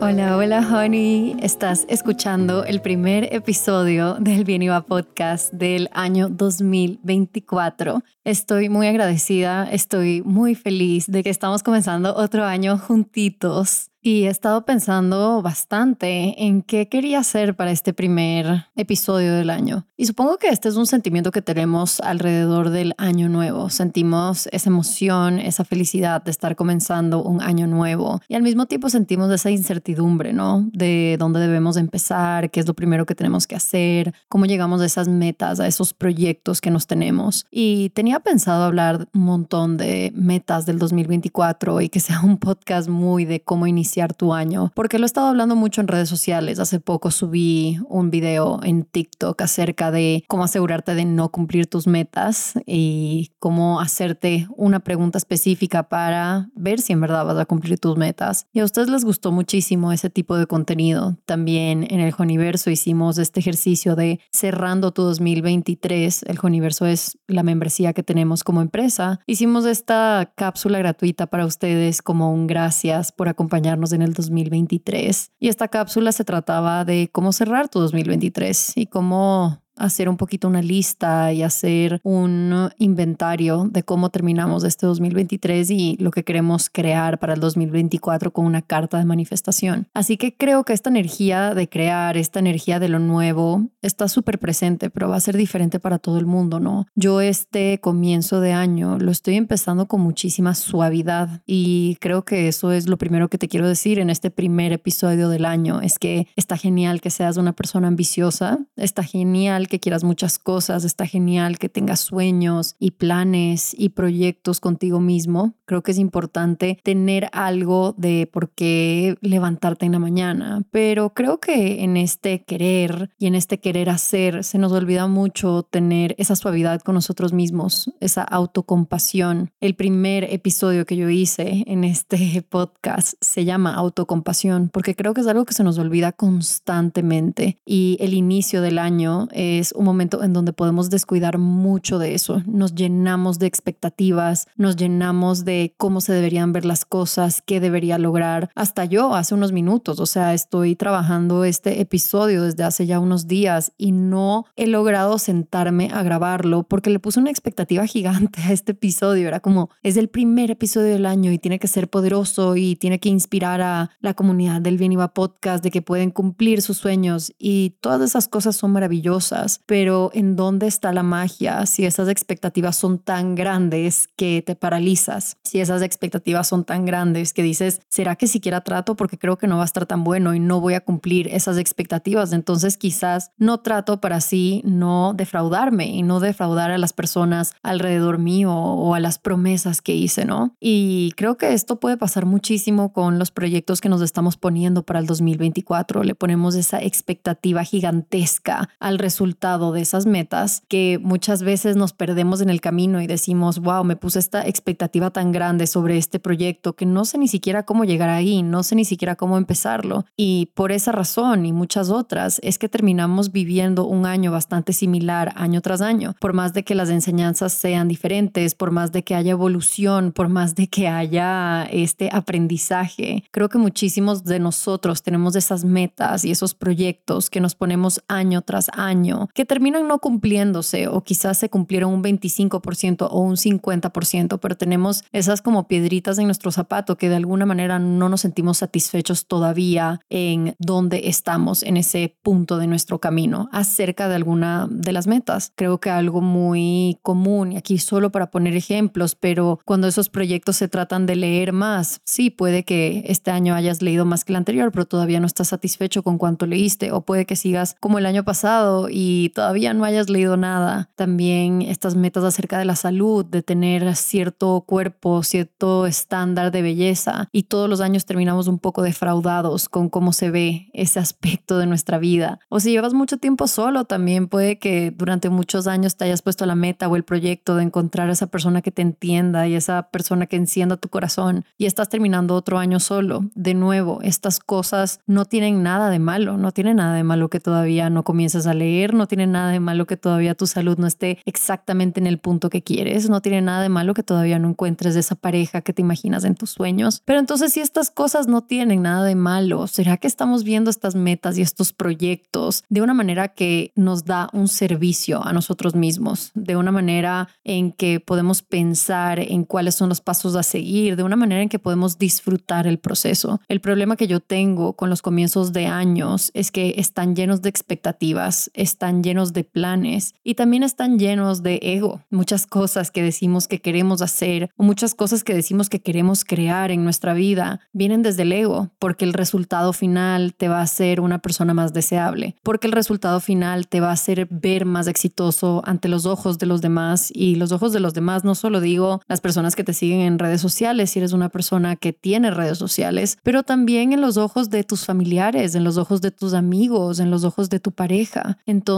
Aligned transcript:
Hola, 0.00 0.36
hola, 0.36 0.60
honey. 0.60 1.34
Estás 1.42 1.84
escuchando 1.88 2.64
el 2.64 2.80
primer 2.80 3.34
episodio 3.34 4.14
del 4.14 4.44
Bien 4.44 4.62
Iba 4.62 4.82
Podcast 4.82 5.52
del 5.52 5.90
año 5.92 6.28
2024. 6.28 8.04
Estoy 8.22 8.68
muy 8.68 8.86
agradecida, 8.86 9.68
estoy 9.68 10.22
muy 10.22 10.54
feliz 10.54 11.08
de 11.08 11.24
que 11.24 11.30
estamos 11.30 11.64
comenzando 11.64 12.14
otro 12.14 12.44
año 12.44 12.78
juntitos 12.78 13.87
y 14.00 14.24
he 14.24 14.28
estado 14.28 14.64
pensando 14.64 15.42
bastante 15.42 16.44
en 16.44 16.62
qué 16.62 16.88
quería 16.88 17.18
hacer 17.18 17.56
para 17.56 17.72
este 17.72 17.92
primer 17.92 18.66
episodio 18.76 19.34
del 19.34 19.50
año. 19.50 19.86
Y 19.96 20.06
supongo 20.06 20.38
que 20.38 20.48
este 20.48 20.68
es 20.68 20.76
un 20.76 20.86
sentimiento 20.86 21.32
que 21.32 21.42
tenemos 21.42 22.00
alrededor 22.00 22.70
del 22.70 22.94
año 22.96 23.28
nuevo. 23.28 23.70
Sentimos 23.70 24.48
esa 24.52 24.70
emoción, 24.70 25.40
esa 25.40 25.64
felicidad 25.64 26.22
de 26.22 26.30
estar 26.30 26.54
comenzando 26.54 27.22
un 27.22 27.42
año 27.42 27.66
nuevo. 27.66 28.20
Y 28.28 28.36
al 28.36 28.42
mismo 28.42 28.66
tiempo 28.66 28.88
sentimos 28.88 29.30
esa 29.32 29.50
incertidumbre, 29.50 30.32
¿no? 30.32 30.68
De 30.72 31.16
dónde 31.18 31.40
debemos 31.40 31.76
empezar, 31.76 32.50
qué 32.50 32.60
es 32.60 32.68
lo 32.68 32.74
primero 32.74 33.04
que 33.04 33.16
tenemos 33.16 33.48
que 33.48 33.56
hacer, 33.56 34.14
cómo 34.28 34.46
llegamos 34.46 34.80
a 34.80 34.86
esas 34.86 35.08
metas, 35.08 35.58
a 35.58 35.66
esos 35.66 35.92
proyectos 35.92 36.60
que 36.60 36.70
nos 36.70 36.86
tenemos. 36.86 37.46
Y 37.50 37.90
tenía 37.90 38.20
pensado 38.20 38.62
hablar 38.64 39.08
un 39.12 39.22
montón 39.22 39.76
de 39.76 40.12
metas 40.14 40.66
del 40.66 40.78
2024 40.78 41.80
y 41.80 41.88
que 41.88 41.98
sea 42.00 42.20
un 42.20 42.36
podcast 42.38 42.88
muy 42.88 43.24
de 43.24 43.40
cómo 43.40 43.66
iniciar 43.66 43.87
tu 44.16 44.34
año, 44.34 44.70
porque 44.74 44.98
lo 44.98 45.04
he 45.04 45.06
estado 45.06 45.28
hablando 45.28 45.56
mucho 45.56 45.80
en 45.80 45.88
redes 45.88 46.08
sociales. 46.08 46.58
Hace 46.58 46.78
poco 46.78 47.10
subí 47.10 47.78
un 47.88 48.10
video 48.10 48.60
en 48.62 48.84
TikTok 48.84 49.40
acerca 49.40 49.90
de 49.90 50.24
cómo 50.28 50.44
asegurarte 50.44 50.94
de 50.94 51.04
no 51.04 51.30
cumplir 51.30 51.66
tus 51.66 51.86
metas 51.86 52.54
y 52.66 53.30
cómo 53.38 53.80
hacerte 53.80 54.46
una 54.56 54.80
pregunta 54.80 55.18
específica 55.18 55.88
para 55.88 56.50
ver 56.54 56.80
si 56.80 56.92
en 56.92 57.00
verdad 57.00 57.24
vas 57.24 57.38
a 57.38 57.46
cumplir 57.46 57.78
tus 57.78 57.96
metas. 57.96 58.46
Y 58.52 58.60
a 58.60 58.64
ustedes 58.64 58.88
les 58.88 59.04
gustó 59.04 59.32
muchísimo 59.32 59.90
ese 59.90 60.10
tipo 60.10 60.36
de 60.36 60.46
contenido. 60.46 61.16
También 61.24 61.86
en 61.88 62.00
el 62.00 62.12
Joniverso 62.12 62.70
hicimos 62.70 63.18
este 63.18 63.40
ejercicio 63.40 63.96
de 63.96 64.20
cerrando 64.30 64.92
tu 64.92 65.02
2023. 65.02 66.24
El 66.24 66.38
Joniverso 66.38 66.86
es 66.86 67.18
la 67.26 67.42
membresía 67.42 67.92
que 67.92 68.02
tenemos 68.02 68.44
como 68.44 68.60
empresa. 68.60 69.20
Hicimos 69.26 69.64
esta 69.64 70.32
cápsula 70.36 70.78
gratuita 70.78 71.26
para 71.26 71.46
ustedes 71.46 72.02
como 72.02 72.32
un 72.32 72.46
gracias 72.46 73.12
por 73.12 73.28
acompañarnos 73.28 73.77
en 73.92 74.02
el 74.02 74.12
2023. 74.12 75.32
Y 75.38 75.48
esta 75.48 75.68
cápsula 75.68 76.12
se 76.12 76.24
trataba 76.24 76.84
de 76.84 77.08
cómo 77.12 77.32
cerrar 77.32 77.68
tu 77.68 77.80
2023 77.80 78.76
y 78.76 78.86
cómo 78.86 79.62
hacer 79.78 80.08
un 80.08 80.16
poquito 80.16 80.48
una 80.48 80.62
lista 80.62 81.32
y 81.32 81.42
hacer 81.42 82.00
un 82.02 82.70
inventario 82.78 83.68
de 83.70 83.82
cómo 83.82 84.10
terminamos 84.10 84.64
este 84.64 84.86
2023 84.86 85.70
y 85.70 85.96
lo 86.00 86.10
que 86.10 86.24
queremos 86.24 86.70
crear 86.70 87.18
para 87.18 87.34
el 87.34 87.40
2024 87.40 88.32
con 88.32 88.46
una 88.46 88.62
carta 88.62 88.98
de 88.98 89.04
manifestación. 89.04 89.88
Así 89.94 90.16
que 90.16 90.34
creo 90.34 90.64
que 90.64 90.72
esta 90.72 90.90
energía 90.90 91.54
de 91.54 91.68
crear, 91.68 92.16
esta 92.16 92.38
energía 92.38 92.80
de 92.80 92.88
lo 92.88 92.98
nuevo 92.98 93.68
está 93.82 94.08
súper 94.08 94.38
presente, 94.38 94.90
pero 94.90 95.08
va 95.08 95.16
a 95.16 95.20
ser 95.20 95.36
diferente 95.36 95.80
para 95.80 95.98
todo 95.98 96.18
el 96.18 96.26
mundo, 96.26 96.60
¿no? 96.60 96.86
Yo 96.94 97.20
este 97.20 97.78
comienzo 97.80 98.40
de 98.40 98.52
año 98.52 98.98
lo 98.98 99.10
estoy 99.10 99.36
empezando 99.36 99.86
con 99.86 100.00
muchísima 100.00 100.54
suavidad 100.54 101.42
y 101.46 101.96
creo 102.00 102.24
que 102.24 102.48
eso 102.48 102.72
es 102.72 102.88
lo 102.88 102.98
primero 102.98 103.28
que 103.28 103.38
te 103.38 103.48
quiero 103.48 103.68
decir 103.68 103.98
en 103.98 104.10
este 104.10 104.30
primer 104.30 104.72
episodio 104.72 105.28
del 105.28 105.44
año, 105.44 105.80
es 105.80 105.98
que 105.98 106.26
está 106.36 106.56
genial 106.56 107.00
que 107.00 107.10
seas 107.10 107.36
una 107.36 107.52
persona 107.52 107.88
ambiciosa, 107.88 108.58
está 108.76 109.02
genial 109.02 109.67
que 109.68 109.80
quieras 109.80 110.04
muchas 110.04 110.38
cosas, 110.38 110.84
está 110.84 111.06
genial 111.06 111.58
que 111.58 111.68
tengas 111.68 112.00
sueños 112.00 112.74
y 112.78 112.92
planes 112.92 113.74
y 113.78 113.90
proyectos 113.90 114.60
contigo 114.60 115.00
mismo. 115.00 115.54
Creo 115.66 115.82
que 115.82 115.92
es 115.92 115.98
importante 115.98 116.80
tener 116.82 117.28
algo 117.32 117.94
de 117.96 118.28
por 118.32 118.50
qué 118.50 119.16
levantarte 119.20 119.86
en 119.86 119.92
la 119.92 119.98
mañana, 119.98 120.62
pero 120.70 121.14
creo 121.14 121.38
que 121.38 121.84
en 121.84 121.96
este 121.96 122.42
querer 122.44 123.10
y 123.18 123.26
en 123.26 123.34
este 123.34 123.60
querer 123.60 123.90
hacer 123.90 124.44
se 124.44 124.58
nos 124.58 124.72
olvida 124.72 125.06
mucho 125.06 125.62
tener 125.62 126.14
esa 126.18 126.36
suavidad 126.36 126.80
con 126.80 126.94
nosotros 126.94 127.32
mismos, 127.32 127.92
esa 128.00 128.22
autocompasión. 128.22 129.50
El 129.60 129.74
primer 129.74 130.24
episodio 130.24 130.86
que 130.86 130.96
yo 130.96 131.08
hice 131.10 131.64
en 131.66 131.84
este 131.84 132.42
podcast 132.48 133.14
se 133.20 133.44
llama 133.44 133.74
autocompasión 133.74 134.70
porque 134.72 134.94
creo 134.94 135.14
que 135.14 135.20
es 135.20 135.26
algo 135.26 135.44
que 135.44 135.54
se 135.54 135.64
nos 135.64 135.78
olvida 135.78 136.12
constantemente 136.12 137.58
y 137.64 137.96
el 138.00 138.14
inicio 138.14 138.62
del 138.62 138.78
año 138.78 139.28
es 139.58 139.72
un 139.72 139.84
momento 139.84 140.22
en 140.22 140.32
donde 140.32 140.52
podemos 140.52 140.90
descuidar 140.90 141.38
mucho 141.38 141.98
de 141.98 142.14
eso. 142.14 142.42
Nos 142.46 142.74
llenamos 142.74 143.38
de 143.38 143.46
expectativas, 143.46 144.46
nos 144.56 144.76
llenamos 144.76 145.44
de 145.44 145.74
cómo 145.76 146.00
se 146.00 146.12
deberían 146.12 146.52
ver 146.52 146.64
las 146.64 146.84
cosas, 146.84 147.42
qué 147.44 147.60
debería 147.60 147.98
lograr. 147.98 148.50
Hasta 148.54 148.84
yo 148.84 149.14
hace 149.14 149.34
unos 149.34 149.52
minutos, 149.52 150.00
o 150.00 150.06
sea, 150.06 150.34
estoy 150.34 150.76
trabajando 150.76 151.44
este 151.44 151.80
episodio 151.80 152.42
desde 152.42 152.64
hace 152.64 152.86
ya 152.86 153.00
unos 153.00 153.26
días 153.26 153.72
y 153.76 153.92
no 153.92 154.46
he 154.56 154.66
logrado 154.66 155.18
sentarme 155.18 155.90
a 155.92 156.02
grabarlo 156.02 156.62
porque 156.62 156.90
le 156.90 157.00
puse 157.00 157.20
una 157.20 157.30
expectativa 157.30 157.86
gigante 157.86 158.40
a 158.42 158.52
este 158.52 158.72
episodio. 158.72 159.28
Era 159.28 159.40
como, 159.40 159.70
es 159.82 159.96
el 159.96 160.08
primer 160.08 160.50
episodio 160.50 160.92
del 160.92 161.06
año 161.06 161.32
y 161.32 161.38
tiene 161.38 161.58
que 161.58 161.68
ser 161.68 161.88
poderoso 161.88 162.56
y 162.56 162.76
tiene 162.76 162.98
que 162.98 163.08
inspirar 163.08 163.60
a 163.60 163.90
la 164.00 164.14
comunidad 164.14 164.60
del 164.60 164.78
Bien 164.78 164.92
Iba 164.92 165.14
Podcast 165.14 165.62
de 165.62 165.70
que 165.70 165.82
pueden 165.82 166.10
cumplir 166.10 166.62
sus 166.62 166.78
sueños 166.78 167.32
y 167.38 167.76
todas 167.80 168.02
esas 168.02 168.28
cosas 168.28 168.56
son 168.56 168.72
maravillosas 168.72 169.47
pero 169.64 170.10
¿en 170.12 170.36
dónde 170.36 170.66
está 170.66 170.92
la 170.92 171.02
magia 171.02 171.64
si 171.64 171.86
esas 171.86 172.08
expectativas 172.08 172.76
son 172.76 172.98
tan 172.98 173.34
grandes 173.34 174.08
que 174.16 174.42
te 174.44 174.54
paralizas? 174.54 175.38
Si 175.44 175.60
esas 175.60 175.80
expectativas 175.80 176.46
son 176.48 176.64
tan 176.64 176.84
grandes 176.84 177.32
que 177.32 177.42
dices, 177.42 177.80
¿será 177.88 178.16
que 178.16 178.26
siquiera 178.26 178.60
trato 178.60 178.96
porque 178.96 179.18
creo 179.18 179.38
que 179.38 179.46
no 179.46 179.56
va 179.56 179.62
a 179.62 179.64
estar 179.64 179.86
tan 179.86 180.04
bueno 180.04 180.34
y 180.34 180.40
no 180.40 180.60
voy 180.60 180.74
a 180.74 180.80
cumplir 180.80 181.28
esas 181.28 181.56
expectativas? 181.56 182.32
Entonces 182.32 182.76
quizás 182.76 183.30
no 183.38 183.60
trato 183.60 184.00
para 184.00 184.16
así 184.16 184.60
no 184.64 185.14
defraudarme 185.14 185.86
y 185.86 186.02
no 186.02 186.20
defraudar 186.20 186.70
a 186.70 186.78
las 186.78 186.92
personas 186.92 187.54
alrededor 187.62 188.18
mío 188.18 188.52
o 188.52 188.94
a 188.94 189.00
las 189.00 189.18
promesas 189.18 189.80
que 189.80 189.94
hice, 189.94 190.24
¿no? 190.24 190.54
Y 190.60 191.12
creo 191.16 191.36
que 191.36 191.52
esto 191.54 191.80
puede 191.80 191.96
pasar 191.96 192.26
muchísimo 192.26 192.92
con 192.92 193.18
los 193.18 193.30
proyectos 193.30 193.80
que 193.80 193.88
nos 193.88 194.02
estamos 194.02 194.36
poniendo 194.36 194.82
para 194.82 194.98
el 194.98 195.06
2024. 195.06 196.02
Le 196.02 196.14
ponemos 196.14 196.54
esa 196.54 196.82
expectativa 196.82 197.64
gigantesca 197.64 198.68
al 198.80 198.98
resultado 198.98 199.27
de 199.72 199.80
esas 199.80 200.06
metas 200.06 200.62
que 200.68 200.98
muchas 201.02 201.42
veces 201.42 201.76
nos 201.76 201.92
perdemos 201.92 202.40
en 202.40 202.50
el 202.50 202.60
camino 202.60 203.00
y 203.00 203.06
decimos, 203.06 203.58
wow, 203.58 203.84
me 203.84 203.96
puse 203.96 204.18
esta 204.18 204.46
expectativa 204.46 205.10
tan 205.10 205.32
grande 205.32 205.66
sobre 205.66 205.96
este 205.96 206.18
proyecto 206.18 206.74
que 206.74 206.86
no 206.86 207.04
sé 207.04 207.18
ni 207.18 207.28
siquiera 207.28 207.64
cómo 207.64 207.84
llegar 207.84 208.08
ahí, 208.08 208.42
no 208.42 208.62
sé 208.62 208.74
ni 208.74 208.84
siquiera 208.84 209.16
cómo 209.16 209.36
empezarlo. 209.36 210.04
Y 210.16 210.50
por 210.54 210.72
esa 210.72 210.92
razón 210.92 211.46
y 211.46 211.52
muchas 211.52 211.90
otras 211.90 212.40
es 212.42 212.58
que 212.58 212.68
terminamos 212.68 213.32
viviendo 213.32 213.86
un 213.86 214.06
año 214.06 214.32
bastante 214.32 214.72
similar 214.72 215.32
año 215.36 215.60
tras 215.60 215.80
año, 215.80 216.14
por 216.20 216.32
más 216.32 216.52
de 216.52 216.64
que 216.64 216.74
las 216.74 216.90
enseñanzas 216.90 217.52
sean 217.52 217.88
diferentes, 217.88 218.54
por 218.54 218.70
más 218.70 218.92
de 218.92 219.02
que 219.02 219.14
haya 219.14 219.32
evolución, 219.32 220.12
por 220.12 220.28
más 220.28 220.54
de 220.54 220.68
que 220.68 220.88
haya 220.88 221.64
este 221.70 222.10
aprendizaje. 222.12 223.24
Creo 223.30 223.48
que 223.48 223.58
muchísimos 223.58 224.24
de 224.24 224.38
nosotros 224.38 225.02
tenemos 225.02 225.36
esas 225.36 225.64
metas 225.64 226.24
y 226.24 226.30
esos 226.30 226.54
proyectos 226.54 227.30
que 227.30 227.40
nos 227.40 227.54
ponemos 227.54 228.02
año 228.08 228.42
tras 228.42 228.68
año 228.72 229.17
que 229.34 229.44
terminan 229.44 229.88
no 229.88 229.98
cumpliéndose 229.98 230.88
o 230.88 231.02
quizás 231.02 231.38
se 231.38 231.50
cumplieron 231.50 231.92
un 231.92 232.02
25% 232.02 233.08
o 233.10 233.20
un 233.20 233.36
50%, 233.36 234.38
pero 234.40 234.56
tenemos 234.56 235.04
esas 235.12 235.42
como 235.42 235.66
piedritas 235.68 236.18
en 236.18 236.26
nuestro 236.26 236.52
zapato 236.52 236.96
que 236.96 237.08
de 237.08 237.16
alguna 237.16 237.46
manera 237.46 237.78
no 237.78 238.08
nos 238.08 238.20
sentimos 238.20 238.58
satisfechos 238.58 239.26
todavía 239.26 240.00
en 240.10 240.54
dónde 240.58 241.08
estamos 241.08 241.62
en 241.62 241.76
ese 241.76 242.16
punto 242.22 242.58
de 242.58 242.66
nuestro 242.66 242.98
camino 243.00 243.48
acerca 243.52 244.08
de 244.08 244.14
alguna 244.14 244.68
de 244.70 244.92
las 244.92 245.06
metas. 245.06 245.52
Creo 245.54 245.78
que 245.78 245.90
algo 245.90 246.20
muy 246.20 246.98
común, 247.02 247.52
y 247.52 247.56
aquí 247.56 247.78
solo 247.78 248.10
para 248.10 248.30
poner 248.30 248.54
ejemplos, 248.54 249.14
pero 249.14 249.60
cuando 249.64 249.88
esos 249.88 250.08
proyectos 250.08 250.56
se 250.56 250.68
tratan 250.68 251.06
de 251.06 251.16
leer 251.16 251.52
más, 251.52 252.00
sí, 252.04 252.30
puede 252.30 252.64
que 252.64 253.04
este 253.06 253.30
año 253.30 253.54
hayas 253.54 253.82
leído 253.82 254.04
más 254.04 254.24
que 254.24 254.32
el 254.32 254.36
anterior, 254.36 254.70
pero 254.72 254.86
todavía 254.86 255.20
no 255.20 255.26
estás 255.26 255.48
satisfecho 255.48 256.02
con 256.02 256.18
cuánto 256.18 256.46
leíste, 256.46 256.92
o 256.92 257.02
puede 257.02 257.26
que 257.26 257.36
sigas 257.36 257.76
como 257.80 257.98
el 257.98 258.06
año 258.06 258.24
pasado 258.24 258.88
y 258.90 259.07
todavía 259.34 259.74
no 259.74 259.84
hayas 259.84 260.08
leído 260.10 260.36
nada, 260.36 260.90
también 260.94 261.62
estas 261.62 261.94
metas 261.94 262.24
acerca 262.24 262.58
de 262.58 262.64
la 262.64 262.76
salud, 262.76 263.24
de 263.24 263.42
tener 263.42 263.94
cierto 263.96 264.62
cuerpo, 264.66 265.22
cierto 265.22 265.86
estándar 265.86 266.50
de 266.50 266.62
belleza 266.62 267.28
y 267.32 267.44
todos 267.44 267.68
los 267.68 267.80
años 267.80 268.06
terminamos 268.06 268.48
un 268.48 268.58
poco 268.58 268.82
defraudados 268.82 269.68
con 269.68 269.88
cómo 269.88 270.12
se 270.12 270.30
ve 270.30 270.70
ese 270.72 270.98
aspecto 270.98 271.58
de 271.58 271.66
nuestra 271.66 271.98
vida. 271.98 272.40
O 272.48 272.60
si 272.60 272.70
llevas 272.70 272.94
mucho 272.94 273.18
tiempo 273.18 273.46
solo, 273.46 273.84
también 273.84 274.28
puede 274.28 274.58
que 274.58 274.90
durante 274.90 275.30
muchos 275.30 275.66
años 275.66 275.96
te 275.96 276.04
hayas 276.04 276.22
puesto 276.22 276.46
la 276.46 276.54
meta 276.54 276.88
o 276.88 276.96
el 276.96 277.04
proyecto 277.04 277.56
de 277.56 277.64
encontrar 277.64 278.08
a 278.08 278.12
esa 278.12 278.26
persona 278.26 278.62
que 278.62 278.70
te 278.70 278.82
entienda 278.82 279.46
y 279.48 279.54
esa 279.54 279.90
persona 279.90 280.26
que 280.26 280.36
encienda 280.36 280.76
tu 280.76 280.88
corazón 280.88 281.44
y 281.56 281.66
estás 281.66 281.88
terminando 281.88 282.34
otro 282.34 282.58
año 282.58 282.80
solo. 282.80 283.24
De 283.34 283.54
nuevo, 283.54 284.00
estas 284.02 284.40
cosas 284.40 285.00
no 285.06 285.24
tienen 285.24 285.62
nada 285.62 285.90
de 285.90 285.98
malo, 285.98 286.36
no 286.36 286.52
tienen 286.52 286.76
nada 286.76 286.94
de 286.94 287.04
malo 287.04 287.28
que 287.28 287.40
todavía 287.40 287.90
no 287.90 288.04
comiences 288.04 288.46
a 288.46 288.54
leer, 288.54 288.94
no 288.98 289.08
tiene 289.08 289.26
nada 289.26 289.50
de 289.50 289.60
malo 289.60 289.86
que 289.86 289.96
todavía 289.96 290.34
tu 290.34 290.46
salud 290.46 290.76
no 290.76 290.86
esté 290.86 291.18
exactamente 291.24 292.00
en 292.00 292.06
el 292.06 292.18
punto 292.18 292.50
que 292.50 292.62
quieres, 292.62 293.08
no 293.08 293.22
tiene 293.22 293.40
nada 293.40 293.62
de 293.62 293.70
malo 293.70 293.94
que 293.94 294.02
todavía 294.02 294.38
no 294.38 294.50
encuentres 294.50 294.96
esa 294.96 295.14
pareja 295.14 295.62
que 295.62 295.72
te 295.72 295.80
imaginas 295.80 296.24
en 296.24 296.34
tus 296.34 296.50
sueños. 296.50 297.02
Pero 297.04 297.18
entonces 297.18 297.52
si 297.52 297.60
estas 297.60 297.90
cosas 297.90 298.26
no 298.26 298.42
tienen 298.42 298.82
nada 298.82 299.04
de 299.04 299.14
malo, 299.14 299.66
¿será 299.66 299.96
que 299.96 300.06
estamos 300.06 300.44
viendo 300.44 300.70
estas 300.70 300.94
metas 300.94 301.38
y 301.38 301.42
estos 301.42 301.72
proyectos 301.72 302.64
de 302.68 302.82
una 302.82 302.94
manera 302.94 303.28
que 303.28 303.72
nos 303.74 304.04
da 304.04 304.28
un 304.32 304.48
servicio 304.48 305.24
a 305.24 305.32
nosotros 305.32 305.74
mismos, 305.74 306.32
de 306.34 306.56
una 306.56 306.72
manera 306.72 307.28
en 307.44 307.72
que 307.72 308.00
podemos 308.00 308.42
pensar 308.42 309.20
en 309.20 309.44
cuáles 309.44 309.74
son 309.74 309.88
los 309.88 310.00
pasos 310.00 310.36
a 310.36 310.42
seguir, 310.42 310.96
de 310.96 311.02
una 311.02 311.16
manera 311.16 311.42
en 311.42 311.48
que 311.48 311.58
podemos 311.58 311.98
disfrutar 311.98 312.66
el 312.66 312.78
proceso? 312.78 313.40
El 313.48 313.60
problema 313.60 313.96
que 313.96 314.06
yo 314.06 314.20
tengo 314.20 314.74
con 314.74 314.90
los 314.90 315.02
comienzos 315.02 315.52
de 315.52 315.66
años 315.66 316.30
es 316.34 316.50
que 316.50 316.74
están 316.76 317.14
llenos 317.14 317.42
de 317.42 317.48
expectativas, 317.48 318.50
llenos 318.90 319.32
de 319.32 319.44
planes 319.44 320.14
y 320.24 320.34
también 320.34 320.62
están 320.62 320.98
llenos 320.98 321.42
de 321.42 321.60
ego. 321.62 322.02
Muchas 322.10 322.46
cosas 322.46 322.90
que 322.90 323.02
decimos 323.02 323.48
que 323.48 323.60
queremos 323.60 324.02
hacer 324.02 324.50
o 324.56 324.64
muchas 324.64 324.94
cosas 324.94 325.24
que 325.24 325.34
decimos 325.34 325.68
que 325.68 325.80
queremos 325.80 326.24
crear 326.24 326.70
en 326.70 326.84
nuestra 326.84 327.14
vida 327.14 327.60
vienen 327.72 328.02
desde 328.02 328.22
el 328.22 328.32
ego, 328.32 328.70
porque 328.78 329.04
el 329.04 329.12
resultado 329.12 329.72
final 329.72 330.34
te 330.34 330.48
va 330.48 330.58
a 330.58 330.62
hacer 330.62 331.00
una 331.00 331.18
persona 331.18 331.54
más 331.54 331.72
deseable, 331.72 332.34
porque 332.42 332.66
el 332.66 332.72
resultado 332.72 333.20
final 333.20 333.68
te 333.68 333.80
va 333.80 333.90
a 333.90 333.92
hacer 333.92 334.26
ver 334.30 334.64
más 334.64 334.86
exitoso 334.86 335.62
ante 335.64 335.88
los 335.88 336.06
ojos 336.06 336.38
de 336.38 336.46
los 336.46 336.60
demás 336.60 337.10
y 337.14 337.36
los 337.36 337.52
ojos 337.52 337.72
de 337.72 337.80
los 337.80 337.94
demás 337.94 338.24
no 338.24 338.34
solo 338.34 338.60
digo 338.60 339.00
las 339.06 339.20
personas 339.20 339.56
que 339.56 339.64
te 339.64 339.72
siguen 339.72 340.00
en 340.00 340.18
redes 340.18 340.40
sociales, 340.40 340.90
si 340.90 340.98
eres 340.98 341.12
una 341.12 341.28
persona 341.28 341.76
que 341.76 341.92
tiene 341.92 342.30
redes 342.30 342.58
sociales, 342.58 343.18
pero 343.22 343.42
también 343.42 343.92
en 343.92 344.00
los 344.00 344.16
ojos 344.16 344.50
de 344.50 344.64
tus 344.64 344.84
familiares, 344.84 345.54
en 345.54 345.64
los 345.64 345.76
ojos 345.76 346.00
de 346.00 346.10
tus 346.10 346.34
amigos, 346.34 347.00
en 347.00 347.10
los 347.10 347.24
ojos 347.24 347.50
de 347.50 347.60
tu 347.60 347.72
pareja. 347.72 348.38
Entonces, 348.46 348.77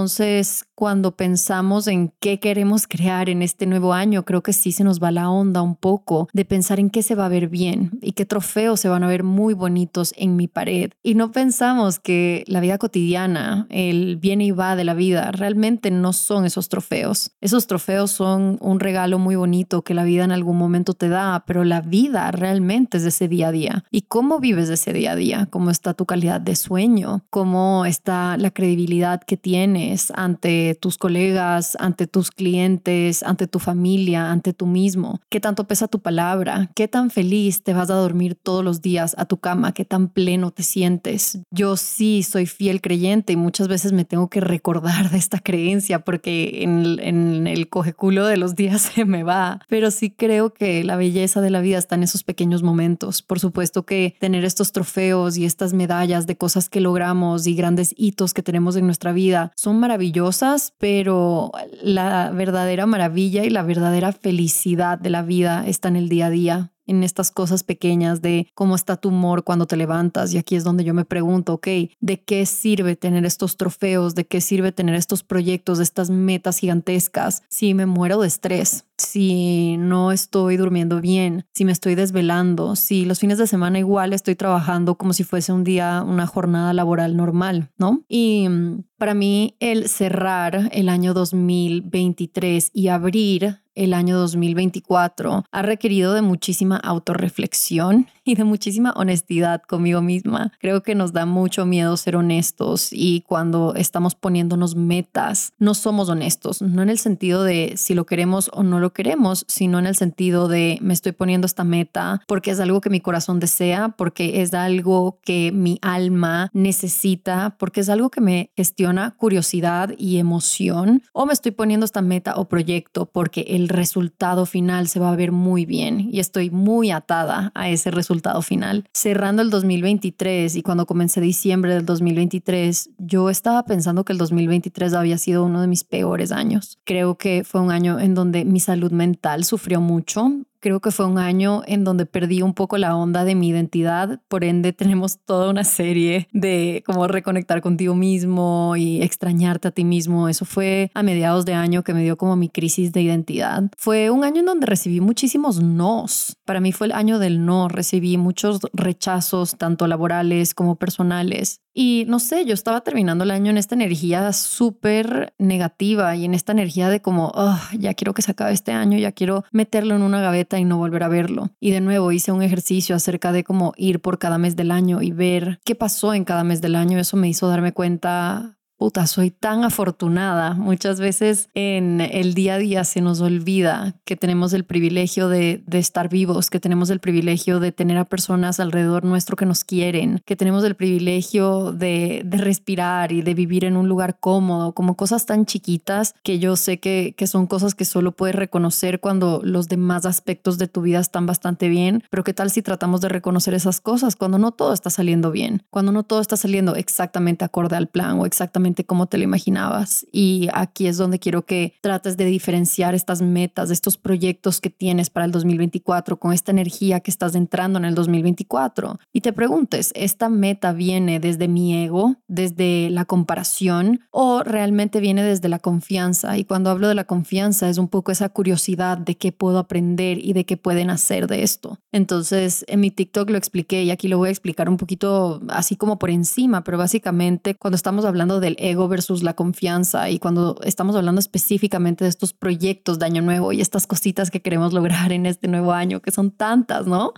cuando 0.81 1.15
pensamos 1.15 1.87
en 1.89 2.11
qué 2.21 2.41
queremos 2.41 2.87
crear 2.87 3.29
en 3.29 3.43
este 3.43 3.67
nuevo 3.67 3.93
año, 3.93 4.25
creo 4.25 4.43
que 4.43 4.55
sí 4.55 4.73
se 4.73 4.83
nos 4.83 4.99
va 4.99 5.11
la 5.11 5.29
onda 5.29 5.61
un 5.61 5.77
poco 5.77 6.29
de 6.33 6.47
pensar 6.47 6.81
en 6.81 6.89
qué 6.89 7.03
se 7.03 7.15
va 7.15 7.27
a 7.27 7.29
ver 7.29 7.49
bien 7.49 7.91
y 8.01 8.13
qué 8.13 8.25
trofeos 8.25 8.81
se 8.81 8.89
van 8.89 9.05
a 9.05 9.07
ver 9.07 9.23
muy 9.23 9.53
bonitos 9.53 10.15
en 10.17 10.37
mi 10.37 10.49
pared. 10.49 10.93
Y 11.03 11.17
no 11.17 11.33
pensamos 11.33 11.99
que 11.99 12.45
la 12.47 12.61
vida 12.61 12.79
cotidiana, 12.79 13.67
el 13.69 14.17
bien 14.17 14.41
y 14.41 14.53
va 14.53 14.75
de 14.75 14.85
la 14.85 14.95
vida, 14.95 15.31
realmente 15.33 15.91
no 15.91 16.15
son 16.15 16.47
esos 16.47 16.71
trofeos. 16.71 17.33
Esos 17.43 17.67
trofeos 17.67 18.11
son 18.11 18.57
un 18.63 18.81
regalo 18.81 19.19
muy 19.19 19.37
bonito 19.37 19.83
que 19.83 19.93
la 19.93 20.05
vida 20.05 20.25
en 20.25 20.33
algún 20.33 20.57
momento 20.57 20.95
te 20.95 21.11
da, 21.11 21.45
pero 21.47 21.65
la 21.65 21.83
vida 21.83 22.31
realmente 22.31 22.97
es 22.97 23.03
de 23.03 23.11
ese 23.11 23.29
día 23.29 23.49
a 23.49 23.53
día. 23.53 23.85
¿Y 23.91 24.03
cómo 24.03 24.41
vives 24.41 24.71
ese 24.71 24.95
día 24.95 25.13
a 25.13 25.17
día? 25.17 25.47
¿Cómo 25.51 25.71
está 25.71 25.93
tu 25.93 26.07
calidad 26.07 26.41
de 26.41 26.57
sueño? 26.57 27.23
¿Cómo 27.29 27.85
está 27.85 28.39
la 28.39 28.51
credibilidad 28.51 29.21
que 29.23 29.37
tienes 29.37 29.90
ante 30.15 30.77
tus 30.81 30.99
colegas, 30.99 31.77
ante 31.81 32.07
tus 32.07 32.31
clientes, 32.31 33.23
ante 33.23 33.47
tu 33.47 33.59
familia, 33.59 34.31
ante 34.31 34.53
tú 34.53 34.67
mismo? 34.67 35.21
¿Qué 35.29 35.41
tanto 35.41 35.67
pesa 35.67 35.89
tu 35.89 36.01
palabra? 36.01 36.71
¿Qué 36.75 36.89
tan 36.89 37.11
feliz 37.11 37.63
te 37.63 37.73
vas 37.73 37.91
a 37.91 37.95
dormir 37.95 38.35
todos 38.35 38.65
los 38.65 38.83
días 38.83 39.15
a 39.19 39.25
tu 39.25 39.39
cama? 39.39 39.73
¿Qué 39.73 39.85
tan 39.85 40.09
pleno 40.09 40.51
te 40.51 40.63
sientes? 40.63 41.41
Yo 41.51 41.77
sí 41.77 42.23
soy 42.23 42.47
fiel 42.47 42.81
creyente 42.81 43.33
y 43.33 43.37
muchas 43.37 43.69
veces 43.69 43.93
me 43.93 44.05
tengo 44.05 44.29
que 44.29 44.41
recordar 44.41 45.11
de 45.11 45.19
esta 45.19 45.39
creencia 45.39 46.01
porque 46.01 46.63
en, 46.63 47.47
el 47.47 47.69
cojeculo 47.69 48.27
de 48.27 48.37
los 48.37 48.55
días 48.55 48.83
se 48.95 49.05
me 49.05 49.23
va, 49.23 49.61
pero 49.69 49.91
sí 49.91 50.11
creo 50.11 50.53
que 50.53 50.85
la 50.85 50.97
belleza 50.97 51.41
de 51.41 51.51
la 51.51 51.61
vida 51.61 51.79
está 51.79 51.95
en 51.95 52.03
esos 52.03 52.23
pequeños 52.23 52.63
momentos. 52.63 53.23
Por 53.23 53.41
supuesto 53.41 53.85
que 53.85 54.17
tener 54.21 54.45
estos 54.45 54.73
trofeos 54.73 55.37
y 55.37 55.45
estas 55.45 55.73
medallas 55.73 56.27
de 56.27 56.37
cosas 56.37 56.69
que 56.69 56.81
logramos 56.81 57.47
y 57.47 57.55
grandes 57.55 57.95
hitos 57.97 58.35
que 58.35 58.43
tenemos 58.43 58.77
en 58.77 58.87
nuestra 58.87 59.13
vida 59.13 59.53
son 59.57 59.80
maravillosas 59.81 60.75
pero 60.79 61.51
la 61.83 62.31
verdadera 62.31 62.87
maravilla 62.87 63.45
y 63.45 63.51
la 63.51 63.63
verdadera 63.63 64.13
felicidad 64.13 64.99
de 64.99 65.11
la 65.11 65.23
vida 65.23 65.67
está 65.67 65.89
en 65.89 65.97
el 65.97 66.09
día 66.09 66.27
a 66.27 66.31
día, 66.31 66.73
en 66.91 67.05
estas 67.05 67.31
cosas 67.31 67.63
pequeñas 67.63 68.21
de 68.21 68.49
cómo 68.55 68.75
está 68.75 68.97
tu 68.97 69.11
humor 69.11 69.45
cuando 69.45 69.67
te 69.67 69.77
levantas. 69.77 70.35
Y 70.35 70.39
aquí 70.39 70.57
es 70.57 70.65
donde 70.65 70.85
yo 70.85 70.93
me 70.93 71.05
pregunto, 71.05 71.55
ok, 71.55 71.69
¿de 72.01 72.23
qué 72.25 72.45
sirve 72.47 72.97
tener 72.97 73.25
estos 73.25 73.57
trofeos? 73.57 74.15
¿De 74.15 74.27
qué 74.27 74.41
sirve 74.41 74.73
tener 74.73 74.95
estos 74.97 75.23
proyectos, 75.23 75.79
estas 75.79 76.11
metas 76.11 76.59
gigantescas 76.59 77.43
si 77.49 77.75
me 77.75 77.87
muero 77.87 78.21
de 78.21 78.29
estrés? 78.29 78.85
si 79.01 79.77
no 79.79 80.13
estoy 80.13 80.57
durmiendo 80.57 81.01
bien, 81.01 81.47
si 81.53 81.65
me 81.65 81.73
estoy 81.73 81.95
desvelando, 81.95 82.77
si 82.77 83.05
los 83.05 83.19
fines 83.19 83.39
de 83.39 83.47
semana 83.47 83.79
igual 83.79 84.13
estoy 84.13 84.37
trabajando 84.37 84.97
como 84.97 85.13
si 85.13 85.25
fuese 85.25 85.53
un 85.53 85.65
día, 85.65 86.05
una 86.07 86.27
jornada 86.27 86.73
laboral 86.73 87.17
normal, 87.17 87.71
¿no? 87.79 88.03
Y 88.09 88.49
mm, 88.49 88.85
para 88.99 89.15
mí 89.15 89.57
el 89.61 89.89
cerrar 89.89 90.69
el 90.73 90.89
año 90.89 91.15
2023 91.15 92.71
y 92.73 92.89
abrir 92.89 93.61
el 93.81 93.95
año 93.95 94.19
2024 94.19 95.45
ha 95.51 95.63
requerido 95.63 96.13
de 96.13 96.21
muchísima 96.21 96.77
autorreflexión 96.77 98.07
y 98.25 98.35
de 98.35 98.45
muchísima 98.45 98.93
honestidad 98.95 99.63
conmigo 99.63 100.03
misma. 100.03 100.53
Creo 100.61 100.83
que 100.83 100.95
nos 100.95 101.13
da 101.13 101.25
mucho 101.25 101.65
miedo 101.65 101.97
ser 101.97 102.15
honestos 102.15 102.91
y 102.93 103.23
cuando 103.23 103.75
estamos 103.75 104.15
poniéndonos 104.15 104.77
metas, 104.77 105.55
no 105.59 105.75
somos 105.75 106.11
honestos, 106.11 106.61
no 106.61 106.83
en 106.83 106.91
el 106.91 106.99
sentido 106.99 107.43
de 107.43 107.73
si 107.77 107.95
lo 107.95 108.05
queremos 108.05 108.51
o 108.53 108.63
no 108.63 108.79
lo 108.79 108.93
queremos, 108.93 109.47
sino 109.49 109.79
en 109.79 109.87
el 109.87 109.97
sentido 109.97 110.47
de 110.47 110.79
me 110.83 110.93
estoy 110.93 111.13
poniendo 111.13 111.47
esta 111.47 111.65
meta 111.65 112.21
porque 112.29 112.51
es 112.51 112.61
algo 112.61 112.83
que 112.83 112.91
mi 112.91 113.01
corazón 113.01 113.41
desea, 113.41 113.89
porque 113.97 114.43
es 114.43 114.53
algo 114.53 115.19
que 115.25 115.53
mi 115.53 115.79
alma 115.81 116.51
necesita, 116.53 117.57
porque 117.59 117.81
es 117.81 117.89
algo 117.89 118.11
que 118.11 118.21
me 118.21 118.51
gestiona 118.57 119.13
curiosidad 119.17 119.95
y 119.97 120.19
emoción, 120.19 121.03
o 121.13 121.25
me 121.25 121.33
estoy 121.33 121.53
poniendo 121.53 121.87
esta 121.87 122.03
meta 122.03 122.35
o 122.37 122.49
proyecto 122.49 123.07
porque 123.07 123.47
el 123.49 123.70
resultado 123.71 124.45
final 124.45 124.89
se 124.89 125.01
va 125.01 125.11
a 125.11 125.17
ver 125.17 125.33
muy 125.33 125.65
bien 125.65 126.09
y 126.13 126.21
estoy 126.21 126.51
muy 126.51 126.91
atada 126.91 127.51
a 127.55 127.71
ese 127.71 127.91
resultado 127.91 128.43
final. 128.43 128.85
Cerrando 128.93 129.41
el 129.41 129.51
2023 129.51 130.57
y 130.57 130.63
cuando 130.63 130.87
comencé 130.87 131.21
diciembre 131.21 131.75
del 131.75 131.87
2023, 131.87 132.91
yo 132.99 133.31
estaba 133.31 133.65
pensando 133.65 134.05
que 134.05 134.13
el 134.13 134.19
2023 134.19 134.93
había 134.95 135.17
sido 135.17 135.45
uno 135.45 135.61
de 135.61 135.67
mis 135.67 135.85
peores 135.85 136.33
años. 136.33 136.79
Creo 136.85 137.17
que 137.17 137.45
fue 137.45 137.61
un 137.61 137.71
año 137.71 137.99
en 137.99 138.15
donde 138.15 138.45
mi 138.45 138.61
salud 138.61 138.93
mental 138.93 139.45
sufrió 139.45 139.81
mucho 139.81 140.31
creo 140.61 140.81
que 140.81 140.91
fue 140.91 141.07
un 141.07 141.19
año 141.19 141.63
en 141.67 141.85
donde 141.85 142.07
perdí 142.07 142.43
un 142.43 142.55
poco 142.55 142.79
la 142.79 142.97
onda 142.97 143.25
de 143.25 143.35
mi 143.35 143.49
identidad, 143.49 144.21
por 144.29 144.45
ende 144.45 144.73
tenemos 144.91 145.19
toda 145.25 145.51
una 145.51 145.65
serie 145.65 146.29
de 146.33 146.83
cómo 146.87 147.07
reconectar 147.07 147.61
contigo 147.61 147.95
mismo 147.95 148.77
y 148.77 149.03
extrañarte 149.03 149.69
a 149.69 149.71
ti 149.71 149.85
mismo. 149.85 150.29
Eso 150.29 150.45
fue 150.45 150.91
a 150.95 151.03
mediados 151.03 151.45
de 151.45 151.55
año 151.55 151.83
que 151.83 151.95
me 151.95 152.03
dio 152.03 152.17
como 152.17 152.37
mi 152.37 152.49
crisis 152.49 152.93
de 152.93 153.03
identidad. 153.03 153.65
Fue 153.77 154.11
un 154.11 154.25
año 154.25 154.41
en 154.41 154.47
donde 154.47 154.67
recibí 154.67 155.01
muchísimos 155.01 155.63
nos. 155.63 156.37
Para 156.45 156.61
mí 156.61 156.73
fue 156.73 156.89
el 156.89 156.93
año 156.93 157.19
del 157.19 157.45
no, 157.45 157.69
recibí 157.69 158.17
muchos 158.17 158.61
rechazos, 158.73 159.57
tanto 159.57 159.87
laborales 159.87 160.55
como 160.55 160.77
personales. 160.77 161.61
Y 161.73 162.05
no 162.09 162.19
sé, 162.19 162.45
yo 162.45 162.55
estaba 162.55 162.81
terminando 162.81 163.25
el 163.25 163.31
año 163.31 163.51
en 163.51 163.57
esta 163.57 163.77
energía 163.77 164.33
súper 164.33 165.35
negativa 165.39 166.17
y 166.17 166.25
en 166.25 166.35
esta 166.35 166.53
energía 166.53 166.89
de 166.89 167.01
como, 167.01 167.33
ya 167.79 167.95
quiero 167.95 168.13
que 168.13 168.23
se 168.23 168.33
acabe 168.33 168.53
este 168.53 168.73
año, 168.73 168.99
ya 168.99 169.13
quiero 169.13 169.45
meterlo 169.53 169.95
en 169.95 170.03
una 170.03 170.21
gaveta 170.21 170.50
y 170.59 170.65
no 170.65 170.79
volver 170.79 171.03
a 171.03 171.09
verlo. 171.09 171.51
Y 171.61 171.71
de 171.71 171.81
nuevo 171.81 172.13
hice 172.13 172.33
un 172.33 172.43
ejercicio 172.43 172.97
acerca 172.97 173.33
de 173.33 173.45
cómo 173.45 173.73
ir 173.77 174.01
por 174.01 174.19
cada 174.19 174.39
mes 174.39 174.57
del 174.57 174.71
año 174.71 175.03
y 175.03 175.13
ver 175.13 175.61
qué 175.65 175.75
pasó 175.75 176.15
en 176.15 176.25
cada 176.25 176.45
mes 176.45 176.61
del 176.61 176.77
año. 176.77 176.99
Eso 176.99 177.17
me 177.17 177.29
hizo 177.29 177.49
darme 177.49 177.73
cuenta 177.73 178.59
puta, 178.81 179.07
soy 179.07 179.31
tan 179.31 179.63
afortunada. 179.63 180.55
Muchas 180.55 181.01
veces 181.01 181.51
en 181.53 182.01
el 182.01 182.33
día 182.33 182.55
a 182.55 182.59
día 182.59 182.85
se 182.85 183.03
nos 183.03 183.21
olvida 183.21 183.95
que 184.07 184.17
tenemos 184.17 184.55
el 184.55 184.65
privilegio 184.65 185.29
de, 185.29 185.63
estar 185.71 186.09
vivos, 186.09 186.49
que 186.49 186.61
tenemos 186.61 186.89
el 186.89 186.99
privilegio 186.99 187.61
de 187.61 187.73
tener 187.73 187.99
a 187.99 188.07
personas 188.07 188.59
alrededor 188.59 189.05
nuestro 189.05 189.37
que 189.37 189.45
nos 189.45 189.65
quieren, 189.65 190.23
que 190.25 190.35
tenemos 190.35 190.65
el 190.65 190.77
privilegio 190.77 191.73
de, 191.73 192.25
respirar 192.25 193.13
y 193.13 193.21
de 193.21 193.35
vivir 193.35 193.67
en 193.67 193.77
un 193.77 193.87
lugar 193.87 194.17
cómodo, 194.19 194.73
como 194.73 194.97
cosas 194.97 195.27
tan 195.27 195.45
chiquitas 195.45 196.15
que 196.23 196.39
yo 196.39 196.57
sé 196.57 196.81
que, 196.81 197.15
que 197.19 197.27
son 197.27 197.47
cosas 197.47 197.75
que 197.75 197.85
solo 197.85 198.13
puedes 198.13 198.35
reconocer 198.35 198.99
cuando 198.99 199.43
los 199.45 199.69
demás 199.69 200.07
aspectos 200.07 200.57
de 200.57 200.69
tu 200.69 200.81
vida 200.81 201.01
están 201.01 201.27
bastante 201.27 201.69
bien. 201.69 202.03
Pero 202.09 202.25
¿qué 202.25 202.33
tal 202.33 202.51
si 202.51 202.63
tratamos 202.63 203.03
de 203.03 203.11
reconocer 203.11 203.53
esas 203.53 203.79
cosas 203.79 204.17
cuando 204.17 204.39
no 204.39 204.53
todo 204.53 204.73
está 204.73 204.89
saliendo 204.89 205.31
bien, 205.31 205.65
cuando 205.69 205.93
no 205.93 206.03
todo 206.03 206.23
está 206.23 206.39
saliendo 206.39 206.77
exactamente 206.77 207.45
acorde 207.45 207.77
al 207.77 207.87
plan 207.87 208.19
o 208.19 208.25
exactamente 208.25 208.70
como 208.87 209.07
te 209.07 209.19
lo 209.19 209.25
imaginabas. 209.25 210.07
Y 210.13 210.49
aquí 210.53 210.87
es 210.87 210.97
donde 210.97 211.19
quiero 211.19 211.45
que 211.45 211.75
trates 211.81 212.17
de 212.17 212.25
diferenciar 212.25 212.95
estas 212.95 213.23
metas, 213.23 213.71
estos 213.71 213.97
proyectos 213.97 214.61
que 214.61 214.71
tienes 214.71 215.11
para 215.11 215.27
el 215.27 215.33
2024 215.33 216.19
con 216.19 216.33
esta 216.33 216.51
energía 216.51 217.01
que 217.01 217.11
estás 217.11 217.35
entrando 217.35 217.79
en 217.79 217.85
el 217.85 217.95
2024. 217.95 218.99
Y 219.13 219.21
te 219.21 219.33
preguntes, 219.33 219.93
¿esta 219.95 220.29
meta 220.29 220.73
viene 220.73 221.21
desde 221.21 221.49
mi 221.49 221.85
ego, 221.85 222.17
desde 222.29 222.91
la 222.91 223.05
comparación 223.05 224.01
o 224.11 224.43
realmente 224.43 225.01
viene 225.01 225.23
desde 225.23 225.49
la 225.49 225.59
confianza? 225.59 226.39
Y 226.39 226.45
cuando 226.45 226.71
hablo 226.71 226.89
de 226.89 226.95
la 226.95 227.05
confianza 227.05 227.69
es 227.69 227.79
un 227.79 227.89
poco 227.89 228.13
esa 228.13 228.29
curiosidad 228.29 228.99
de 228.99 229.17
qué 229.17 229.33
puedo 229.33 229.59
aprender 229.59 230.19
y 230.19 230.33
de 230.33 230.45
qué 230.45 230.57
pueden 230.57 230.91
hacer 230.91 231.27
de 231.27 231.43
esto. 231.43 231.79
Entonces, 231.93 232.65
en 232.69 232.81
mi 232.81 232.91
TikTok 232.91 233.31
lo 233.31 233.37
expliqué 233.37 233.83
y 233.85 233.91
aquí 233.91 234.09
lo 234.09 234.19
voy 234.19 234.29
a 234.29 234.33
explicar 234.33 234.69
un 234.69 234.77
poquito 234.77 235.43
así 235.49 235.77
como 235.77 235.99
por 235.99 236.11
encima, 236.11 236.65
pero 236.65 236.79
básicamente 236.79 237.55
cuando 237.55 237.77
estamos 237.77 238.05
hablando 238.05 238.41
del 238.41 238.57
ego 238.61 238.89
versus 238.89 239.23
la 239.23 239.35
confianza 239.35 240.11
y 240.11 240.19
cuando 240.19 240.59
estamos 240.65 240.97
hablando 240.97 241.19
específicamente 241.19 242.05
de 242.05 242.11
estos 242.11 242.33
proyectos 242.33 242.99
de 242.99 243.07
año 243.07 243.23
nuevo 243.23 243.53
y 243.53 243.61
estas 243.61 243.87
cositas 243.87 244.31
que 244.31 244.43
queremos 244.43 244.73
lograr 244.73 245.13
en 245.13 245.27
este 245.27 245.49
nuevo 245.49 245.73
año, 245.73 246.01
que 246.01 246.11
son 246.11 246.31
tantas, 246.31 246.87
¿no? 246.87 247.13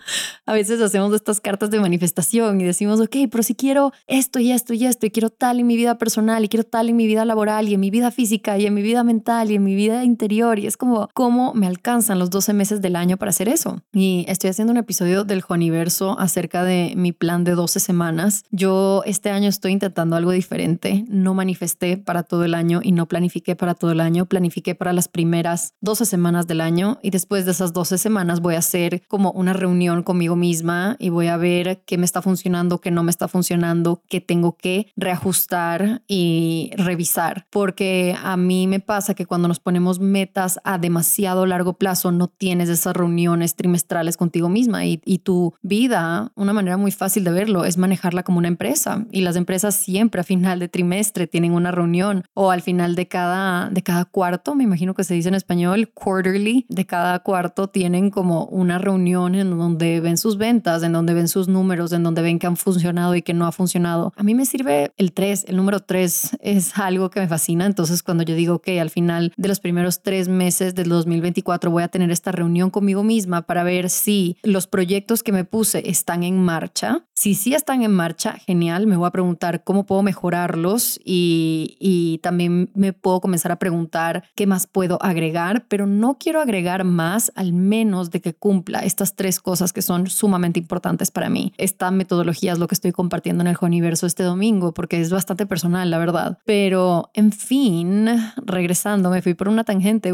A 0.45 0.53
veces 0.53 0.81
hacemos 0.81 1.13
estas 1.13 1.41
cartas 1.41 1.69
de 1.71 1.79
manifestación 1.79 2.61
y 2.61 2.63
decimos, 2.63 2.99
ok, 2.99 3.15
pero 3.31 3.43
si 3.43 3.55
quiero 3.55 3.91
esto 4.07 4.39
y 4.39 4.51
esto 4.51 4.73
y 4.73 4.85
esto 4.85 5.05
y 5.05 5.11
quiero 5.11 5.29
tal 5.29 5.59
en 5.59 5.67
mi 5.67 5.75
vida 5.75 5.97
personal 5.97 6.43
y 6.43 6.49
quiero 6.49 6.63
tal 6.63 6.89
en 6.89 6.95
mi 6.95 7.07
vida 7.07 7.25
laboral 7.25 7.67
y 7.67 7.73
en 7.73 7.79
mi 7.79 7.89
vida 7.89 8.11
física 8.11 8.57
y 8.57 8.65
en 8.65 8.73
mi 8.73 8.81
vida 8.81 9.03
mental 9.03 9.51
y 9.51 9.55
en 9.55 9.63
mi 9.63 9.75
vida 9.75 10.03
interior 10.03 10.59
y 10.59 10.67
es 10.67 10.77
como, 10.77 11.09
¿cómo 11.13 11.53
me 11.53 11.67
alcanzan 11.67 12.19
los 12.19 12.29
12 12.29 12.53
meses 12.53 12.81
del 12.81 12.95
año 12.95 13.17
para 13.17 13.29
hacer 13.29 13.49
eso? 13.49 13.81
Y 13.91 14.25
estoy 14.27 14.49
haciendo 14.49 14.71
un 14.71 14.77
episodio 14.77 15.23
del 15.23 15.41
Joniverso 15.41 16.19
acerca 16.19 16.63
de 16.63 16.93
mi 16.95 17.11
plan 17.11 17.43
de 17.43 17.51
12 17.51 17.79
semanas. 17.79 18.43
Yo 18.51 19.03
este 19.05 19.29
año 19.29 19.49
estoy 19.49 19.71
intentando 19.71 20.15
algo 20.15 20.31
diferente. 20.31 21.05
No 21.07 21.32
manifesté 21.33 21.97
para 21.97 22.23
todo 22.23 22.43
el 22.43 22.53
año 22.53 22.79
y 22.83 22.91
no 22.91 23.07
planifiqué 23.07 23.55
para 23.55 23.75
todo 23.75 23.91
el 23.91 23.99
año. 23.99 24.25
Planifiqué 24.25 24.75
para 24.75 24.93
las 24.93 25.07
primeras 25.07 25.73
12 25.81 26.05
semanas 26.05 26.47
del 26.47 26.61
año 26.61 26.99
y 27.01 27.09
después 27.09 27.45
de 27.45 27.51
esas 27.51 27.73
12 27.73 27.97
semanas 27.97 28.39
voy 28.39 28.55
a 28.55 28.59
hacer 28.59 29.03
como 29.07 29.31
una 29.31 29.53
reunión 29.53 30.03
conmigo 30.03 30.35
misma 30.35 30.95
y 30.99 31.09
voy 31.09 31.27
a 31.27 31.37
ver 31.37 31.83
qué 31.85 31.97
me 31.97 32.05
está 32.05 32.21
funcionando, 32.21 32.79
qué 32.79 32.91
no 32.91 33.03
me 33.03 33.11
está 33.11 33.27
funcionando, 33.27 34.01
qué 34.09 34.21
tengo 34.21 34.57
que 34.57 34.91
reajustar 34.95 36.03
y 36.07 36.71
revisar. 36.77 37.47
Porque 37.49 38.15
a 38.21 38.37
mí 38.37 38.67
me 38.67 38.79
pasa 38.79 39.13
que 39.13 39.25
cuando 39.25 39.47
nos 39.47 39.59
ponemos 39.59 39.99
metas 39.99 40.59
a 40.63 40.77
demasiado 40.77 41.45
largo 41.45 41.77
plazo 41.77 42.11
no 42.11 42.27
tienes 42.27 42.69
esas 42.69 42.95
reuniones 42.95 43.55
trimestrales 43.55 44.17
contigo 44.17 44.49
misma 44.49 44.85
y, 44.85 45.01
y 45.05 45.19
tu 45.19 45.53
vida, 45.61 46.31
una 46.35 46.53
manera 46.53 46.77
muy 46.77 46.91
fácil 46.91 47.23
de 47.23 47.31
verlo 47.31 47.65
es 47.65 47.77
manejarla 47.77 48.23
como 48.23 48.39
una 48.39 48.47
empresa 48.47 49.05
y 49.11 49.21
las 49.21 49.35
empresas 49.35 49.75
siempre 49.75 50.21
a 50.21 50.23
final 50.23 50.59
de 50.59 50.67
trimestre 50.67 51.12
tienen 51.27 51.53
una 51.53 51.71
reunión 51.71 52.25
o 52.33 52.51
al 52.51 52.61
final 52.61 52.95
de 52.95 53.07
cada, 53.07 53.69
de 53.69 53.81
cada 53.83 54.05
cuarto, 54.05 54.55
me 54.55 54.63
imagino 54.63 54.93
que 54.93 55.03
se 55.03 55.13
dice 55.13 55.29
en 55.29 55.35
español, 55.35 55.91
quarterly, 55.93 56.65
de 56.69 56.85
cada 56.85 57.19
cuarto 57.19 57.67
tienen 57.67 58.09
como 58.09 58.45
una 58.45 58.77
reunión 58.77 59.35
en 59.35 59.57
donde 59.57 59.99
ven 59.99 60.17
sus 60.17 60.37
ventas, 60.37 60.83
en 60.83 60.93
donde 60.93 61.13
ven 61.13 61.27
sus 61.27 61.47
números, 61.47 61.91
en 61.91 62.03
donde 62.03 62.21
ven 62.21 62.39
que 62.39 62.47
han 62.47 62.57
funcionado 62.57 63.15
y 63.15 63.21
que 63.21 63.33
no 63.33 63.45
ha 63.45 63.51
funcionado. 63.51 64.13
A 64.15 64.23
mí 64.23 64.35
me 64.35 64.45
sirve 64.45 64.91
el 64.97 65.13
3, 65.13 65.45
el 65.47 65.55
número 65.55 65.81
3 65.81 66.37
es 66.41 66.77
algo 66.77 67.09
que 67.09 67.19
me 67.19 67.27
fascina, 67.27 67.65
entonces 67.65 68.03
cuando 68.03 68.23
yo 68.23 68.35
digo 68.35 68.59
que 68.59 68.79
al 68.79 68.89
final 68.89 69.33
de 69.37 69.47
los 69.47 69.59
primeros 69.59 70.01
tres 70.01 70.27
meses 70.27 70.75
del 70.75 70.89
2024 70.89 71.71
voy 71.71 71.83
a 71.83 71.87
tener 71.87 72.11
esta 72.11 72.31
reunión 72.31 72.69
conmigo 72.69 73.03
misma 73.03 73.43
para 73.43 73.63
ver 73.63 73.89
si 73.89 74.37
los 74.43 74.67
proyectos 74.67 75.23
que 75.23 75.31
me 75.31 75.45
puse 75.45 75.89
están 75.89 76.23
en 76.23 76.43
marcha, 76.43 77.05
si 77.23 77.35
sí 77.35 77.53
están 77.53 77.83
en 77.83 77.93
marcha, 77.93 78.33
genial, 78.33 78.85
me 78.85 78.97
voy 78.97 79.07
a 79.07 79.11
preguntar 79.11 79.63
cómo 79.63 79.85
puedo 79.85 80.03
mejorarlos 80.03 80.99
y, 81.05 81.77
y, 81.79 82.17
también 82.17 82.69
me 82.75 82.91
puedo 82.91 83.21
comenzar 83.21 83.53
a 83.53 83.59
preguntar 83.59 84.25
qué 84.35 84.45
más 84.45 84.67
puedo 84.67 85.01
agregar, 85.01 85.65
pero 85.69 85.87
no 85.87 86.17
quiero 86.19 86.41
agregar 86.41 86.83
más 86.83 87.31
al 87.35 87.53
menos 87.53 88.11
de 88.11 88.19
que 88.19 88.33
cumpla 88.33 88.79
estas 88.79 89.15
tres 89.15 89.39
cosas 89.39 89.71
que 89.71 89.81
son 89.81 90.07
sumamente 90.07 90.59
importantes 90.59 91.11
para 91.11 91.29
mí. 91.29 91.53
Esta 91.57 91.91
metodología 91.91 92.51
es 92.51 92.59
lo 92.59 92.67
que 92.67 92.75
estoy 92.75 92.91
compartiendo 92.91 93.41
en 93.41 93.47
el 93.47 93.57
Universo 93.61 94.05
este 94.05 94.23
domingo 94.23 94.73
porque 94.73 94.99
es 94.99 95.09
bastante 95.09 95.45
personal, 95.45 95.89
la 95.89 95.99
verdad. 95.99 96.39
Pero, 96.43 97.09
en 97.13 97.31
fin, 97.31 98.09
regresando, 98.35 99.09
me 99.09 99.21
fui 99.21 99.33
por 99.33 99.47
una 99.47 99.63
tangente. 99.63 100.11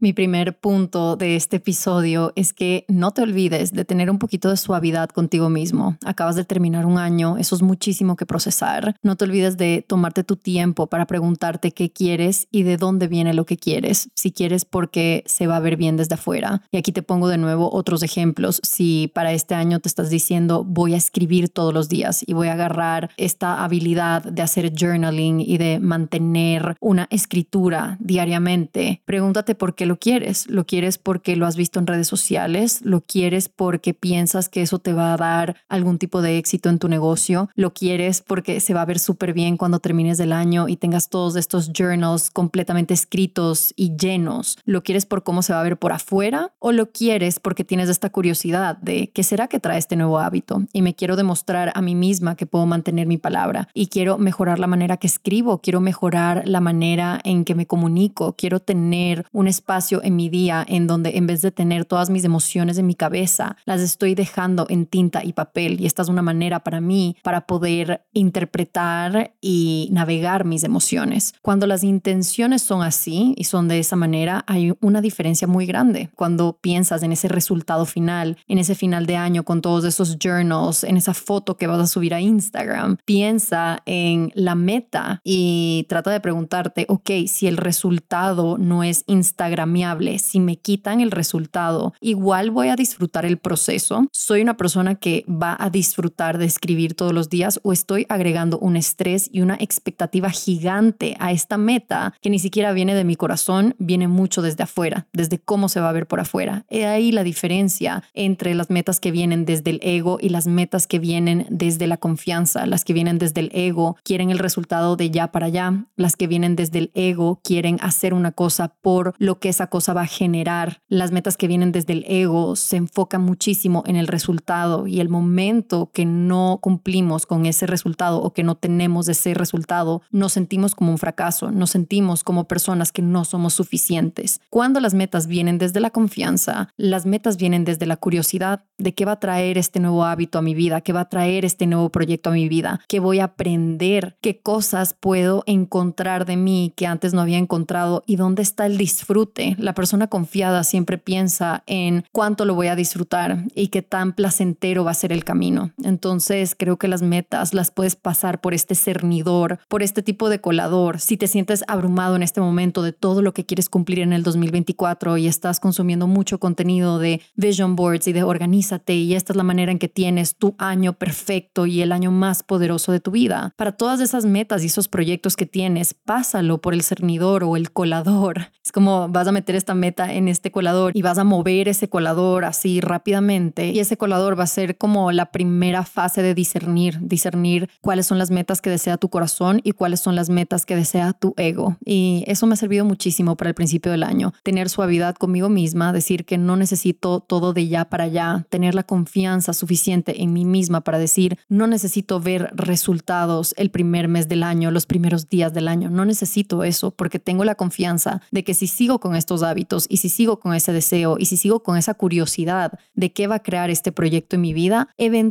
Mi 0.00 0.12
primer 0.12 0.58
punto 0.58 1.16
de 1.16 1.34
este 1.34 1.56
episodio 1.56 2.32
es 2.36 2.52
que 2.52 2.84
no 2.88 3.10
te 3.10 3.22
olvides 3.22 3.72
de 3.72 3.84
tener 3.84 4.10
un 4.10 4.18
poquito 4.18 4.50
de 4.50 4.56
suavidad 4.56 5.08
contigo 5.08 5.48
mismo. 5.48 5.96
Acabas 6.08 6.36
de 6.36 6.44
terminar 6.44 6.86
un 6.86 6.96
año, 6.96 7.36
eso 7.36 7.54
es 7.54 7.60
muchísimo 7.60 8.16
que 8.16 8.24
procesar. 8.24 8.96
No 9.02 9.16
te 9.16 9.26
olvides 9.26 9.58
de 9.58 9.84
tomarte 9.86 10.24
tu 10.24 10.36
tiempo 10.36 10.86
para 10.86 11.06
preguntarte 11.06 11.72
qué 11.72 11.90
quieres 11.90 12.48
y 12.50 12.62
de 12.62 12.78
dónde 12.78 13.08
viene 13.08 13.34
lo 13.34 13.44
que 13.44 13.58
quieres. 13.58 14.08
Si 14.14 14.32
quieres 14.32 14.64
porque 14.64 15.22
se 15.26 15.46
va 15.46 15.56
a 15.56 15.60
ver 15.60 15.76
bien 15.76 15.98
desde 15.98 16.14
afuera. 16.14 16.62
Y 16.70 16.78
aquí 16.78 16.92
te 16.92 17.02
pongo 17.02 17.28
de 17.28 17.36
nuevo 17.36 17.70
otros 17.70 18.02
ejemplos. 18.02 18.62
Si 18.64 19.12
para 19.14 19.32
este 19.32 19.54
año 19.54 19.80
te 19.80 19.88
estás 19.88 20.08
diciendo 20.08 20.64
voy 20.64 20.94
a 20.94 20.96
escribir 20.96 21.50
todos 21.50 21.74
los 21.74 21.90
días 21.90 22.24
y 22.26 22.32
voy 22.32 22.48
a 22.48 22.54
agarrar 22.54 23.10
esta 23.18 23.62
habilidad 23.62 24.22
de 24.22 24.40
hacer 24.40 24.72
journaling 24.74 25.40
y 25.40 25.58
de 25.58 25.78
mantener 25.78 26.76
una 26.80 27.06
escritura 27.10 27.98
diariamente, 28.00 29.02
pregúntate 29.04 29.54
por 29.54 29.74
qué 29.74 29.84
lo 29.84 29.98
quieres. 29.98 30.48
¿Lo 30.48 30.64
quieres 30.64 30.96
porque 30.96 31.36
lo 31.36 31.46
has 31.46 31.56
visto 31.56 31.78
en 31.78 31.86
redes 31.86 32.08
sociales? 32.08 32.80
¿Lo 32.82 33.02
quieres 33.02 33.48
porque 33.48 33.92
piensas 33.92 34.48
que 34.48 34.62
eso 34.62 34.78
te 34.78 34.92
va 34.92 35.12
a 35.12 35.16
dar 35.16 35.56
algún 35.68 35.87
tipo 35.96 36.20
de 36.20 36.36
éxito 36.36 36.68
en 36.68 36.78
tu 36.78 36.88
negocio? 36.88 37.48
¿Lo 37.54 37.72
quieres 37.72 38.20
porque 38.20 38.60
se 38.60 38.74
va 38.74 38.82
a 38.82 38.84
ver 38.84 38.98
súper 38.98 39.32
bien 39.32 39.56
cuando 39.56 39.78
termines 39.78 40.20
el 40.20 40.34
año 40.34 40.68
y 40.68 40.76
tengas 40.76 41.08
todos 41.08 41.36
estos 41.36 41.72
journals 41.72 42.28
completamente 42.30 42.92
escritos 42.92 43.72
y 43.76 43.96
llenos? 43.96 44.58
¿Lo 44.66 44.82
quieres 44.82 45.06
por 45.06 45.22
cómo 45.22 45.40
se 45.40 45.54
va 45.54 45.60
a 45.60 45.64
ver 45.64 45.78
por 45.78 45.92
afuera? 45.92 46.52
¿O 46.58 46.72
lo 46.72 46.90
quieres 46.90 47.40
porque 47.40 47.64
tienes 47.64 47.88
esta 47.88 48.10
curiosidad 48.10 48.76
de 48.76 49.10
qué 49.14 49.22
será 49.22 49.48
que 49.48 49.60
trae 49.60 49.78
este 49.78 49.96
nuevo 49.96 50.18
hábito? 50.18 50.64
Y 50.74 50.82
me 50.82 50.94
quiero 50.94 51.16
demostrar 51.16 51.72
a 51.74 51.80
mí 51.80 51.94
misma 51.94 52.36
que 52.36 52.44
puedo 52.44 52.66
mantener 52.66 53.06
mi 53.06 53.16
palabra 53.16 53.68
y 53.72 53.86
quiero 53.86 54.18
mejorar 54.18 54.58
la 54.58 54.66
manera 54.66 54.96
que 54.96 55.06
escribo, 55.06 55.58
quiero 55.58 55.80
mejorar 55.80 56.42
la 56.46 56.60
manera 56.60 57.20
en 57.24 57.44
que 57.44 57.54
me 57.54 57.66
comunico, 57.66 58.34
quiero 58.36 58.60
tener 58.60 59.24
un 59.32 59.46
espacio 59.46 60.02
en 60.02 60.16
mi 60.16 60.28
día 60.28 60.64
en 60.68 60.86
donde 60.86 61.16
en 61.16 61.26
vez 61.26 61.42
de 61.42 61.50
tener 61.50 61.84
todas 61.84 62.10
mis 62.10 62.24
emociones 62.24 62.78
en 62.78 62.86
mi 62.86 62.94
cabeza, 62.94 63.56
las 63.64 63.80
estoy 63.80 64.14
dejando 64.14 64.66
en 64.68 64.86
tinta 64.86 65.24
y 65.24 65.32
papel 65.32 65.77
y 65.80 65.86
esta 65.86 66.02
es 66.02 66.08
una 66.08 66.22
manera 66.22 66.60
para 66.64 66.80
mí 66.80 67.16
para 67.22 67.46
poder 67.46 68.04
interpretar 68.12 69.34
y 69.40 69.88
navegar 69.92 70.44
mis 70.44 70.64
emociones. 70.64 71.34
Cuando 71.42 71.66
las 71.66 71.84
intenciones 71.84 72.62
son 72.62 72.82
así 72.82 73.34
y 73.36 73.44
son 73.44 73.68
de 73.68 73.78
esa 73.78 73.96
manera, 73.96 74.44
hay 74.46 74.72
una 74.80 75.00
diferencia 75.00 75.46
muy 75.46 75.66
grande. 75.66 76.10
Cuando 76.14 76.58
piensas 76.60 77.02
en 77.02 77.12
ese 77.12 77.28
resultado 77.28 77.86
final, 77.86 78.36
en 78.46 78.58
ese 78.58 78.74
final 78.74 79.06
de 79.06 79.16
año 79.16 79.44
con 79.44 79.60
todos 79.60 79.84
esos 79.84 80.18
journals, 80.18 80.84
en 80.84 80.96
esa 80.96 81.14
foto 81.14 81.56
que 81.56 81.66
vas 81.66 81.80
a 81.80 81.86
subir 81.86 82.14
a 82.14 82.20
Instagram, 82.20 82.96
piensa 83.04 83.82
en 83.86 84.30
la 84.34 84.54
meta 84.54 85.20
y 85.24 85.86
trata 85.88 86.10
de 86.10 86.20
preguntarte, 86.20 86.86
ok, 86.88 87.10
si 87.26 87.46
el 87.46 87.56
resultado 87.56 88.58
no 88.58 88.82
es 88.82 89.04
instagramiable, 89.06 90.18
si 90.18 90.40
me 90.40 90.56
quitan 90.56 91.00
el 91.00 91.10
resultado, 91.10 91.94
igual 92.00 92.50
voy 92.50 92.68
a 92.68 92.76
disfrutar 92.76 93.24
el 93.24 93.38
proceso. 93.38 94.06
Soy 94.12 94.42
una 94.42 94.56
persona 94.56 94.94
que 94.96 95.24
va 95.28 95.56
a 95.58 95.67
disfrutar 95.70 96.38
de 96.38 96.46
escribir 96.46 96.94
todos 96.94 97.12
los 97.12 97.28
días 97.28 97.60
o 97.62 97.72
estoy 97.72 98.06
agregando 98.08 98.58
un 98.58 98.76
estrés 98.76 99.28
y 99.32 99.40
una 99.40 99.54
expectativa 99.54 100.30
gigante 100.30 101.16
a 101.20 101.32
esta 101.32 101.58
meta 101.58 102.14
que 102.20 102.30
ni 102.30 102.38
siquiera 102.38 102.72
viene 102.72 102.94
de 102.94 103.04
mi 103.04 103.16
corazón, 103.16 103.74
viene 103.78 104.08
mucho 104.08 104.42
desde 104.42 104.64
afuera, 104.64 105.06
desde 105.12 105.38
cómo 105.38 105.68
se 105.68 105.80
va 105.80 105.88
a 105.88 105.92
ver 105.92 106.06
por 106.06 106.20
afuera. 106.20 106.64
He 106.68 106.86
ahí 106.86 107.12
la 107.12 107.24
diferencia 107.24 108.02
entre 108.14 108.54
las 108.54 108.70
metas 108.70 109.00
que 109.00 109.10
vienen 109.10 109.44
desde 109.44 109.70
el 109.70 109.80
ego 109.82 110.18
y 110.20 110.28
las 110.28 110.46
metas 110.46 110.86
que 110.86 110.98
vienen 110.98 111.46
desde 111.50 111.86
la 111.86 111.96
confianza, 111.96 112.66
las 112.66 112.84
que 112.84 112.92
vienen 112.92 113.18
desde 113.18 113.40
el 113.40 113.50
ego 113.52 113.96
quieren 114.04 114.30
el 114.30 114.38
resultado 114.38 114.96
de 114.96 115.10
ya 115.10 115.32
para 115.32 115.46
allá, 115.46 115.86
las 115.96 116.16
que 116.16 116.26
vienen 116.26 116.56
desde 116.56 116.78
el 116.78 116.90
ego 116.94 117.40
quieren 117.42 117.78
hacer 117.80 118.14
una 118.14 118.32
cosa 118.32 118.74
por 118.80 119.14
lo 119.18 119.38
que 119.38 119.48
esa 119.48 119.68
cosa 119.68 119.92
va 119.92 120.02
a 120.02 120.06
generar, 120.06 120.80
las 120.88 121.12
metas 121.12 121.36
que 121.36 121.48
vienen 121.48 121.72
desde 121.72 121.92
el 121.92 122.04
ego 122.08 122.56
se 122.56 122.76
enfocan 122.76 123.22
muchísimo 123.22 123.82
en 123.86 123.96
el 123.96 124.06
resultado 124.06 124.86
y 124.86 125.00
el 125.00 125.08
momento 125.08 125.57
que 125.92 126.04
no 126.04 126.58
cumplimos 126.60 127.26
con 127.26 127.46
ese 127.46 127.66
resultado 127.66 128.22
o 128.22 128.32
que 128.32 128.42
no 128.42 128.54
tenemos 128.54 129.08
ese 129.08 129.34
resultado, 129.34 130.02
nos 130.10 130.32
sentimos 130.32 130.74
como 130.74 130.92
un 130.92 130.98
fracaso, 130.98 131.50
nos 131.50 131.70
sentimos 131.70 132.24
como 132.24 132.44
personas 132.44 132.92
que 132.92 133.02
no 133.02 133.24
somos 133.24 133.54
suficientes. 133.54 134.40
Cuando 134.50 134.80
las 134.80 134.94
metas 134.94 135.26
vienen 135.26 135.58
desde 135.58 135.80
la 135.80 135.90
confianza, 135.90 136.68
las 136.76 137.06
metas 137.06 137.36
vienen 137.36 137.64
desde 137.64 137.86
la 137.86 137.96
curiosidad 137.96 138.64
de 138.78 138.94
qué 138.94 139.04
va 139.04 139.12
a 139.12 139.20
traer 139.20 139.58
este 139.58 139.80
nuevo 139.80 140.04
hábito 140.04 140.38
a 140.38 140.42
mi 140.42 140.54
vida, 140.54 140.80
qué 140.80 140.92
va 140.92 141.00
a 141.00 141.08
traer 141.08 141.44
este 141.44 141.66
nuevo 141.66 141.90
proyecto 141.90 142.30
a 142.30 142.32
mi 142.32 142.48
vida, 142.48 142.80
qué 142.88 143.00
voy 143.00 143.20
a 143.20 143.24
aprender, 143.24 144.16
qué 144.20 144.40
cosas 144.40 144.94
puedo 144.94 145.42
encontrar 145.46 146.24
de 146.24 146.36
mí 146.36 146.72
que 146.76 146.86
antes 146.86 147.14
no 147.14 147.20
había 147.20 147.38
encontrado 147.38 148.04
y 148.06 148.16
dónde 148.16 148.42
está 148.42 148.66
el 148.66 148.78
disfrute. 148.78 149.56
La 149.58 149.74
persona 149.74 150.06
confiada 150.06 150.64
siempre 150.64 150.98
piensa 150.98 151.62
en 151.66 152.04
cuánto 152.12 152.44
lo 152.44 152.54
voy 152.54 152.68
a 152.68 152.76
disfrutar 152.76 153.44
y 153.54 153.68
qué 153.68 153.82
tan 153.82 154.12
placentero 154.12 154.84
va 154.84 154.92
a 154.92 154.94
ser 154.94 155.12
el 155.12 155.24
camino. 155.24 155.47
Entonces 155.82 156.54
creo 156.58 156.76
que 156.76 156.88
las 156.88 157.02
metas 157.02 157.54
las 157.54 157.70
puedes 157.70 157.96
pasar 157.96 158.40
por 158.40 158.54
este 158.54 158.74
cernidor, 158.74 159.58
por 159.68 159.82
este 159.82 160.02
tipo 160.02 160.28
de 160.28 160.40
colador. 160.40 161.00
Si 161.00 161.16
te 161.16 161.26
sientes 161.26 161.64
abrumado 161.68 162.16
en 162.16 162.22
este 162.22 162.40
momento 162.40 162.82
de 162.82 162.92
todo 162.92 163.22
lo 163.22 163.32
que 163.32 163.46
quieres 163.46 163.68
cumplir 163.68 164.00
en 164.00 164.12
el 164.12 164.22
2024 164.22 165.16
y 165.18 165.26
estás 165.26 165.60
consumiendo 165.60 166.06
mucho 166.06 166.38
contenido 166.38 166.98
de 166.98 167.20
vision 167.34 167.76
boards 167.76 168.08
y 168.08 168.12
de 168.12 168.22
organízate 168.22 168.94
y 168.94 169.14
esta 169.14 169.32
es 169.32 169.36
la 169.36 169.42
manera 169.42 169.72
en 169.72 169.78
que 169.78 169.88
tienes 169.88 170.36
tu 170.36 170.54
año 170.58 170.92
perfecto 170.92 171.66
y 171.66 171.82
el 171.82 171.92
año 171.92 172.10
más 172.10 172.42
poderoso 172.42 172.92
de 172.92 173.00
tu 173.00 173.10
vida. 173.10 173.52
Para 173.56 173.72
todas 173.72 174.00
esas 174.00 174.24
metas 174.24 174.62
y 174.62 174.66
esos 174.66 174.88
proyectos 174.88 175.36
que 175.36 175.46
tienes, 175.46 175.94
pásalo 175.94 176.58
por 176.58 176.74
el 176.74 176.82
cernidor 176.82 177.44
o 177.44 177.56
el 177.56 177.72
colador. 177.72 178.50
Es 178.64 178.72
como 178.72 179.08
vas 179.08 179.26
a 179.26 179.32
meter 179.32 179.56
esta 179.56 179.74
meta 179.74 180.12
en 180.12 180.28
este 180.28 180.50
colador 180.50 180.92
y 180.94 181.02
vas 181.02 181.18
a 181.18 181.24
mover 181.24 181.68
ese 181.68 181.88
colador 181.88 182.44
así 182.44 182.80
rápidamente 182.80 183.70
y 183.70 183.78
ese 183.80 183.96
colador 183.96 184.38
va 184.38 184.44
a 184.44 184.48
ser 184.48 184.76
como 184.76 185.12
la 185.12 185.30
primera 185.38 185.84
fase 185.84 186.20
de 186.20 186.34
discernir, 186.34 186.98
discernir 187.00 187.70
cuáles 187.80 188.08
son 188.08 188.18
las 188.18 188.32
metas 188.32 188.60
que 188.60 188.70
desea 188.70 188.96
tu 188.96 189.08
corazón 189.08 189.60
y 189.62 189.70
cuáles 189.70 190.00
son 190.00 190.16
las 190.16 190.30
metas 190.30 190.66
que 190.66 190.74
desea 190.74 191.12
tu 191.12 191.32
ego. 191.36 191.76
Y 191.84 192.24
eso 192.26 192.48
me 192.48 192.54
ha 192.54 192.56
servido 192.56 192.84
muchísimo 192.84 193.36
para 193.36 193.50
el 193.50 193.54
principio 193.54 193.92
del 193.92 194.02
año. 194.02 194.32
Tener 194.42 194.68
suavidad 194.68 195.14
conmigo 195.14 195.48
misma, 195.48 195.92
decir 195.92 196.24
que 196.24 196.38
no 196.38 196.56
necesito 196.56 197.20
todo 197.20 197.52
de 197.52 197.68
ya 197.68 197.84
para 197.84 198.02
allá, 198.02 198.46
tener 198.50 198.74
la 198.74 198.82
confianza 198.82 199.52
suficiente 199.52 200.24
en 200.24 200.32
mí 200.32 200.44
misma 200.44 200.80
para 200.80 200.98
decir, 200.98 201.38
no 201.48 201.68
necesito 201.68 202.18
ver 202.18 202.50
resultados 202.52 203.54
el 203.58 203.70
primer 203.70 204.08
mes 204.08 204.26
del 204.26 204.42
año, 204.42 204.72
los 204.72 204.86
primeros 204.86 205.28
días 205.28 205.54
del 205.54 205.68
año. 205.68 205.88
No 205.88 206.04
necesito 206.04 206.64
eso 206.64 206.90
porque 206.90 207.20
tengo 207.20 207.44
la 207.44 207.54
confianza 207.54 208.22
de 208.32 208.42
que 208.42 208.54
si 208.54 208.66
sigo 208.66 208.98
con 208.98 209.14
estos 209.14 209.44
hábitos 209.44 209.86
y 209.88 209.98
si 209.98 210.08
sigo 210.08 210.40
con 210.40 210.54
ese 210.54 210.72
deseo 210.72 211.14
y 211.16 211.26
si 211.26 211.36
sigo 211.36 211.62
con 211.62 211.76
esa 211.76 211.94
curiosidad 211.94 212.72
de 212.96 213.12
qué 213.12 213.28
va 213.28 213.36
a 213.36 213.42
crear 213.44 213.70
este 213.70 213.92
proyecto 213.92 214.34
en 214.34 214.42
mi 214.42 214.52
vida, 214.52 214.88
eventualmente 214.98 215.27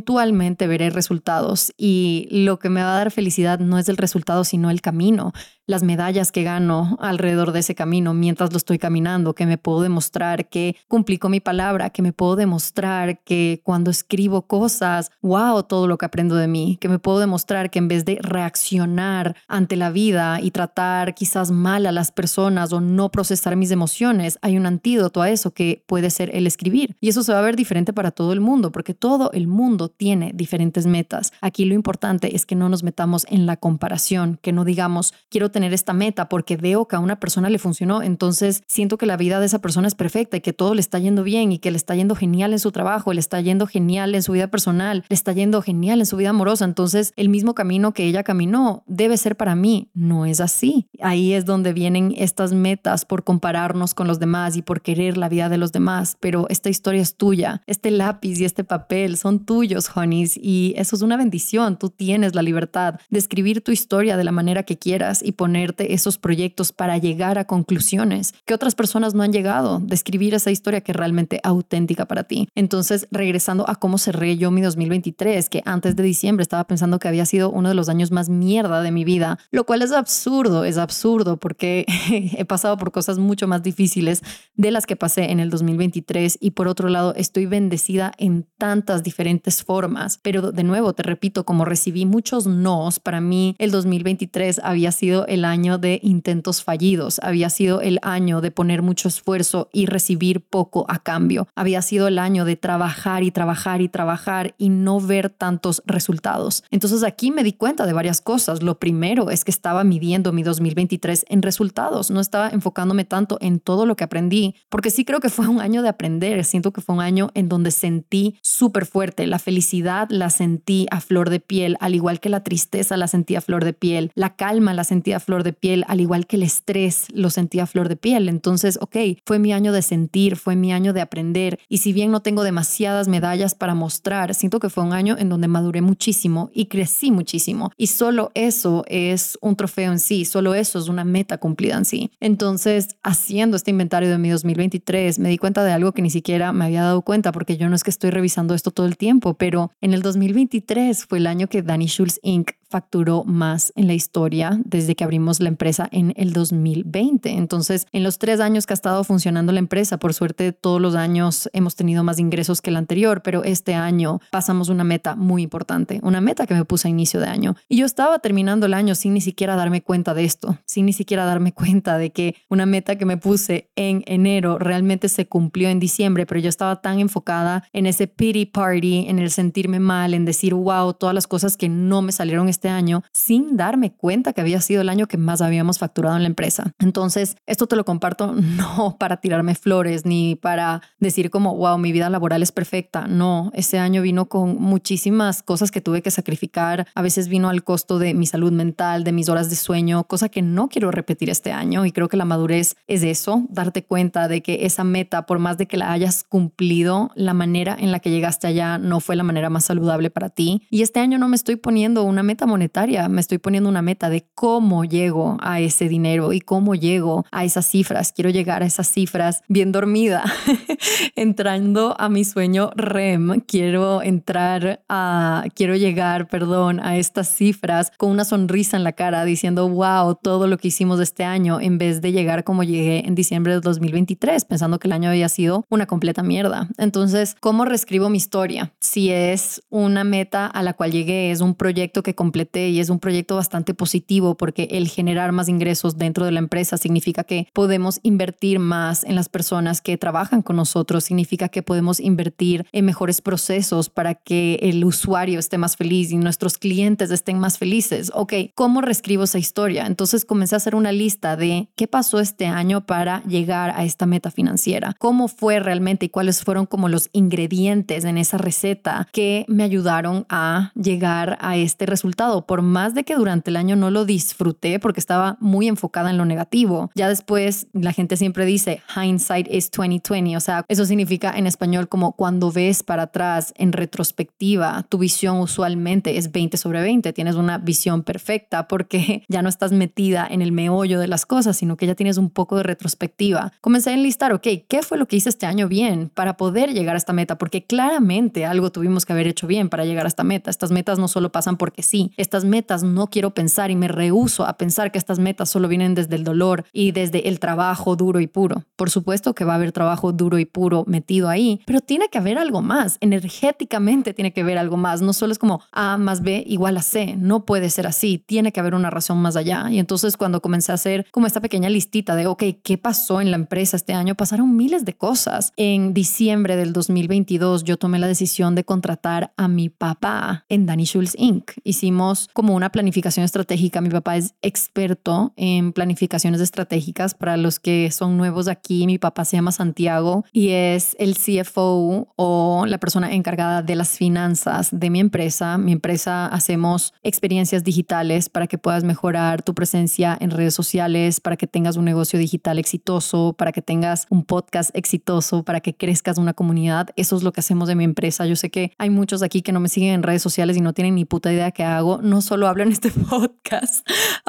veré 0.66 0.90
resultados 0.90 1.72
y 1.76 2.28
lo 2.30 2.58
que 2.58 2.68
me 2.68 2.82
va 2.82 2.94
a 2.94 2.98
dar 2.98 3.10
felicidad 3.10 3.58
no 3.58 3.78
es 3.78 3.88
el 3.88 3.96
resultado, 3.96 4.44
sino 4.44 4.70
el 4.70 4.80
camino 4.80 5.32
las 5.68 5.82
medallas 5.82 6.32
que 6.32 6.42
gano 6.42 6.96
alrededor 6.98 7.52
de 7.52 7.60
ese 7.60 7.74
camino 7.74 8.14
mientras 8.14 8.50
lo 8.52 8.56
estoy 8.56 8.78
caminando, 8.78 9.34
que 9.34 9.44
me 9.44 9.58
puedo 9.58 9.82
demostrar 9.82 10.48
que 10.48 10.76
cumplí 10.88 11.18
con 11.18 11.30
mi 11.30 11.40
palabra, 11.40 11.90
que 11.90 12.00
me 12.00 12.14
puedo 12.14 12.36
demostrar 12.36 13.20
que 13.20 13.60
cuando 13.62 13.90
escribo 13.90 14.42
cosas, 14.42 15.12
wow, 15.20 15.62
todo 15.62 15.86
lo 15.86 15.98
que 15.98 16.06
aprendo 16.06 16.36
de 16.36 16.48
mí, 16.48 16.78
que 16.80 16.88
me 16.88 16.98
puedo 16.98 17.18
demostrar 17.18 17.70
que 17.70 17.78
en 17.78 17.86
vez 17.86 18.06
de 18.06 18.18
reaccionar 18.22 19.36
ante 19.46 19.76
la 19.76 19.90
vida 19.90 20.40
y 20.40 20.52
tratar 20.52 21.14
quizás 21.14 21.50
mal 21.50 21.84
a 21.84 21.92
las 21.92 22.12
personas 22.12 22.72
o 22.72 22.80
no 22.80 23.10
procesar 23.10 23.54
mis 23.54 23.70
emociones, 23.70 24.38
hay 24.40 24.56
un 24.56 24.64
antídoto 24.64 25.20
a 25.20 25.28
eso 25.28 25.50
que 25.50 25.84
puede 25.86 26.08
ser 26.08 26.34
el 26.34 26.46
escribir. 26.46 26.96
Y 26.98 27.10
eso 27.10 27.22
se 27.22 27.32
va 27.34 27.40
a 27.40 27.42
ver 27.42 27.56
diferente 27.56 27.92
para 27.92 28.10
todo 28.10 28.32
el 28.32 28.40
mundo, 28.40 28.72
porque 28.72 28.94
todo 28.94 29.30
el 29.32 29.46
mundo 29.46 29.90
tiene 29.90 30.32
diferentes 30.34 30.86
metas. 30.86 31.34
Aquí 31.42 31.66
lo 31.66 31.74
importante 31.74 32.34
es 32.34 32.46
que 32.46 32.54
no 32.54 32.70
nos 32.70 32.82
metamos 32.82 33.26
en 33.28 33.44
la 33.44 33.58
comparación, 33.58 34.38
que 34.40 34.52
no 34.52 34.64
digamos, 34.64 35.12
quiero 35.28 35.50
tener 35.50 35.57
tener 35.58 35.74
esta 35.74 35.92
meta 35.92 36.28
porque 36.28 36.56
veo 36.56 36.86
que 36.86 36.94
a 36.94 37.00
una 37.00 37.18
persona 37.18 37.50
le 37.50 37.58
funcionó, 37.58 38.00
entonces 38.00 38.62
siento 38.68 38.96
que 38.96 39.06
la 39.06 39.16
vida 39.16 39.40
de 39.40 39.46
esa 39.46 39.58
persona 39.58 39.88
es 39.88 39.96
perfecta 39.96 40.36
y 40.36 40.40
que 40.40 40.52
todo 40.52 40.72
le 40.72 40.80
está 40.80 41.00
yendo 41.00 41.24
bien 41.24 41.50
y 41.50 41.58
que 41.58 41.72
le 41.72 41.76
está 41.76 41.96
yendo 41.96 42.14
genial 42.14 42.52
en 42.52 42.60
su 42.60 42.70
trabajo, 42.70 43.12
le 43.12 43.18
está 43.18 43.40
yendo 43.40 43.66
genial 43.66 44.14
en 44.14 44.22
su 44.22 44.30
vida 44.30 44.46
personal, 44.52 45.04
le 45.08 45.14
está 45.14 45.32
yendo 45.32 45.60
genial 45.60 45.98
en 45.98 46.06
su 46.06 46.16
vida 46.16 46.30
amorosa, 46.30 46.64
entonces 46.64 47.12
el 47.16 47.28
mismo 47.28 47.56
camino 47.56 47.92
que 47.92 48.04
ella 48.04 48.22
caminó 48.22 48.84
debe 48.86 49.16
ser 49.16 49.36
para 49.36 49.56
mí. 49.56 49.90
No 49.94 50.26
es 50.26 50.38
así. 50.38 50.86
Ahí 51.00 51.32
es 51.32 51.44
donde 51.44 51.72
vienen 51.72 52.14
estas 52.16 52.52
metas 52.52 53.04
por 53.04 53.24
compararnos 53.24 53.94
con 53.94 54.06
los 54.06 54.20
demás 54.20 54.56
y 54.56 54.62
por 54.62 54.80
querer 54.80 55.16
la 55.16 55.28
vida 55.28 55.48
de 55.48 55.58
los 55.58 55.72
demás, 55.72 56.16
pero 56.20 56.46
esta 56.50 56.68
historia 56.68 57.02
es 57.02 57.16
tuya, 57.16 57.62
este 57.66 57.90
lápiz 57.90 58.38
y 58.38 58.44
este 58.44 58.62
papel 58.62 59.16
son 59.16 59.44
tuyos, 59.44 59.90
honeys, 59.92 60.38
y 60.40 60.74
eso 60.76 60.94
es 60.94 61.02
una 61.02 61.16
bendición. 61.16 61.80
Tú 61.80 61.90
tienes 61.90 62.36
la 62.36 62.42
libertad 62.42 63.00
de 63.10 63.18
escribir 63.18 63.60
tu 63.60 63.72
historia 63.72 64.16
de 64.16 64.22
la 64.22 64.30
manera 64.30 64.62
que 64.62 64.78
quieras 64.78 65.20
y 65.20 65.32
poner 65.32 65.47
ponerte 65.48 65.94
esos 65.94 66.18
proyectos 66.18 66.72
para 66.72 66.98
llegar 66.98 67.38
a 67.38 67.46
conclusiones 67.46 68.34
que 68.44 68.52
otras 68.52 68.74
personas 68.74 69.14
no 69.14 69.22
han 69.22 69.32
llegado, 69.32 69.80
describir 69.82 70.34
esa 70.34 70.50
historia 70.50 70.82
que 70.82 70.92
es 70.92 70.96
realmente 70.96 71.40
auténtica 71.42 72.04
para 72.04 72.24
ti. 72.24 72.50
Entonces, 72.54 73.08
regresando 73.10 73.64
a 73.66 73.76
cómo 73.76 73.96
cerré 73.96 74.36
yo 74.36 74.50
mi 74.50 74.60
2023, 74.60 75.48
que 75.48 75.62
antes 75.64 75.96
de 75.96 76.02
diciembre 76.02 76.42
estaba 76.42 76.64
pensando 76.64 76.98
que 76.98 77.08
había 77.08 77.24
sido 77.24 77.50
uno 77.50 77.70
de 77.70 77.74
los 77.74 77.88
años 77.88 78.10
más 78.10 78.28
mierda 78.28 78.82
de 78.82 78.90
mi 78.90 79.04
vida, 79.04 79.38
lo 79.50 79.64
cual 79.64 79.80
es 79.80 79.92
absurdo, 79.92 80.64
es 80.64 80.76
absurdo 80.76 81.38
porque 81.38 81.86
he 82.36 82.44
pasado 82.44 82.76
por 82.76 82.92
cosas 82.92 83.16
mucho 83.16 83.48
más 83.48 83.62
difíciles 83.62 84.22
de 84.54 84.70
las 84.70 84.84
que 84.84 84.96
pasé 84.96 85.30
en 85.30 85.40
el 85.40 85.48
2023 85.48 86.36
y 86.42 86.50
por 86.50 86.68
otro 86.68 86.90
lado 86.90 87.14
estoy 87.16 87.46
bendecida 87.46 88.12
en 88.18 88.46
tantas 88.58 89.02
diferentes 89.02 89.64
formas, 89.64 90.20
pero 90.22 90.52
de 90.52 90.62
nuevo 90.62 90.92
te 90.92 91.04
repito, 91.04 91.46
como 91.46 91.64
recibí 91.64 92.04
muchos 92.04 92.46
nos, 92.46 93.00
para 93.00 93.22
mí 93.22 93.56
el 93.58 93.70
2023 93.70 94.60
había 94.62 94.92
sido 94.92 95.26
el 95.26 95.37
el 95.38 95.44
año 95.44 95.78
de 95.78 96.00
intentos 96.02 96.64
fallidos, 96.64 97.20
había 97.22 97.48
sido 97.48 97.80
el 97.80 98.00
año 98.02 98.40
de 98.40 98.50
poner 98.50 98.82
mucho 98.82 99.08
esfuerzo 99.08 99.68
y 99.72 99.86
recibir 99.86 100.40
poco 100.40 100.84
a 100.88 100.98
cambio, 100.98 101.46
había 101.54 101.80
sido 101.80 102.08
el 102.08 102.18
año 102.18 102.44
de 102.44 102.56
trabajar 102.56 103.22
y 103.22 103.30
trabajar 103.30 103.80
y 103.80 103.88
trabajar 103.88 104.54
y 104.58 104.68
no 104.68 105.00
ver 105.00 105.30
tantos 105.30 105.82
resultados. 105.86 106.64
Entonces 106.70 107.04
aquí 107.04 107.30
me 107.30 107.44
di 107.44 107.52
cuenta 107.52 107.86
de 107.86 107.92
varias 107.92 108.20
cosas. 108.20 108.62
Lo 108.62 108.78
primero 108.78 109.30
es 109.30 109.44
que 109.44 109.50
estaba 109.50 109.84
midiendo 109.84 110.32
mi 110.32 110.42
2023 110.42 111.26
en 111.28 111.42
resultados, 111.42 112.10
no 112.10 112.20
estaba 112.20 112.48
enfocándome 112.50 113.04
tanto 113.04 113.38
en 113.40 113.60
todo 113.60 113.86
lo 113.86 113.94
que 113.94 114.04
aprendí, 114.04 114.56
porque 114.68 114.90
sí 114.90 115.04
creo 115.04 115.20
que 115.20 115.28
fue 115.28 115.46
un 115.46 115.60
año 115.60 115.82
de 115.82 115.88
aprender, 115.88 116.44
siento 116.44 116.72
que 116.72 116.80
fue 116.80 116.96
un 116.96 117.00
año 117.00 117.30
en 117.34 117.48
donde 117.48 117.70
sentí 117.70 118.36
súper 118.42 118.86
fuerte, 118.86 119.26
la 119.26 119.38
felicidad 119.38 120.08
la 120.10 120.30
sentí 120.30 120.86
a 120.90 121.00
flor 121.00 121.30
de 121.30 121.38
piel, 121.38 121.76
al 121.80 121.94
igual 121.94 122.18
que 122.18 122.28
la 122.28 122.42
tristeza 122.42 122.96
la 122.96 123.06
sentí 123.06 123.36
a 123.36 123.40
flor 123.40 123.64
de 123.64 123.72
piel, 123.72 124.10
la 124.14 124.34
calma 124.34 124.74
la 124.74 124.84
sentí 124.84 125.12
a 125.12 125.17
flor 125.20 125.44
de 125.44 125.52
piel, 125.52 125.84
al 125.88 126.00
igual 126.00 126.26
que 126.26 126.36
el 126.36 126.42
estrés 126.42 127.06
lo 127.12 127.30
sentía 127.30 127.64
a 127.64 127.66
flor 127.66 127.88
de 127.88 127.96
piel. 127.96 128.28
Entonces, 128.28 128.78
ok, 128.80 128.96
fue 129.24 129.38
mi 129.38 129.52
año 129.52 129.72
de 129.72 129.82
sentir, 129.82 130.36
fue 130.36 130.56
mi 130.56 130.72
año 130.72 130.92
de 130.92 131.00
aprender. 131.00 131.58
Y 131.68 131.78
si 131.78 131.92
bien 131.92 132.10
no 132.10 132.20
tengo 132.20 132.42
demasiadas 132.42 133.08
medallas 133.08 133.54
para 133.54 133.74
mostrar, 133.74 134.34
siento 134.34 134.60
que 134.60 134.70
fue 134.70 134.84
un 134.84 134.92
año 134.92 135.16
en 135.18 135.28
donde 135.28 135.48
maduré 135.48 135.82
muchísimo 135.82 136.50
y 136.52 136.66
crecí 136.66 137.10
muchísimo. 137.10 137.70
Y 137.76 137.88
solo 137.88 138.30
eso 138.34 138.84
es 138.86 139.38
un 139.40 139.56
trofeo 139.56 139.92
en 139.92 139.98
sí, 139.98 140.24
solo 140.24 140.54
eso 140.54 140.78
es 140.78 140.88
una 140.88 141.04
meta 141.04 141.38
cumplida 141.38 141.76
en 141.76 141.84
sí. 141.84 142.10
Entonces, 142.20 142.96
haciendo 143.02 143.56
este 143.56 143.70
inventario 143.70 144.10
de 144.10 144.18
mi 144.18 144.30
2023, 144.30 145.18
me 145.18 145.28
di 145.28 145.38
cuenta 145.38 145.64
de 145.64 145.72
algo 145.72 145.92
que 145.92 146.02
ni 146.02 146.10
siquiera 146.10 146.52
me 146.52 146.64
había 146.64 146.82
dado 146.82 147.02
cuenta, 147.02 147.32
porque 147.32 147.56
yo 147.56 147.68
no 147.68 147.76
es 147.76 147.84
que 147.84 147.90
estoy 147.90 148.10
revisando 148.10 148.54
esto 148.54 148.70
todo 148.70 148.86
el 148.86 148.96
tiempo, 148.96 149.34
pero 149.34 149.72
en 149.80 149.94
el 149.94 150.02
2023 150.02 151.06
fue 151.06 151.18
el 151.18 151.26
año 151.26 151.48
que 151.48 151.62
Danny 151.62 151.86
Schulz 151.86 152.20
Inc 152.22 152.52
facturó 152.68 153.24
más 153.24 153.72
en 153.76 153.86
la 153.86 153.94
historia 153.94 154.60
desde 154.64 154.94
que 154.94 155.04
abrimos 155.08 155.40
la 155.40 155.48
empresa 155.48 155.88
en 155.90 156.12
el 156.18 156.34
2020. 156.34 157.30
Entonces, 157.30 157.86
en 157.92 158.02
los 158.02 158.18
tres 158.18 158.40
años 158.40 158.66
que 158.66 158.74
ha 158.74 158.80
estado 158.80 159.02
funcionando 159.04 159.52
la 159.52 159.58
empresa, 159.58 159.96
por 159.96 160.12
suerte 160.12 160.52
todos 160.52 160.82
los 160.82 160.94
años 160.96 161.48
hemos 161.54 161.76
tenido 161.76 162.04
más 162.04 162.18
ingresos 162.18 162.60
que 162.60 162.68
el 162.68 162.76
anterior, 162.76 163.22
pero 163.22 163.42
este 163.42 163.74
año 163.74 164.20
pasamos 164.30 164.68
una 164.68 164.84
meta 164.84 165.16
muy 165.16 165.42
importante, 165.42 165.98
una 166.02 166.20
meta 166.20 166.46
que 166.46 166.52
me 166.52 166.66
puse 166.66 166.88
a 166.88 166.90
inicio 166.90 167.20
de 167.20 167.26
año. 167.26 167.56
Y 167.70 167.78
yo 167.78 167.86
estaba 167.86 168.18
terminando 168.18 168.66
el 168.66 168.74
año 168.74 168.94
sin 168.94 169.14
ni 169.14 169.22
siquiera 169.22 169.56
darme 169.56 169.80
cuenta 169.80 170.12
de 170.12 170.24
esto, 170.24 170.58
sin 170.66 170.84
ni 170.84 170.92
siquiera 170.92 171.24
darme 171.24 171.52
cuenta 171.54 171.96
de 171.96 172.10
que 172.10 172.34
una 172.50 172.66
meta 172.66 172.96
que 172.96 173.06
me 173.06 173.16
puse 173.16 173.70
en 173.76 174.02
enero 174.04 174.58
realmente 174.58 175.08
se 175.08 175.26
cumplió 175.26 175.70
en 175.70 175.80
diciembre, 175.80 176.26
pero 176.26 176.38
yo 176.38 176.50
estaba 176.50 176.82
tan 176.82 176.98
enfocada 176.98 177.64
en 177.72 177.86
ese 177.86 178.08
pity 178.08 178.44
party, 178.44 179.06
en 179.08 179.20
el 179.20 179.30
sentirme 179.30 179.80
mal, 179.80 180.12
en 180.12 180.26
decir, 180.26 180.52
wow, 180.52 180.92
todas 180.92 181.14
las 181.14 181.26
cosas 181.26 181.56
que 181.56 181.70
no 181.70 182.02
me 182.02 182.12
salieron 182.12 182.50
este 182.50 182.68
año 182.68 183.02
sin 183.10 183.56
darme 183.56 183.94
cuenta 183.94 184.34
que 184.34 184.42
había 184.42 184.60
sido 184.60 184.82
el 184.82 184.97
año 184.98 185.06
que 185.06 185.16
más 185.16 185.40
habíamos 185.42 185.78
facturado 185.78 186.16
en 186.16 186.22
la 186.22 186.28
empresa. 186.28 186.72
Entonces, 186.80 187.36
esto 187.46 187.68
te 187.68 187.76
lo 187.76 187.84
comparto 187.84 188.32
no 188.34 188.96
para 188.98 189.18
tirarme 189.18 189.54
flores 189.54 190.04
ni 190.04 190.34
para 190.34 190.82
decir 190.98 191.30
como, 191.30 191.54
wow, 191.54 191.78
mi 191.78 191.92
vida 191.92 192.10
laboral 192.10 192.42
es 192.42 192.50
perfecta. 192.50 193.06
No, 193.06 193.52
ese 193.54 193.78
año 193.78 194.02
vino 194.02 194.28
con 194.28 194.60
muchísimas 194.60 195.42
cosas 195.44 195.70
que 195.70 195.80
tuve 195.80 196.02
que 196.02 196.10
sacrificar. 196.10 196.88
A 196.94 197.02
veces 197.02 197.28
vino 197.28 197.48
al 197.48 197.62
costo 197.62 198.00
de 198.00 198.12
mi 198.14 198.26
salud 198.26 198.50
mental, 198.50 199.04
de 199.04 199.12
mis 199.12 199.28
horas 199.28 199.50
de 199.50 199.56
sueño, 199.56 200.04
cosa 200.04 200.28
que 200.28 200.42
no 200.42 200.68
quiero 200.68 200.90
repetir 200.90 201.30
este 201.30 201.52
año. 201.52 201.86
Y 201.86 201.92
creo 201.92 202.08
que 202.08 202.16
la 202.16 202.24
madurez 202.24 202.76
es 202.88 203.04
eso, 203.04 203.46
darte 203.50 203.84
cuenta 203.84 204.26
de 204.26 204.42
que 204.42 204.66
esa 204.66 204.82
meta, 204.82 205.26
por 205.26 205.38
más 205.38 205.58
de 205.58 205.66
que 205.66 205.76
la 205.76 205.92
hayas 205.92 206.24
cumplido, 206.24 207.12
la 207.14 207.34
manera 207.34 207.76
en 207.78 207.92
la 207.92 208.00
que 208.00 208.10
llegaste 208.10 208.48
allá 208.48 208.78
no 208.78 208.98
fue 208.98 209.14
la 209.14 209.22
manera 209.22 209.48
más 209.48 209.66
saludable 209.66 210.10
para 210.10 210.30
ti. 210.30 210.62
Y 210.70 210.82
este 210.82 210.98
año 210.98 211.18
no 211.18 211.28
me 211.28 211.36
estoy 211.36 211.56
poniendo 211.56 212.02
una 212.02 212.24
meta 212.24 212.46
monetaria, 212.46 213.08
me 213.08 213.20
estoy 213.20 213.38
poniendo 213.38 213.68
una 213.68 213.82
meta 213.82 214.10
de 214.10 214.26
cómo 214.34 214.84
llego 214.88 215.36
a 215.40 215.60
ese 215.60 215.88
dinero 215.88 216.32
y 216.32 216.40
cómo 216.40 216.74
llego 216.74 217.24
a 217.30 217.44
esas 217.44 217.66
cifras. 217.66 218.12
Quiero 218.12 218.30
llegar 218.30 218.62
a 218.62 218.66
esas 218.66 218.88
cifras 218.88 219.42
bien 219.48 219.72
dormida, 219.72 220.24
entrando 221.16 221.94
a 221.98 222.08
mi 222.08 222.24
sueño 222.24 222.70
REM. 222.74 223.40
Quiero 223.40 224.02
entrar 224.02 224.82
a, 224.88 225.44
quiero 225.54 225.76
llegar, 225.76 226.28
perdón, 226.28 226.80
a 226.80 226.96
estas 226.96 227.28
cifras 227.28 227.92
con 227.96 228.10
una 228.10 228.24
sonrisa 228.24 228.76
en 228.76 228.84
la 228.84 228.92
cara 228.92 229.24
diciendo, 229.24 229.68
wow, 229.68 230.16
todo 230.20 230.46
lo 230.46 230.58
que 230.58 230.68
hicimos 230.68 231.00
este 231.00 231.24
año, 231.24 231.60
en 231.60 231.78
vez 231.78 232.00
de 232.00 232.12
llegar 232.12 232.44
como 232.44 232.62
llegué 232.62 233.06
en 233.06 233.14
diciembre 233.14 233.54
de 233.54 233.60
2023, 233.60 234.44
pensando 234.44 234.78
que 234.78 234.88
el 234.88 234.92
año 234.92 235.10
había 235.10 235.28
sido 235.28 235.64
una 235.68 235.86
completa 235.86 236.22
mierda. 236.22 236.68
Entonces, 236.78 237.36
¿cómo 237.40 237.64
reescribo 237.64 238.08
mi 238.08 238.18
historia? 238.18 238.72
Si 238.80 239.10
es 239.10 239.62
una 239.70 240.04
meta 240.04 240.46
a 240.46 240.62
la 240.62 240.74
cual 240.74 240.92
llegué, 240.92 241.30
es 241.30 241.40
un 241.40 241.54
proyecto 241.54 242.02
que 242.02 242.14
completé 242.14 242.68
y 242.70 242.80
es 242.80 242.90
un 242.90 242.98
proyecto 242.98 243.36
bastante 243.36 243.74
positivo 243.74 244.36
porque 244.36 244.68
el 244.78 244.88
generar 244.88 245.32
más 245.32 245.48
ingresos 245.48 245.98
dentro 245.98 246.24
de 246.24 246.32
la 246.32 246.38
empresa 246.38 246.76
significa 246.76 247.24
que 247.24 247.48
podemos 247.52 248.00
invertir 248.02 248.58
más 248.58 249.04
en 249.04 249.14
las 249.14 249.28
personas 249.28 249.80
que 249.80 249.98
trabajan 249.98 250.42
con 250.42 250.56
nosotros, 250.56 251.04
significa 251.04 251.48
que 251.48 251.62
podemos 251.62 252.00
invertir 252.00 252.66
en 252.72 252.84
mejores 252.84 253.20
procesos 253.20 253.90
para 253.90 254.14
que 254.14 254.58
el 254.62 254.84
usuario 254.84 255.38
esté 255.38 255.58
más 255.58 255.76
feliz 255.76 256.10
y 256.10 256.16
nuestros 256.16 256.58
clientes 256.58 257.10
estén 257.10 257.38
más 257.38 257.58
felices. 257.58 258.10
Ok, 258.14 258.32
¿cómo 258.54 258.80
reescribo 258.80 259.24
esa 259.24 259.38
historia? 259.38 259.86
Entonces 259.86 260.24
comencé 260.24 260.54
a 260.54 260.58
hacer 260.58 260.74
una 260.74 260.92
lista 260.92 261.36
de 261.36 261.68
qué 261.76 261.86
pasó 261.86 262.20
este 262.20 262.46
año 262.46 262.86
para 262.86 263.22
llegar 263.24 263.72
a 263.76 263.84
esta 263.84 264.06
meta 264.06 264.30
financiera, 264.30 264.94
cómo 264.98 265.28
fue 265.28 265.60
realmente 265.60 266.06
y 266.06 266.08
cuáles 266.08 266.42
fueron 266.42 266.66
como 266.66 266.88
los 266.88 267.10
ingredientes 267.12 268.04
en 268.04 268.18
esa 268.18 268.38
receta 268.38 269.08
que 269.12 269.44
me 269.48 269.64
ayudaron 269.64 270.26
a 270.28 270.72
llegar 270.74 271.38
a 271.40 271.56
este 271.56 271.86
resultado 271.86 272.46
por 272.46 272.62
más 272.62 272.94
de 272.94 273.04
que 273.04 273.16
durante 273.16 273.50
el 273.50 273.56
año 273.56 273.76
no 273.76 273.90
lo 273.90 274.04
disfruté 274.04 274.67
porque 274.78 275.00
estaba 275.00 275.36
muy 275.40 275.68
enfocada 275.68 276.10
en 276.10 276.18
lo 276.18 276.24
negativo. 276.24 276.90
Ya 276.94 277.08
después 277.08 277.68
la 277.72 277.92
gente 277.92 278.16
siempre 278.16 278.44
dice 278.44 278.82
hindsight 278.94 279.48
is 279.50 279.70
2020, 279.70 280.36
o 280.36 280.40
sea, 280.40 280.64
eso 280.68 280.84
significa 280.84 281.32
en 281.36 281.46
español 281.46 281.88
como 281.88 282.12
cuando 282.12 282.52
ves 282.52 282.82
para 282.82 283.04
atrás 283.04 283.54
en 283.56 283.72
retrospectiva, 283.72 284.84
tu 284.88 284.98
visión 284.98 285.38
usualmente 285.38 286.18
es 286.18 286.32
20 286.32 286.56
sobre 286.56 286.82
20, 286.82 287.12
tienes 287.12 287.36
una 287.36 287.58
visión 287.58 288.02
perfecta 288.02 288.68
porque 288.68 289.24
ya 289.28 289.42
no 289.42 289.48
estás 289.48 289.72
metida 289.72 290.26
en 290.28 290.42
el 290.42 290.52
meollo 290.52 291.00
de 291.00 291.08
las 291.08 291.24
cosas, 291.24 291.56
sino 291.56 291.76
que 291.76 291.86
ya 291.86 291.94
tienes 291.94 292.18
un 292.18 292.30
poco 292.30 292.56
de 292.56 292.62
retrospectiva. 292.64 293.52
Comencé 293.60 293.90
a 293.90 293.94
enlistar, 293.94 294.32
ok, 294.32 294.46
¿qué 294.68 294.82
fue 294.82 294.98
lo 294.98 295.06
que 295.06 295.16
hice 295.16 295.28
este 295.28 295.46
año 295.46 295.68
bien 295.68 296.10
para 296.12 296.36
poder 296.36 296.74
llegar 296.74 296.94
a 296.94 296.98
esta 296.98 297.12
meta? 297.12 297.38
Porque 297.38 297.64
claramente 297.64 298.44
algo 298.44 298.70
tuvimos 298.70 299.06
que 299.06 299.12
haber 299.12 299.26
hecho 299.26 299.46
bien 299.46 299.68
para 299.68 299.84
llegar 299.84 300.04
a 300.04 300.08
esta 300.08 300.24
meta. 300.24 300.50
Estas 300.50 300.70
metas 300.70 300.98
no 300.98 301.08
solo 301.08 301.32
pasan 301.32 301.56
porque 301.56 301.82
sí, 301.82 302.12
estas 302.16 302.44
metas 302.44 302.82
no 302.82 303.08
quiero 303.08 303.30
pensar 303.30 303.70
y 303.70 303.76
me 303.76 303.88
rehuso 303.88 304.46
a 304.46 304.57
pensar 304.58 304.92
que 304.92 304.98
estas 304.98 305.18
metas 305.18 305.48
solo 305.48 305.68
vienen 305.68 305.94
desde 305.94 306.16
el 306.16 306.24
dolor 306.24 306.64
y 306.72 306.92
desde 306.92 307.28
el 307.28 307.40
trabajo 307.40 307.96
duro 307.96 308.20
y 308.20 308.26
puro. 308.26 308.64
Por 308.76 308.90
supuesto 308.90 309.34
que 309.34 309.44
va 309.44 309.52
a 309.52 309.56
haber 309.56 309.72
trabajo 309.72 310.12
duro 310.12 310.38
y 310.38 310.44
puro 310.44 310.84
metido 310.86 311.28
ahí, 311.28 311.60
pero 311.64 311.80
tiene 311.80 312.08
que 312.08 312.18
haber 312.18 312.36
algo 312.38 312.60
más. 312.60 312.98
Energéticamente 313.00 314.12
tiene 314.12 314.32
que 314.32 314.42
haber 314.42 314.58
algo 314.58 314.76
más. 314.76 315.00
No 315.00 315.12
solo 315.12 315.32
es 315.32 315.38
como 315.38 315.62
A 315.72 315.96
más 315.96 316.20
B 316.22 316.44
igual 316.46 316.76
a 316.76 316.82
C. 316.82 317.16
No 317.16 317.44
puede 317.44 317.70
ser 317.70 317.86
así. 317.86 318.18
Tiene 318.18 318.52
que 318.52 318.60
haber 318.60 318.74
una 318.74 318.90
razón 318.90 319.18
más 319.18 319.36
allá. 319.36 319.66
Y 319.70 319.78
entonces 319.78 320.16
cuando 320.16 320.42
comencé 320.42 320.72
a 320.72 320.74
hacer 320.74 321.06
como 321.10 321.26
esta 321.26 321.40
pequeña 321.40 321.70
listita 321.70 322.16
de, 322.16 322.26
ok, 322.26 322.42
¿qué 322.62 322.78
pasó 322.78 323.20
en 323.20 323.30
la 323.30 323.36
empresa 323.36 323.76
este 323.76 323.94
año? 323.94 324.14
Pasaron 324.14 324.56
miles 324.56 324.84
de 324.84 324.94
cosas. 324.94 325.52
En 325.56 325.94
diciembre 325.94 326.56
del 326.56 326.72
2022 326.72 327.64
yo 327.64 327.76
tomé 327.76 327.98
la 327.98 328.06
decisión 328.06 328.54
de 328.54 328.64
contratar 328.64 329.32
a 329.36 329.48
mi 329.48 329.68
papá 329.68 330.44
en 330.48 330.66
Danny 330.66 330.84
Schulz 330.84 331.14
Inc. 331.16 331.52
Hicimos 331.64 332.28
como 332.32 332.54
una 332.54 332.70
planificación 332.70 333.24
estratégica. 333.24 333.80
Mi 333.80 333.90
papá 333.90 334.16
es 334.16 334.34
experto 334.48 335.32
en 335.36 335.72
planificaciones 335.72 336.40
estratégicas. 336.40 337.14
Para 337.14 337.36
los 337.36 337.60
que 337.60 337.90
son 337.90 338.16
nuevos 338.16 338.48
aquí, 338.48 338.86
mi 338.86 338.98
papá 338.98 339.24
se 339.24 339.36
llama 339.36 339.52
Santiago 339.52 340.24
y 340.32 340.50
es 340.50 340.96
el 340.98 341.16
CFO 341.16 342.08
o 342.16 342.64
la 342.66 342.78
persona 342.78 343.12
encargada 343.12 343.62
de 343.62 343.76
las 343.76 343.90
finanzas 343.90 344.70
de 344.72 344.90
mi 344.90 345.00
empresa. 345.00 345.58
Mi 345.58 345.72
empresa 345.72 346.26
hacemos 346.26 346.94
experiencias 347.02 347.62
digitales 347.62 348.28
para 348.28 348.46
que 348.46 348.58
puedas 348.58 348.84
mejorar 348.84 349.42
tu 349.42 349.54
presencia 349.54 350.16
en 350.18 350.30
redes 350.30 350.54
sociales, 350.54 351.20
para 351.20 351.36
que 351.36 351.46
tengas 351.46 351.76
un 351.76 351.84
negocio 351.84 352.18
digital 352.18 352.58
exitoso, 352.58 353.34
para 353.36 353.52
que 353.52 353.62
tengas 353.62 354.06
un 354.10 354.24
podcast 354.24 354.74
exitoso, 354.74 355.42
para 355.42 355.60
que 355.60 355.74
crezcas 355.74 356.18
una 356.18 356.32
comunidad. 356.32 356.88
Eso 356.96 357.16
es 357.16 357.22
lo 357.22 357.32
que 357.32 357.40
hacemos 357.40 357.68
de 357.68 357.74
mi 357.74 357.84
empresa. 357.84 358.26
Yo 358.26 358.36
sé 358.36 358.50
que 358.50 358.72
hay 358.78 358.90
muchos 358.90 359.22
aquí 359.22 359.42
que 359.42 359.52
no 359.52 359.60
me 359.60 359.68
siguen 359.68 359.94
en 359.94 360.02
redes 360.02 360.22
sociales 360.22 360.56
y 360.56 360.60
no 360.60 360.72
tienen 360.72 360.94
ni 360.94 361.04
puta 361.04 361.32
idea 361.32 361.50
qué 361.50 361.64
hago. 361.64 362.00
No 362.02 362.22
solo 362.22 362.48
hablo 362.48 362.62
en 362.62 362.72
este 362.72 362.90
podcast, 363.10 363.86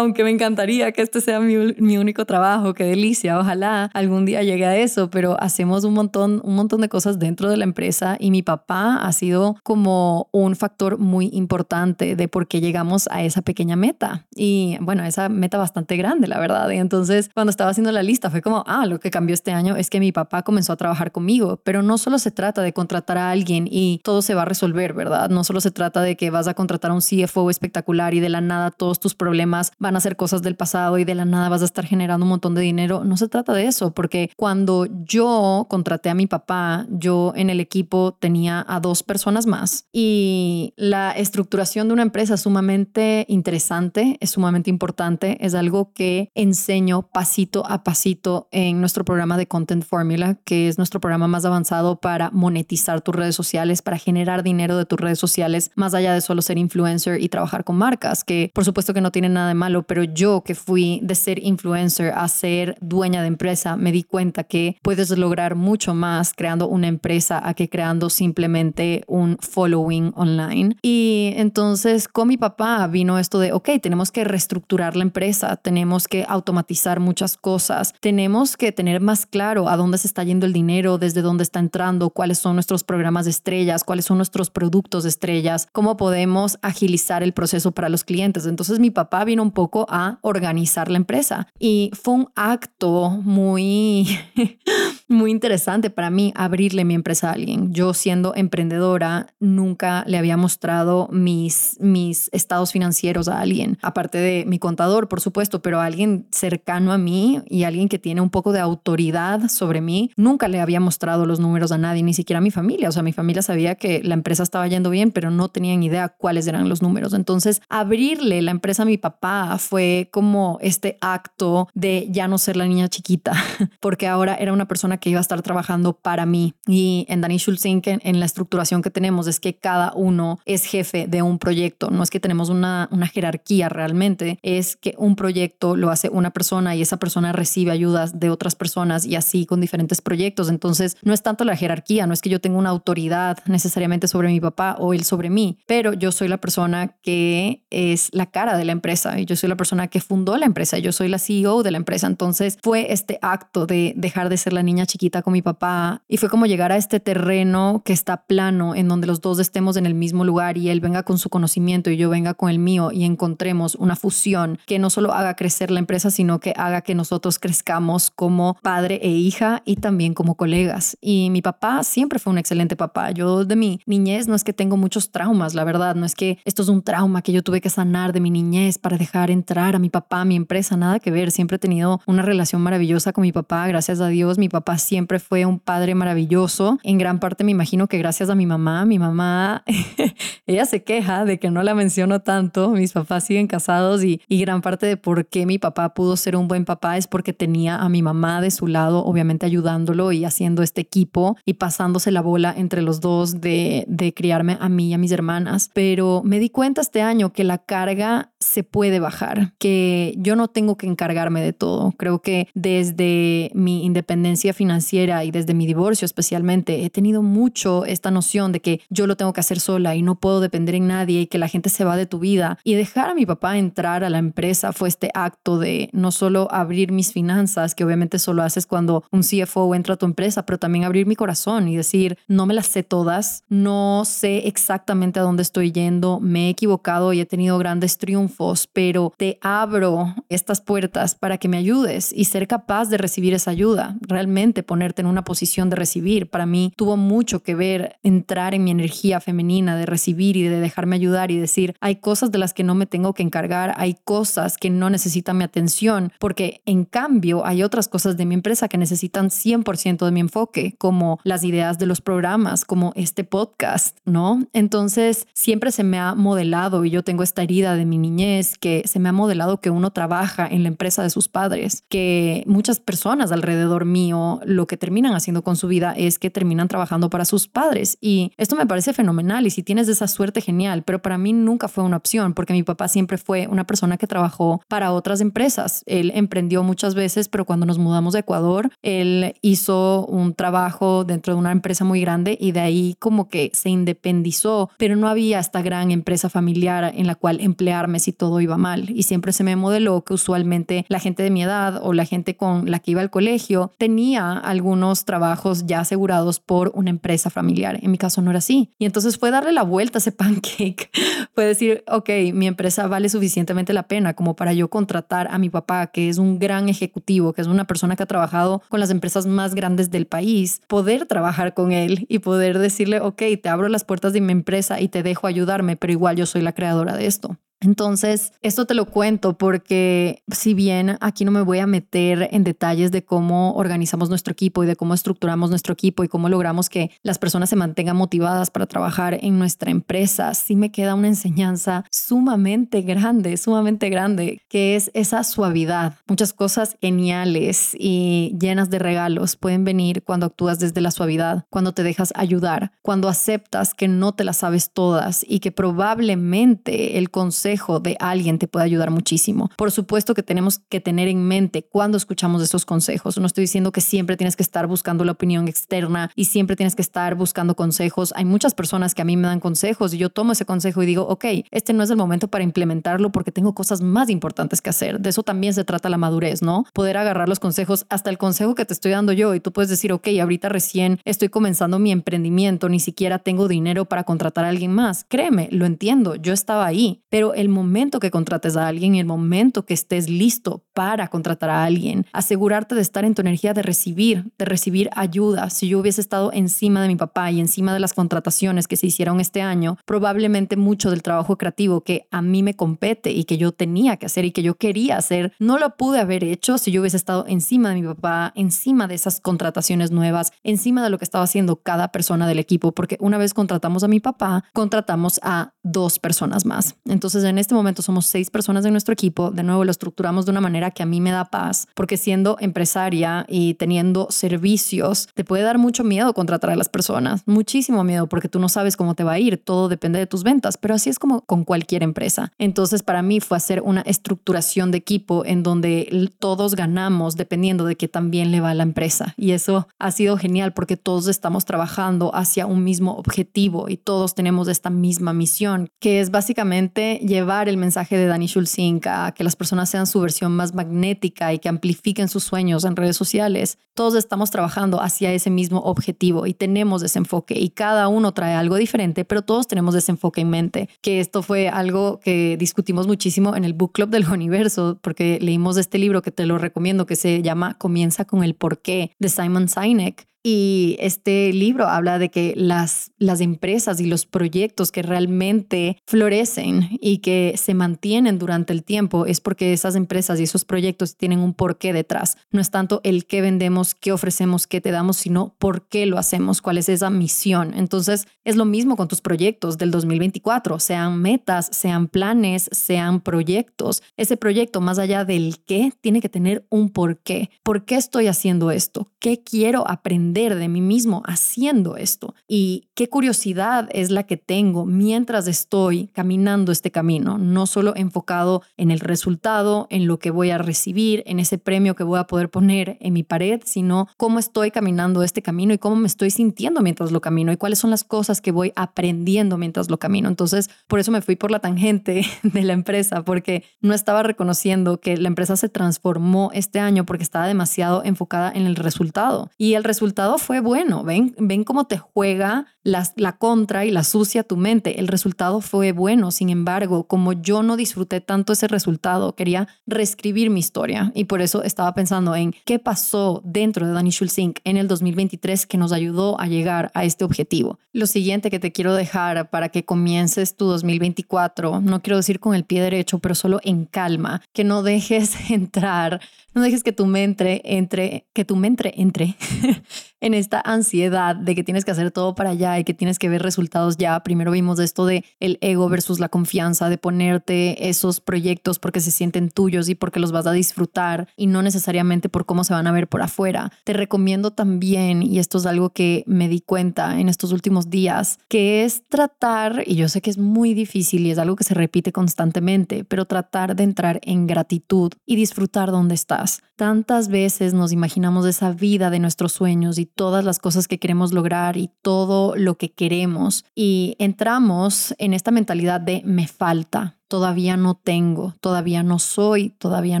aunque 0.06 0.24
me 0.24 0.30
encantaría 0.30 0.92
que 0.92 1.02
este 1.02 1.20
sea 1.20 1.40
mi, 1.40 1.56
mi 1.78 1.98
único 1.98 2.24
trabajo. 2.24 2.74
Qué 2.74 2.84
delicia. 2.84 3.38
Ojalá 3.38 3.90
algún 3.92 4.24
día 4.24 4.42
llegue 4.42 4.64
a 4.64 4.76
eso, 4.76 5.10
pero 5.10 5.36
hacemos 5.40 5.84
un 5.84 5.94
montón, 5.94 6.40
un 6.44 6.54
montón 6.54 6.80
de 6.80 6.88
cosas 6.88 7.18
dentro 7.18 7.50
de 7.50 7.56
la 7.56 7.64
empresa 7.64 8.16
y 8.18 8.30
mi 8.30 8.42
papá 8.42 8.96
ha 8.96 9.12
sido 9.12 9.56
como 9.62 10.28
un 10.32 10.56
factor 10.56 10.98
muy 10.98 11.28
importante 11.32 12.16
de 12.16 12.28
por 12.28 12.46
qué 12.46 12.60
llegamos 12.60 13.08
a 13.10 13.22
esa 13.22 13.42
pequeña 13.42 13.76
meta. 13.76 14.26
Y 14.34 14.78
bueno, 14.80 15.04
esa 15.04 15.28
meta 15.28 15.58
bastante 15.58 15.96
grande, 15.96 16.28
la 16.28 16.38
verdad. 16.38 16.70
Y 16.70 16.76
entonces 16.76 17.30
cuando 17.34 17.50
estaba 17.50 17.70
haciendo 17.70 17.92
la 17.92 18.02
lista 18.02 18.30
fue 18.30 18.42
como, 18.42 18.64
ah, 18.66 18.86
lo 18.86 19.00
que 19.00 19.10
cambió 19.10 19.34
este 19.34 19.52
año 19.52 19.76
es 19.76 19.90
que 19.90 20.00
mi 20.00 20.12
papá 20.12 20.42
comenzó 20.42 20.72
a 20.72 20.76
trabajar 20.76 21.12
conmigo, 21.12 21.60
pero 21.64 21.82
no 21.82 21.98
solo 21.98 22.18
se 22.18 22.30
trata 22.30 22.62
de 22.62 22.72
contratar 22.72 23.18
a 23.18 23.30
alguien 23.30 23.68
y 23.70 24.00
todo 24.04 24.22
se 24.22 24.34
va 24.34 24.42
a 24.42 24.44
resolver, 24.46 24.94
¿verdad? 24.94 25.30
No 25.30 25.42
solo 25.42 25.60
se 25.60 25.72
trata 25.72 26.00
de 26.00 26.16
que 26.16 26.30
vas 26.30 26.46
a 26.46 26.54
contratar 26.54 26.92
a 26.92 26.94
un 26.94 27.00
CFO 27.00 27.50
espectacular 27.50 28.14
y 28.14 28.20
de 28.20 28.28
la 28.28 28.40
nada 28.40 28.70
todos 28.70 29.00
tus 29.00 29.14
problemas 29.14 29.72
van 29.86 29.94
a 29.94 30.00
ser 30.00 30.16
cosas 30.16 30.42
del 30.42 30.56
pasado 30.56 30.98
y 30.98 31.04
de 31.04 31.14
la 31.14 31.24
nada 31.24 31.48
vas 31.48 31.62
a 31.62 31.64
estar 31.64 31.86
generando 31.86 32.24
un 32.24 32.30
montón 32.30 32.56
de 32.56 32.60
dinero. 32.60 33.04
No 33.04 33.16
se 33.16 33.28
trata 33.28 33.52
de 33.52 33.66
eso, 33.66 33.94
porque 33.94 34.30
cuando 34.36 34.88
yo 35.04 35.66
contraté 35.70 36.10
a 36.10 36.14
mi 36.14 36.26
papá, 36.26 36.86
yo 36.90 37.32
en 37.36 37.50
el 37.50 37.60
equipo 37.60 38.16
tenía 38.18 38.64
a 38.68 38.80
dos 38.80 39.04
personas 39.04 39.46
más 39.46 39.86
y 39.92 40.74
la 40.76 41.12
estructuración 41.12 41.86
de 41.86 41.94
una 41.94 42.02
empresa 42.02 42.34
es 42.34 42.40
sumamente 42.40 43.26
interesante, 43.28 44.16
es 44.18 44.30
sumamente 44.30 44.70
importante, 44.70 45.38
es 45.40 45.54
algo 45.54 45.92
que 45.92 46.30
enseño 46.34 47.02
pasito 47.02 47.64
a 47.64 47.84
pasito 47.84 48.48
en 48.50 48.80
nuestro 48.80 49.04
programa 49.04 49.36
de 49.36 49.46
Content 49.46 49.84
Formula, 49.84 50.36
que 50.44 50.66
es 50.66 50.78
nuestro 50.78 50.98
programa 50.98 51.28
más 51.28 51.44
avanzado 51.44 52.00
para 52.00 52.30
monetizar 52.32 53.02
tus 53.02 53.14
redes 53.14 53.36
sociales, 53.36 53.82
para 53.82 53.98
generar 53.98 54.42
dinero 54.42 54.76
de 54.76 54.84
tus 54.84 54.98
redes 54.98 55.20
sociales, 55.20 55.70
más 55.76 55.94
allá 55.94 56.12
de 56.12 56.20
solo 56.20 56.42
ser 56.42 56.58
influencer 56.58 57.22
y 57.22 57.28
trabajar 57.28 57.62
con 57.62 57.76
marcas, 57.76 58.24
que 58.24 58.50
por 58.52 58.64
supuesto 58.64 58.92
que 58.92 59.00
no 59.00 59.12
tiene 59.12 59.28
nada 59.28 59.46
de 59.46 59.54
malo, 59.54 59.75
pero 59.82 60.04
yo 60.04 60.42
que 60.42 60.54
fui 60.54 61.00
de 61.02 61.14
ser 61.14 61.42
influencer 61.42 62.12
a 62.14 62.28
ser 62.28 62.76
dueña 62.80 63.22
de 63.22 63.28
empresa, 63.28 63.76
me 63.76 63.92
di 63.92 64.02
cuenta 64.02 64.44
que 64.44 64.76
puedes 64.82 65.10
lograr 65.16 65.54
mucho 65.54 65.94
más 65.94 66.32
creando 66.34 66.68
una 66.68 66.88
empresa 66.88 67.40
a 67.46 67.54
que 67.54 67.68
creando 67.68 68.10
simplemente 68.10 69.04
un 69.06 69.38
following 69.40 70.12
online. 70.16 70.76
Y 70.82 71.32
entonces 71.36 72.08
con 72.08 72.28
mi 72.28 72.36
papá 72.36 72.86
vino 72.86 73.18
esto 73.18 73.38
de, 73.38 73.52
ok, 73.52 73.70
tenemos 73.82 74.10
que 74.10 74.24
reestructurar 74.24 74.96
la 74.96 75.02
empresa, 75.02 75.56
tenemos 75.56 76.08
que 76.08 76.24
automatizar 76.28 77.00
muchas 77.00 77.36
cosas, 77.36 77.94
tenemos 78.00 78.56
que 78.56 78.72
tener 78.72 79.00
más 79.00 79.26
claro 79.26 79.68
a 79.68 79.76
dónde 79.76 79.98
se 79.98 80.06
está 80.06 80.24
yendo 80.24 80.46
el 80.46 80.52
dinero, 80.52 80.98
desde 80.98 81.22
dónde 81.22 81.42
está 81.42 81.60
entrando, 81.60 82.10
cuáles 82.10 82.38
son 82.38 82.54
nuestros 82.54 82.84
programas 82.84 83.24
de 83.24 83.30
estrellas, 83.30 83.84
cuáles 83.84 84.04
son 84.04 84.16
nuestros 84.16 84.50
productos 84.50 85.02
de 85.02 85.08
estrellas, 85.08 85.68
cómo 85.72 85.96
podemos 85.96 86.58
agilizar 86.62 87.22
el 87.22 87.32
proceso 87.32 87.72
para 87.72 87.88
los 87.88 88.04
clientes. 88.04 88.46
Entonces 88.46 88.78
mi 88.78 88.90
papá 88.90 89.24
vino 89.24 89.42
un 89.42 89.50
poco 89.50 89.65
a 89.88 90.18
organizar 90.22 90.90
la 90.90 90.96
empresa 90.96 91.48
y 91.58 91.90
fue 91.94 92.14
un 92.14 92.28
acto 92.34 93.10
muy, 93.10 94.06
muy 95.08 95.30
interesante 95.30 95.90
para 95.90 96.10
mí 96.10 96.32
abrirle 96.36 96.84
mi 96.84 96.94
empresa 96.94 97.30
a 97.30 97.32
alguien. 97.32 97.72
Yo 97.72 97.94
siendo 97.94 98.34
emprendedora 98.34 99.28
nunca 99.40 100.04
le 100.06 100.18
había 100.18 100.36
mostrado 100.36 101.08
mis, 101.12 101.76
mis 101.80 102.28
estados 102.32 102.72
financieros 102.72 103.28
a 103.28 103.40
alguien, 103.40 103.78
aparte 103.82 104.18
de 104.18 104.44
mi 104.46 104.58
contador, 104.58 105.08
por 105.08 105.20
supuesto, 105.20 105.62
pero 105.62 105.80
a 105.80 105.84
alguien 105.84 106.26
cercano 106.30 106.92
a 106.92 106.98
mí 106.98 107.42
y 107.46 107.64
alguien 107.64 107.88
que 107.88 107.98
tiene 107.98 108.20
un 108.20 108.30
poco 108.30 108.52
de 108.52 108.60
autoridad 108.60 109.48
sobre 109.48 109.80
mí. 109.80 110.10
Nunca 110.16 110.48
le 110.48 110.60
había 110.60 110.80
mostrado 110.80 111.26
los 111.26 111.40
números 111.40 111.72
a 111.72 111.78
nadie, 111.78 112.02
ni 112.02 112.14
siquiera 112.14 112.38
a 112.38 112.42
mi 112.42 112.50
familia. 112.50 112.88
O 112.88 112.92
sea, 112.92 113.02
mi 113.02 113.12
familia 113.12 113.42
sabía 113.42 113.74
que 113.74 114.02
la 114.02 114.14
empresa 114.14 114.42
estaba 114.42 114.66
yendo 114.66 114.90
bien, 114.90 115.10
pero 115.10 115.30
no 115.30 115.48
tenían 115.48 115.82
idea 115.82 116.08
cuáles 116.08 116.46
eran 116.46 116.68
los 116.68 116.82
números. 116.82 117.12
Entonces, 117.14 117.62
abrirle 117.68 118.42
la 118.42 118.50
empresa 118.50 118.82
a 118.82 118.86
mi 118.86 118.98
papá 118.98 119.55
fue 119.58 120.08
como 120.12 120.58
este 120.60 120.98
acto 121.00 121.68
de 121.74 122.08
ya 122.10 122.28
no 122.28 122.38
ser 122.38 122.56
la 122.56 122.66
niña 122.66 122.88
chiquita, 122.88 123.32
porque 123.80 124.06
ahora 124.06 124.34
era 124.34 124.52
una 124.52 124.68
persona 124.68 124.98
que 124.98 125.10
iba 125.10 125.18
a 125.18 125.22
estar 125.22 125.42
trabajando 125.42 125.94
para 125.94 126.26
mí. 126.26 126.54
Y 126.66 127.06
en 127.08 127.20
Danny 127.20 127.38
Schulzink, 127.38 127.86
en 127.86 128.20
la 128.20 128.26
estructuración 128.26 128.82
que 128.82 128.90
tenemos, 128.90 129.26
es 129.26 129.40
que 129.40 129.56
cada 129.56 129.92
uno 129.94 130.38
es 130.44 130.64
jefe 130.64 131.06
de 131.06 131.22
un 131.22 131.38
proyecto. 131.38 131.90
No 131.90 132.02
es 132.02 132.10
que 132.10 132.20
tenemos 132.20 132.48
una, 132.48 132.88
una 132.90 133.06
jerarquía 133.06 133.68
realmente, 133.68 134.38
es 134.42 134.76
que 134.76 134.94
un 134.98 135.16
proyecto 135.16 135.76
lo 135.76 135.90
hace 135.90 136.08
una 136.08 136.30
persona 136.30 136.74
y 136.74 136.82
esa 136.82 136.98
persona 136.98 137.32
recibe 137.32 137.70
ayudas 137.70 138.18
de 138.18 138.30
otras 138.30 138.54
personas 138.54 139.04
y 139.04 139.16
así 139.16 139.46
con 139.46 139.60
diferentes 139.60 140.00
proyectos. 140.00 140.48
Entonces, 140.48 140.96
no 141.02 141.12
es 141.12 141.22
tanto 141.22 141.44
la 141.44 141.56
jerarquía, 141.56 142.06
no 142.06 142.14
es 142.14 142.20
que 142.20 142.30
yo 142.30 142.40
tenga 142.40 142.58
una 142.58 142.70
autoridad 142.70 143.38
necesariamente 143.46 144.08
sobre 144.08 144.28
mi 144.28 144.40
papá 144.40 144.76
o 144.78 144.94
él 144.94 145.04
sobre 145.04 145.30
mí, 145.30 145.58
pero 145.66 145.92
yo 145.92 146.12
soy 146.12 146.28
la 146.28 146.38
persona 146.38 146.96
que 147.02 147.64
es 147.70 148.08
la 148.12 148.26
cara 148.26 148.56
de 148.56 148.64
la 148.64 148.72
empresa 148.72 149.18
y 149.18 149.24
yo 149.24 149.36
soy 149.36 149.45
la 149.48 149.56
persona 149.56 149.88
que 149.88 150.00
fundó 150.00 150.36
la 150.36 150.46
empresa, 150.46 150.78
yo 150.78 150.92
soy 150.92 151.08
la 151.08 151.18
CEO 151.18 151.62
de 151.62 151.70
la 151.70 151.78
empresa. 151.78 152.06
Entonces, 152.06 152.58
fue 152.62 152.92
este 152.92 153.18
acto 153.22 153.66
de 153.66 153.94
dejar 153.96 154.28
de 154.28 154.36
ser 154.36 154.52
la 154.52 154.62
niña 154.62 154.86
chiquita 154.86 155.22
con 155.22 155.32
mi 155.32 155.42
papá 155.42 156.02
y 156.08 156.16
fue 156.16 156.28
como 156.28 156.46
llegar 156.46 156.72
a 156.72 156.76
este 156.76 157.00
terreno 157.00 157.82
que 157.84 157.92
está 157.92 158.26
plano, 158.26 158.74
en 158.74 158.88
donde 158.88 159.06
los 159.06 159.20
dos 159.20 159.38
estemos 159.38 159.76
en 159.76 159.86
el 159.86 159.94
mismo 159.94 160.24
lugar 160.24 160.58
y 160.58 160.70
él 160.70 160.80
venga 160.80 161.02
con 161.02 161.18
su 161.18 161.30
conocimiento 161.30 161.90
y 161.90 161.96
yo 161.96 162.10
venga 162.10 162.34
con 162.34 162.50
el 162.50 162.58
mío 162.58 162.90
y 162.92 163.04
encontremos 163.04 163.74
una 163.74 163.96
fusión 163.96 164.58
que 164.66 164.78
no 164.78 164.90
solo 164.90 165.12
haga 165.12 165.34
crecer 165.34 165.70
la 165.70 165.80
empresa, 165.80 166.10
sino 166.10 166.40
que 166.40 166.52
haga 166.56 166.82
que 166.82 166.94
nosotros 166.94 167.38
crezcamos 167.38 168.10
como 168.10 168.56
padre 168.62 169.00
e 169.02 169.10
hija 169.10 169.62
y 169.64 169.76
también 169.76 170.14
como 170.14 170.36
colegas. 170.36 170.96
Y 171.00 171.30
mi 171.30 171.42
papá 171.42 171.84
siempre 171.84 172.18
fue 172.18 172.32
un 172.32 172.38
excelente 172.38 172.76
papá. 172.76 173.10
Yo 173.10 173.44
de 173.44 173.56
mi 173.56 173.80
niñez 173.86 174.28
no 174.28 174.34
es 174.34 174.44
que 174.44 174.52
tengo 174.52 174.76
muchos 174.76 175.10
traumas, 175.10 175.54
la 175.54 175.64
verdad, 175.64 175.94
no 175.94 176.06
es 176.06 176.14
que 176.14 176.38
esto 176.44 176.62
es 176.62 176.68
un 176.68 176.82
trauma 176.82 177.22
que 177.22 177.32
yo 177.32 177.42
tuve 177.42 177.60
que 177.60 177.70
sanar 177.70 178.12
de 178.12 178.20
mi 178.20 178.30
niñez 178.30 178.78
para 178.78 178.98
dejar 178.98 179.30
entrar 179.36 179.76
a 179.76 179.78
mi 179.78 179.90
papá 179.90 180.22
a 180.22 180.24
mi 180.24 180.36
empresa, 180.36 180.76
nada 180.76 180.98
que 180.98 181.10
ver. 181.10 181.30
Siempre 181.30 181.56
he 181.56 181.58
tenido 181.58 182.00
una 182.06 182.22
relación 182.22 182.62
maravillosa 182.62 183.12
con 183.12 183.22
mi 183.22 183.32
papá, 183.32 183.66
gracias 183.68 184.00
a 184.00 184.08
Dios. 184.08 184.38
Mi 184.38 184.48
papá 184.48 184.78
siempre 184.78 185.18
fue 185.18 185.46
un 185.46 185.58
padre 185.58 185.94
maravilloso. 185.94 186.78
En 186.82 186.98
gran 186.98 187.20
parte 187.20 187.44
me 187.44 187.52
imagino 187.52 187.86
que 187.86 187.98
gracias 187.98 188.30
a 188.30 188.34
mi 188.34 188.46
mamá, 188.46 188.84
mi 188.84 188.98
mamá, 188.98 189.64
ella 190.46 190.64
se 190.64 190.82
queja 190.82 191.24
de 191.24 191.38
que 191.38 191.50
no 191.50 191.62
la 191.62 191.74
menciono 191.74 192.20
tanto. 192.20 192.70
Mis 192.70 192.92
papás 192.92 193.24
siguen 193.24 193.46
casados 193.46 194.02
y, 194.02 194.20
y 194.28 194.40
gran 194.40 194.62
parte 194.62 194.86
de 194.86 194.96
por 194.96 195.26
qué 195.26 195.46
mi 195.46 195.58
papá 195.58 195.94
pudo 195.94 196.16
ser 196.16 196.36
un 196.36 196.48
buen 196.48 196.64
papá 196.64 196.96
es 196.96 197.06
porque 197.06 197.32
tenía 197.32 197.76
a 197.76 197.88
mi 197.88 198.02
mamá 198.02 198.40
de 198.40 198.50
su 198.50 198.66
lado, 198.66 199.04
obviamente 199.04 199.46
ayudándolo 199.46 200.12
y 200.12 200.24
haciendo 200.24 200.62
este 200.62 200.80
equipo 200.80 201.36
y 201.44 201.54
pasándose 201.54 202.10
la 202.10 202.22
bola 202.22 202.54
entre 202.56 202.82
los 202.82 203.00
dos 203.00 203.40
de, 203.40 203.84
de 203.88 204.14
criarme 204.14 204.56
a 204.60 204.68
mí 204.68 204.88
y 204.88 204.94
a 204.94 204.98
mis 204.98 205.12
hermanas. 205.12 205.70
Pero 205.74 206.22
me 206.24 206.38
di 206.38 206.50
cuenta 206.50 206.80
este 206.80 207.02
año 207.02 207.32
que 207.32 207.44
la 207.44 207.58
carga 207.58 208.30
se 208.38 208.62
puede 208.62 209.00
bajar, 209.00 209.25
que 209.58 210.14
yo 210.18 210.36
no 210.36 210.48
tengo 210.48 210.76
que 210.76 210.86
encargarme 210.86 211.40
de 211.40 211.52
todo. 211.52 211.92
Creo 211.96 212.20
que 212.20 212.48
desde 212.54 213.50
mi 213.54 213.84
independencia 213.84 214.52
financiera 214.52 215.24
y 215.24 215.30
desde 215.30 215.54
mi 215.54 215.66
divorcio 215.66 216.04
especialmente, 216.04 216.84
he 216.84 216.90
tenido 216.90 217.22
mucho 217.22 217.84
esta 217.84 218.10
noción 218.10 218.52
de 218.52 218.60
que 218.60 218.80
yo 218.90 219.06
lo 219.06 219.16
tengo 219.16 219.32
que 219.32 219.40
hacer 219.40 219.60
sola 219.60 219.94
y 219.94 220.02
no 220.02 220.16
puedo 220.16 220.40
depender 220.40 220.74
en 220.74 220.88
nadie 220.88 221.22
y 221.22 221.26
que 221.26 221.38
la 221.38 221.48
gente 221.48 221.70
se 221.70 221.84
va 221.84 221.96
de 221.96 222.06
tu 222.06 222.18
vida. 222.18 222.58
Y 222.64 222.74
dejar 222.74 223.10
a 223.10 223.14
mi 223.14 223.26
papá 223.26 223.58
entrar 223.58 224.04
a 224.04 224.10
la 224.10 224.18
empresa 224.18 224.72
fue 224.72 224.88
este 224.88 225.10
acto 225.14 225.58
de 225.58 225.90
no 225.92 226.12
solo 226.12 226.48
abrir 226.50 226.92
mis 226.92 227.12
finanzas, 227.12 227.74
que 227.74 227.84
obviamente 227.84 228.18
solo 228.18 228.42
haces 228.42 228.66
cuando 228.66 229.04
un 229.10 229.22
CFO 229.22 229.74
entra 229.74 229.94
a 229.94 229.96
tu 229.96 230.06
empresa, 230.06 230.44
pero 230.44 230.58
también 230.58 230.84
abrir 230.84 231.06
mi 231.06 231.16
corazón 231.16 231.68
y 231.68 231.76
decir, 231.76 232.18
no 232.28 232.46
me 232.46 232.54
las 232.54 232.66
sé 232.66 232.82
todas, 232.82 233.44
no 233.48 234.04
sé 234.04 234.46
exactamente 234.48 235.20
a 235.20 235.22
dónde 235.22 235.42
estoy 235.42 235.72
yendo, 235.72 236.20
me 236.20 236.46
he 236.46 236.50
equivocado 236.50 237.12
y 237.12 237.20
he 237.20 237.26
tenido 237.26 237.58
grandes 237.58 237.98
triunfos, 237.98 238.68
pero 238.72 239.14
te 239.16 239.38
abro 239.40 240.14
estas 240.28 240.60
puertas 240.60 241.14
para 241.14 241.38
que 241.38 241.48
me 241.48 241.56
ayudes 241.56 242.12
y 242.12 242.26
ser 242.26 242.46
capaz 242.46 242.88
de 242.88 242.98
recibir 242.98 243.34
esa 243.34 243.50
ayuda, 243.50 243.96
realmente 244.00 244.62
ponerte 244.62 245.02
en 245.02 245.06
una 245.06 245.24
posición 245.24 245.70
de 245.70 245.76
recibir. 245.76 246.28
Para 246.30 246.46
mí 246.46 246.72
tuvo 246.76 246.96
mucho 246.96 247.42
que 247.42 247.54
ver 247.54 247.96
entrar 248.02 248.54
en 248.54 248.64
mi 248.64 248.70
energía 248.70 249.20
femenina 249.20 249.76
de 249.76 249.86
recibir 249.86 250.36
y 250.36 250.42
de 250.42 250.60
dejarme 250.60 250.96
ayudar 250.96 251.30
y 251.30 251.38
decir, 251.38 251.74
hay 251.80 251.96
cosas 251.96 252.30
de 252.30 252.38
las 252.38 252.52
que 252.52 252.64
no 252.64 252.74
me 252.74 252.86
tengo 252.86 253.14
que 253.14 253.22
encargar, 253.22 253.74
hay 253.76 253.96
cosas 254.04 254.58
que 254.58 254.70
no 254.70 254.90
necesitan 254.90 255.38
mi 255.38 255.44
atención, 255.44 256.12
porque 256.18 256.62
en 256.66 256.84
cambio 256.84 257.46
hay 257.46 257.62
otras 257.62 257.88
cosas 257.88 258.16
de 258.16 258.26
mi 258.26 258.34
empresa 258.34 258.68
que 258.68 258.78
necesitan 258.78 259.30
100% 259.30 260.04
de 260.04 260.10
mi 260.12 260.20
enfoque, 260.20 260.74
como 260.78 261.18
las 261.24 261.44
ideas 261.44 261.78
de 261.78 261.86
los 261.86 262.00
programas, 262.00 262.64
como 262.64 262.92
este 262.96 263.24
podcast, 263.24 263.96
¿no? 264.04 264.46
Entonces, 264.52 265.26
siempre 265.32 265.70
se 265.72 265.84
me 265.84 265.98
ha 265.98 266.14
modelado 266.14 266.84
y 266.84 266.90
yo 266.90 267.02
tengo 267.02 267.22
esta 267.22 267.42
herida 267.42 267.76
de 267.76 267.86
mi 267.86 267.98
niñez 267.98 268.58
que 268.58 268.82
se 268.86 268.95
me 268.98 269.08
ha 269.08 269.12
modelado 269.12 269.60
que 269.60 269.70
uno 269.70 269.90
trabaja 269.90 270.46
en 270.46 270.62
la 270.62 270.68
empresa 270.68 271.02
de 271.02 271.10
sus 271.10 271.28
padres, 271.28 271.84
que 271.88 272.44
muchas 272.46 272.80
personas 272.80 273.32
alrededor 273.32 273.84
mío 273.84 274.40
lo 274.44 274.66
que 274.66 274.76
terminan 274.76 275.14
haciendo 275.14 275.42
con 275.42 275.56
su 275.56 275.68
vida 275.68 275.94
es 275.96 276.18
que 276.18 276.30
terminan 276.30 276.68
trabajando 276.68 277.10
para 277.10 277.24
sus 277.24 277.48
padres 277.48 277.98
y 278.00 278.32
esto 278.36 278.56
me 278.56 278.66
parece 278.66 278.92
fenomenal 278.92 279.46
y 279.46 279.50
si 279.50 279.62
tienes 279.62 279.88
esa 279.88 280.08
suerte 280.08 280.40
genial, 280.40 280.82
pero 280.82 281.00
para 281.02 281.18
mí 281.18 281.32
nunca 281.32 281.68
fue 281.68 281.84
una 281.84 281.96
opción 281.96 282.34
porque 282.34 282.52
mi 282.52 282.62
papá 282.62 282.88
siempre 282.88 283.18
fue 283.18 283.46
una 283.46 283.64
persona 283.64 283.96
que 283.96 284.06
trabajó 284.06 284.60
para 284.68 284.92
otras 284.92 285.20
empresas. 285.20 285.82
Él 285.86 286.12
emprendió 286.14 286.62
muchas 286.62 286.94
veces, 286.94 287.28
pero 287.28 287.44
cuando 287.44 287.66
nos 287.66 287.78
mudamos 287.78 288.14
de 288.14 288.20
Ecuador, 288.20 288.70
él 288.82 289.34
hizo 289.42 290.06
un 290.06 290.34
trabajo 290.34 291.04
dentro 291.04 291.34
de 291.34 291.40
una 291.40 291.52
empresa 291.52 291.84
muy 291.84 292.00
grande 292.00 292.36
y 292.40 292.52
de 292.52 292.60
ahí 292.60 292.96
como 292.98 293.28
que 293.28 293.50
se 293.54 293.70
independizó, 293.70 294.70
pero 294.78 294.96
no 294.96 295.08
había 295.08 295.38
esta 295.38 295.62
gran 295.62 295.90
empresa 295.90 296.28
familiar 296.28 296.92
en 296.94 297.06
la 297.06 297.14
cual 297.14 297.40
emplearme 297.40 297.98
si 297.98 298.12
todo 298.12 298.40
iba 298.40 298.56
mal. 298.56 298.85
Y 298.90 299.04
siempre 299.04 299.32
se 299.32 299.44
me 299.44 299.56
modeló 299.56 300.02
que 300.02 300.14
usualmente 300.14 300.84
la 300.88 301.00
gente 301.00 301.22
de 301.22 301.30
mi 301.30 301.42
edad 301.42 301.80
o 301.82 301.92
la 301.92 302.04
gente 302.04 302.36
con 302.36 302.70
la 302.70 302.78
que 302.78 302.92
iba 302.92 303.00
al 303.00 303.10
colegio 303.10 303.72
tenía 303.78 304.32
algunos 304.32 305.04
trabajos 305.04 305.66
ya 305.66 305.80
asegurados 305.80 306.40
por 306.40 306.72
una 306.74 306.90
empresa 306.90 307.30
familiar. 307.30 307.78
En 307.82 307.90
mi 307.90 307.98
caso 307.98 308.22
no 308.22 308.30
era 308.30 308.38
así. 308.38 308.72
Y 308.78 308.84
entonces 308.84 309.18
fue 309.18 309.30
darle 309.30 309.52
la 309.52 309.62
vuelta 309.62 309.98
a 309.98 310.00
ese 310.00 310.12
pancake. 310.12 310.90
fue 311.34 311.44
decir, 311.44 311.84
ok, 311.88 312.08
mi 312.32 312.46
empresa 312.46 312.86
vale 312.86 313.08
suficientemente 313.08 313.72
la 313.72 313.88
pena 313.88 314.14
como 314.14 314.36
para 314.36 314.52
yo 314.52 314.68
contratar 314.68 315.28
a 315.30 315.38
mi 315.38 315.50
papá, 315.50 315.88
que 315.88 316.08
es 316.08 316.18
un 316.18 316.38
gran 316.38 316.68
ejecutivo, 316.68 317.32
que 317.32 317.42
es 317.42 317.46
una 317.46 317.66
persona 317.66 317.96
que 317.96 318.02
ha 318.02 318.06
trabajado 318.06 318.62
con 318.68 318.80
las 318.80 318.90
empresas 318.90 319.26
más 319.26 319.54
grandes 319.54 319.90
del 319.90 320.06
país, 320.06 320.60
poder 320.66 321.06
trabajar 321.06 321.54
con 321.54 321.72
él 321.72 322.06
y 322.08 322.20
poder 322.20 322.58
decirle, 322.58 323.00
ok, 323.00 323.22
te 323.42 323.48
abro 323.48 323.68
las 323.68 323.84
puertas 323.84 324.12
de 324.12 324.20
mi 324.20 324.32
empresa 324.32 324.80
y 324.80 324.88
te 324.88 325.02
dejo 325.02 325.26
ayudarme, 325.26 325.76
pero 325.76 325.92
igual 325.92 326.16
yo 326.16 326.26
soy 326.26 326.42
la 326.42 326.52
creadora 326.52 326.96
de 326.96 327.06
esto. 327.06 327.38
Entonces, 327.66 328.32
esto 328.42 328.64
te 328.64 328.74
lo 328.74 328.86
cuento 328.86 329.36
porque 329.36 330.22
si 330.28 330.54
bien 330.54 330.98
aquí 331.00 331.24
no 331.24 331.32
me 331.32 331.42
voy 331.42 331.58
a 331.58 331.66
meter 331.66 332.28
en 332.30 332.44
detalles 332.44 332.92
de 332.92 333.04
cómo 333.04 333.54
organizamos 333.54 334.08
nuestro 334.08 334.32
equipo 334.32 334.62
y 334.62 334.68
de 334.68 334.76
cómo 334.76 334.94
estructuramos 334.94 335.50
nuestro 335.50 335.72
equipo 335.72 336.04
y 336.04 336.08
cómo 336.08 336.28
logramos 336.28 336.68
que 336.68 336.92
las 337.02 337.18
personas 337.18 337.50
se 337.50 337.56
mantengan 337.56 337.96
motivadas 337.96 338.52
para 338.52 338.66
trabajar 338.66 339.18
en 339.20 339.40
nuestra 339.40 339.72
empresa, 339.72 340.32
sí 340.34 340.54
me 340.54 340.70
queda 340.70 340.94
una 340.94 341.08
enseñanza 341.08 341.84
sumamente 341.90 342.82
grande, 342.82 343.36
sumamente 343.36 343.90
grande, 343.90 344.40
que 344.48 344.76
es 344.76 344.92
esa 344.94 345.24
suavidad. 345.24 345.96
Muchas 346.06 346.32
cosas 346.32 346.76
geniales 346.80 347.74
y 347.76 348.36
llenas 348.40 348.70
de 348.70 348.78
regalos 348.78 349.34
pueden 349.34 349.64
venir 349.64 350.04
cuando 350.04 350.26
actúas 350.26 350.60
desde 350.60 350.80
la 350.80 350.92
suavidad, 350.92 351.44
cuando 351.50 351.72
te 351.72 351.82
dejas 351.82 352.12
ayudar, 352.14 352.70
cuando 352.82 353.08
aceptas 353.08 353.74
que 353.74 353.88
no 353.88 354.12
te 354.12 354.22
las 354.22 354.36
sabes 354.36 354.70
todas 354.70 355.26
y 355.28 355.40
que 355.40 355.50
probablemente 355.50 356.96
el 356.98 357.10
consejo 357.10 357.55
de 357.82 357.96
alguien 358.00 358.38
te 358.38 358.48
puede 358.48 358.64
ayudar 358.64 358.90
muchísimo. 358.90 359.50
Por 359.56 359.70
supuesto 359.70 360.14
que 360.14 360.22
tenemos 360.22 360.58
que 360.58 360.80
tener 360.80 361.08
en 361.08 361.26
mente 361.26 361.62
cuando 361.62 361.96
escuchamos 361.96 362.42
esos 362.42 362.64
consejos. 362.64 363.18
No 363.18 363.26
estoy 363.26 363.42
diciendo 363.42 363.72
que 363.72 363.80
siempre 363.80 364.16
tienes 364.16 364.36
que 364.36 364.42
estar 364.42 364.66
buscando 364.66 365.04
la 365.04 365.12
opinión 365.12 365.48
externa 365.48 366.10
y 366.14 366.26
siempre 366.26 366.56
tienes 366.56 366.74
que 366.74 366.82
estar 366.82 367.14
buscando 367.14 367.56
consejos. 367.56 368.12
Hay 368.16 368.24
muchas 368.24 368.54
personas 368.54 368.94
que 368.94 369.02
a 369.02 369.04
mí 369.04 369.16
me 369.16 369.28
dan 369.28 369.40
consejos 369.40 369.94
y 369.94 369.98
yo 369.98 370.10
tomo 370.10 370.32
ese 370.32 370.44
consejo 370.44 370.82
y 370.82 370.86
digo, 370.86 371.06
ok, 371.08 371.24
este 371.50 371.72
no 371.72 371.82
es 371.82 371.90
el 371.90 371.96
momento 371.96 372.28
para 372.28 372.44
implementarlo 372.44 373.10
porque 373.10 373.32
tengo 373.32 373.54
cosas 373.54 373.80
más 373.80 374.10
importantes 374.10 374.60
que 374.60 374.70
hacer. 374.70 375.00
De 375.00 375.10
eso 375.10 375.22
también 375.22 375.54
se 375.54 375.64
trata 375.64 375.88
la 375.88 375.98
madurez, 375.98 376.42
¿no? 376.42 376.64
Poder 376.72 376.96
agarrar 376.96 377.28
los 377.28 377.40
consejos, 377.40 377.86
hasta 377.88 378.10
el 378.10 378.18
consejo 378.18 378.54
que 378.54 378.64
te 378.64 378.74
estoy 378.74 378.92
dando 378.92 379.12
yo 379.12 379.34
y 379.34 379.40
tú 379.40 379.52
puedes 379.52 379.70
decir, 379.70 379.92
ok, 379.92 380.08
ahorita 380.20 380.48
recién 380.48 381.00
estoy 381.04 381.28
comenzando 381.28 381.78
mi 381.78 381.92
emprendimiento, 381.92 382.68
ni 382.68 382.80
siquiera 382.80 383.18
tengo 383.18 383.48
dinero 383.48 383.84
para 383.84 384.04
contratar 384.04 384.44
a 384.44 384.48
alguien 384.48 384.72
más. 384.72 385.04
Créeme, 385.08 385.48
lo 385.52 385.66
entiendo, 385.66 386.16
yo 386.16 386.32
estaba 386.32 386.66
ahí, 386.66 387.02
pero 387.08 387.34
el 387.36 387.48
momento 387.48 388.00
que 388.00 388.10
contrates 388.10 388.56
a 388.56 388.66
alguien 388.66 388.96
el 388.96 389.06
momento 389.06 389.64
que 389.64 389.74
estés 389.74 390.08
listo 390.08 390.64
para 390.72 391.08
contratar 391.08 391.50
a 391.50 391.64
alguien, 391.64 392.06
asegurarte 392.12 392.74
de 392.74 392.80
estar 392.80 393.04
en 393.04 393.14
tu 393.14 393.22
energía 393.22 393.54
de 393.54 393.62
recibir, 393.62 394.32
de 394.38 394.44
recibir 394.44 394.90
ayuda. 394.94 395.50
Si 395.50 395.68
yo 395.68 395.80
hubiese 395.80 396.00
estado 396.00 396.30
encima 396.32 396.82
de 396.82 396.88
mi 396.88 396.96
papá 396.96 397.30
y 397.30 397.40
encima 397.40 397.72
de 397.72 397.80
las 397.80 397.94
contrataciones 397.94 398.68
que 398.68 398.76
se 398.76 398.86
hicieron 398.86 399.20
este 399.20 399.42
año, 399.42 399.78
probablemente 399.84 400.56
mucho 400.56 400.90
del 400.90 401.02
trabajo 401.02 401.36
creativo 401.38 401.82
que 401.82 402.06
a 402.10 402.22
mí 402.22 402.42
me 402.42 402.54
compete 402.54 403.12
y 403.12 403.24
que 403.24 403.38
yo 403.38 403.52
tenía 403.52 403.96
que 403.96 404.06
hacer 404.06 404.24
y 404.24 404.32
que 404.32 404.42
yo 404.42 404.54
quería 404.54 404.96
hacer, 404.96 405.32
no 405.38 405.58
lo 405.58 405.76
pude 405.76 406.00
haber 406.00 406.24
hecho 406.24 406.58
si 406.58 406.70
yo 406.70 406.80
hubiese 406.80 406.96
estado 406.96 407.24
encima 407.28 407.70
de 407.70 407.76
mi 407.76 407.82
papá, 407.82 408.32
encima 408.34 408.86
de 408.86 408.94
esas 408.94 409.20
contrataciones 409.20 409.90
nuevas, 409.90 410.32
encima 410.42 410.82
de 410.82 410.90
lo 410.90 410.98
que 410.98 411.04
estaba 411.04 411.24
haciendo 411.24 411.56
cada 411.56 411.88
persona 411.88 412.26
del 412.28 412.38
equipo, 412.38 412.72
porque 412.72 412.96
una 413.00 413.18
vez 413.18 413.34
contratamos 413.34 413.82
a 413.84 413.88
mi 413.88 414.00
papá, 414.00 414.44
contratamos 414.52 415.20
a 415.22 415.52
dos 415.62 415.98
personas 415.98 416.44
más. 416.44 416.76
Entonces, 416.84 417.24
en 417.28 417.38
este 417.38 417.54
momento 417.54 417.82
somos 417.82 418.06
seis 418.06 418.30
personas 418.30 418.64
de 418.64 418.70
nuestro 418.70 418.92
equipo. 418.92 419.30
De 419.30 419.42
nuevo, 419.42 419.64
lo 419.64 419.70
estructuramos 419.70 420.26
de 420.26 420.30
una 420.32 420.40
manera 420.40 420.70
que 420.70 420.82
a 420.82 420.86
mí 420.86 421.00
me 421.00 421.10
da 421.10 421.26
paz, 421.26 421.68
porque 421.74 421.96
siendo 421.96 422.36
empresaria 422.40 423.24
y 423.28 423.54
teniendo 423.54 424.08
servicios, 424.10 425.08
te 425.14 425.24
puede 425.24 425.42
dar 425.42 425.58
mucho 425.58 425.84
miedo 425.84 426.12
contratar 426.14 426.50
a 426.50 426.56
las 426.56 426.68
personas, 426.68 427.22
muchísimo 427.26 427.84
miedo, 427.84 428.08
porque 428.08 428.28
tú 428.28 428.38
no 428.38 428.48
sabes 428.48 428.76
cómo 428.76 428.94
te 428.94 429.04
va 429.04 429.12
a 429.12 429.18
ir, 429.18 429.42
todo 429.42 429.68
depende 429.68 429.98
de 429.98 430.06
tus 430.06 430.22
ventas, 430.22 430.56
pero 430.56 430.74
así 430.74 430.90
es 430.90 430.98
como 430.98 431.22
con 431.22 431.44
cualquier 431.44 431.82
empresa. 431.82 432.32
Entonces, 432.38 432.82
para 432.82 433.02
mí 433.02 433.20
fue 433.20 433.36
hacer 433.36 433.62
una 433.62 433.80
estructuración 433.82 434.70
de 434.70 434.78
equipo 434.78 435.24
en 435.24 435.42
donde 435.42 436.10
todos 436.18 436.54
ganamos 436.54 437.16
dependiendo 437.16 437.64
de 437.64 437.76
qué 437.76 437.88
también 437.88 438.30
le 438.30 438.40
va 438.40 438.50
a 438.50 438.54
la 438.54 438.62
empresa. 438.62 439.14
Y 439.16 439.32
eso 439.32 439.68
ha 439.78 439.90
sido 439.90 440.16
genial 440.16 440.52
porque 440.52 440.76
todos 440.76 441.08
estamos 441.08 441.44
trabajando 441.44 442.14
hacia 442.14 442.46
un 442.46 442.64
mismo 442.64 442.96
objetivo 442.96 443.68
y 443.68 443.76
todos 443.76 444.14
tenemos 444.14 444.48
esta 444.48 444.70
misma 444.70 445.12
misión, 445.12 445.68
que 445.80 446.00
es 446.00 446.10
básicamente 446.10 447.00
llevar 447.16 447.48
el 447.48 447.56
mensaje 447.56 447.96
de 447.96 448.06
Danny 448.06 448.26
Schulzink 448.26 448.86
a 448.86 449.12
que 449.12 449.24
las 449.24 449.36
personas 449.36 449.70
sean 449.70 449.86
su 449.86 450.00
versión 450.00 450.32
más 450.36 450.54
magnética 450.54 451.32
y 451.32 451.38
que 451.38 451.48
amplifiquen 451.48 452.08
sus 452.08 452.24
sueños 452.24 452.64
en 452.64 452.76
redes 452.76 452.96
sociales, 452.96 453.58
todos 453.74 453.94
estamos 453.94 454.30
trabajando 454.30 454.82
hacia 454.82 455.12
ese 455.12 455.30
mismo 455.30 455.60
objetivo 455.60 456.26
y 456.26 456.34
tenemos 456.34 456.82
ese 456.82 456.98
enfoque 456.98 457.38
y 457.38 457.50
cada 457.50 457.88
uno 457.88 458.12
trae 458.12 458.34
algo 458.34 458.56
diferente, 458.56 459.04
pero 459.04 459.22
todos 459.22 459.46
tenemos 459.48 459.74
ese 459.74 459.92
enfoque 459.92 460.20
en 460.20 460.30
mente, 460.30 460.68
que 460.82 461.00
esto 461.00 461.22
fue 461.22 461.48
algo 461.48 462.00
que 462.00 462.36
discutimos 462.38 462.86
muchísimo 462.86 463.34
en 463.34 463.44
el 463.44 463.54
Book 463.54 463.72
Club 463.72 463.88
del 463.88 464.06
Universo, 464.08 464.78
porque 464.82 465.18
leímos 465.20 465.56
este 465.56 465.78
libro 465.78 466.02
que 466.02 466.10
te 466.10 466.26
lo 466.26 466.38
recomiendo, 466.38 466.86
que 466.86 466.96
se 466.96 467.22
llama 467.22 467.54
Comienza 467.54 468.04
con 468.04 468.22
el 468.22 468.34
porqué 468.34 468.92
de 468.98 469.08
Simon 469.08 469.48
Sinek 469.48 470.06
y 470.28 470.74
este 470.80 471.32
libro 471.32 471.68
habla 471.68 472.00
de 472.00 472.10
que 472.10 472.34
las, 472.36 472.90
las 472.98 473.20
empresas 473.20 473.78
y 473.78 473.86
los 473.86 474.06
proyectos 474.06 474.72
que 474.72 474.82
realmente 474.82 475.80
florecen 475.86 476.68
y 476.80 476.98
que 476.98 477.34
se 477.36 477.54
mantienen 477.54 478.18
durante 478.18 478.52
el 478.52 478.64
tiempo 478.64 479.06
es 479.06 479.20
porque 479.20 479.52
esas 479.52 479.76
empresas 479.76 480.18
y 480.18 480.24
esos 480.24 480.44
proyectos 480.44 480.96
tienen 480.96 481.20
un 481.20 481.32
porqué 481.32 481.72
detrás. 481.72 482.16
No 482.32 482.40
es 482.40 482.50
tanto 482.50 482.80
el 482.82 483.06
qué 483.06 483.20
vendemos, 483.20 483.76
qué 483.76 483.92
ofrecemos, 483.92 484.48
qué 484.48 484.60
te 484.60 484.72
damos, 484.72 484.96
sino 484.96 485.36
por 485.38 485.68
qué 485.68 485.86
lo 485.86 485.96
hacemos, 485.96 486.42
cuál 486.42 486.58
es 486.58 486.68
esa 486.68 486.90
misión. 486.90 487.54
Entonces, 487.54 488.08
es 488.24 488.34
lo 488.34 488.46
mismo 488.46 488.76
con 488.76 488.88
tus 488.88 489.02
proyectos 489.02 489.58
del 489.58 489.70
2024, 489.70 490.58
sean 490.58 491.00
metas, 491.00 491.50
sean 491.52 491.86
planes, 491.86 492.48
sean 492.50 493.00
proyectos. 493.00 493.80
Ese 493.96 494.16
proyecto, 494.16 494.60
más 494.60 494.80
allá 494.80 495.04
del 495.04 495.36
qué, 495.46 495.72
tiene 495.80 496.00
que 496.00 496.08
tener 496.08 496.44
un 496.50 496.70
porqué. 496.70 497.30
¿Por 497.44 497.64
qué 497.64 497.76
estoy 497.76 498.08
haciendo 498.08 498.50
esto? 498.50 498.90
¿Qué 498.98 499.22
quiero 499.22 499.70
aprender? 499.70 500.15
De 500.16 500.48
mí 500.48 500.62
mismo 500.62 501.02
haciendo 501.04 501.76
esto. 501.76 502.14
Y 502.26 502.68
qué 502.74 502.88
curiosidad 502.88 503.68
es 503.70 503.90
la 503.90 504.04
que 504.04 504.16
tengo 504.16 504.64
mientras 504.64 505.28
estoy 505.28 505.88
caminando 505.88 506.52
este 506.52 506.70
camino, 506.70 507.18
no 507.18 507.46
solo 507.46 507.74
enfocado 507.76 508.42
en 508.56 508.70
el 508.70 508.80
resultado, 508.80 509.66
en 509.68 509.86
lo 509.86 509.98
que 509.98 510.10
voy 510.10 510.30
a 510.30 510.38
recibir, 510.38 511.02
en 511.06 511.20
ese 511.20 511.36
premio 511.36 511.74
que 511.74 511.84
voy 511.84 511.98
a 511.98 512.06
poder 512.06 512.30
poner 512.30 512.78
en 512.80 512.94
mi 512.94 513.02
pared, 513.02 513.42
sino 513.44 513.88
cómo 513.98 514.18
estoy 514.18 514.50
caminando 514.50 515.02
este 515.02 515.20
camino 515.20 515.52
y 515.52 515.58
cómo 515.58 515.76
me 515.76 515.86
estoy 515.86 516.10
sintiendo 516.10 516.62
mientras 516.62 516.92
lo 516.92 517.02
camino 517.02 517.30
y 517.30 517.36
cuáles 517.36 517.58
son 517.58 517.70
las 517.70 517.84
cosas 517.84 518.22
que 518.22 518.32
voy 518.32 518.52
aprendiendo 518.56 519.36
mientras 519.36 519.68
lo 519.68 519.78
camino. 519.78 520.08
Entonces, 520.08 520.48
por 520.66 520.78
eso 520.78 520.90
me 520.90 521.02
fui 521.02 521.16
por 521.16 521.30
la 521.30 521.40
tangente 521.40 522.06
de 522.22 522.42
la 522.42 522.54
empresa, 522.54 523.04
porque 523.04 523.44
no 523.60 523.74
estaba 523.74 524.02
reconociendo 524.02 524.80
que 524.80 524.96
la 524.96 525.08
empresa 525.08 525.36
se 525.36 525.50
transformó 525.50 526.30
este 526.32 526.58
año 526.58 526.86
porque 526.86 527.02
estaba 527.02 527.26
demasiado 527.26 527.84
enfocada 527.84 528.32
en 528.34 528.46
el 528.46 528.56
resultado. 528.56 529.30
Y 529.36 529.54
el 529.54 529.64
resultado 529.64 530.05
fue 530.18 530.40
bueno. 530.40 530.84
Ven, 530.84 531.14
ven 531.18 531.44
cómo 531.44 531.66
te 531.66 531.78
juega 531.78 532.46
la, 532.62 532.88
la 532.96 533.16
contra 533.18 533.64
y 533.64 533.70
la 533.70 533.84
sucia 533.84 534.22
tu 534.22 534.36
mente. 534.36 534.80
El 534.80 534.88
resultado 534.88 535.40
fue 535.40 535.72
bueno. 535.72 536.10
Sin 536.10 536.30
embargo, 536.30 536.84
como 536.84 537.12
yo 537.12 537.42
no 537.42 537.56
disfruté 537.56 538.00
tanto 538.00 538.32
ese 538.32 538.48
resultado, 538.48 539.14
quería 539.14 539.48
reescribir 539.66 540.30
mi 540.30 540.40
historia. 540.40 540.92
Y 540.94 541.04
por 541.04 541.20
eso 541.20 541.42
estaba 541.42 541.74
pensando 541.74 542.14
en 542.14 542.34
qué 542.44 542.58
pasó 542.58 543.22
dentro 543.24 543.66
de 543.66 543.72
Danny 543.72 543.90
Schulzink 543.90 544.38
en 544.44 544.56
el 544.56 544.68
2023 544.68 545.46
que 545.46 545.58
nos 545.58 545.72
ayudó 545.72 546.20
a 546.20 546.26
llegar 546.26 546.70
a 546.74 546.84
este 546.84 547.04
objetivo. 547.04 547.58
Lo 547.72 547.86
siguiente 547.86 548.30
que 548.30 548.38
te 548.38 548.52
quiero 548.52 548.74
dejar 548.74 549.28
para 549.30 549.50
que 549.50 549.64
comiences 549.64 550.36
tu 550.36 550.46
2024, 550.46 551.60
no 551.60 551.82
quiero 551.82 551.98
decir 551.98 552.20
con 552.20 552.34
el 552.34 552.44
pie 552.44 552.62
derecho, 552.62 552.98
pero 553.00 553.14
solo 553.14 553.38
en 553.42 553.66
calma, 553.66 554.22
que 554.32 554.44
no 554.44 554.62
dejes 554.62 555.14
entrar 555.30 556.00
no 556.36 556.42
dejes 556.42 556.62
que 556.62 556.72
tu 556.72 556.84
mente 556.84 557.56
entre, 557.56 558.06
que 558.12 558.26
tu 558.26 558.36
mente 558.36 558.78
entre 558.80 559.16
en 560.02 560.12
esta 560.12 560.38
ansiedad 560.44 561.16
de 561.16 561.34
que 561.34 561.42
tienes 561.42 561.64
que 561.64 561.70
hacer 561.70 561.90
todo 561.90 562.14
para 562.14 562.30
allá 562.30 562.58
y 562.58 562.64
que 562.64 562.74
tienes 562.74 562.98
que 562.98 563.08
ver 563.08 563.22
resultados 563.22 563.78
ya. 563.78 563.98
Primero 564.00 564.32
vimos 564.32 564.58
esto 564.58 564.84
de 564.84 565.02
el 565.18 565.38
ego 565.40 565.70
versus 565.70 565.98
la 565.98 566.10
confianza, 566.10 566.68
de 566.68 566.76
ponerte 566.76 567.70
esos 567.70 568.00
proyectos 568.00 568.58
porque 568.58 568.80
se 568.80 568.90
sienten 568.90 569.30
tuyos 569.30 569.70
y 569.70 569.74
porque 569.74 569.98
los 569.98 570.12
vas 570.12 570.26
a 570.26 570.32
disfrutar 570.32 571.08
y 571.16 571.26
no 571.26 571.40
necesariamente 571.40 572.10
por 572.10 572.26
cómo 572.26 572.44
se 572.44 572.52
van 572.52 572.66
a 572.66 572.72
ver 572.72 572.86
por 572.86 573.00
afuera. 573.00 573.50
Te 573.64 573.72
recomiendo 573.72 574.30
también, 574.30 575.02
y 575.02 575.18
esto 575.18 575.38
es 575.38 575.46
algo 575.46 575.70
que 575.70 576.04
me 576.06 576.28
di 576.28 576.42
cuenta 576.42 577.00
en 577.00 577.08
estos 577.08 577.32
últimos 577.32 577.70
días, 577.70 578.18
que 578.28 578.64
es 578.64 578.82
tratar, 578.90 579.62
y 579.64 579.76
yo 579.76 579.88
sé 579.88 580.02
que 580.02 580.10
es 580.10 580.18
muy 580.18 580.52
difícil 580.52 581.06
y 581.06 581.12
es 581.12 581.18
algo 581.18 581.34
que 581.34 581.44
se 581.44 581.54
repite 581.54 581.92
constantemente, 581.92 582.84
pero 582.84 583.06
tratar 583.06 583.56
de 583.56 583.62
entrar 583.62 584.00
en 584.02 584.26
gratitud 584.26 584.92
y 585.06 585.16
disfrutar 585.16 585.70
donde 585.70 585.94
estás 585.94 586.25
Tantas 586.56 587.08
veces 587.08 587.52
nos 587.52 587.72
imaginamos 587.72 588.24
esa 588.26 588.52
vida 588.52 588.90
de 588.90 588.98
nuestros 588.98 589.32
sueños 589.32 589.78
y 589.78 589.86
todas 589.86 590.24
las 590.24 590.38
cosas 590.38 590.68
que 590.68 590.78
queremos 590.78 591.12
lograr 591.12 591.56
y 591.56 591.70
todo 591.82 592.34
lo 592.36 592.56
que 592.56 592.72
queremos 592.72 593.44
y 593.54 593.94
entramos 593.98 594.94
en 594.98 595.12
esta 595.12 595.30
mentalidad 595.30 595.80
de 595.80 596.02
me 596.04 596.26
falta, 596.26 596.96
todavía 597.08 597.56
no 597.56 597.74
tengo, 597.74 598.34
todavía 598.40 598.82
no 598.82 598.98
soy, 598.98 599.50
todavía 599.50 600.00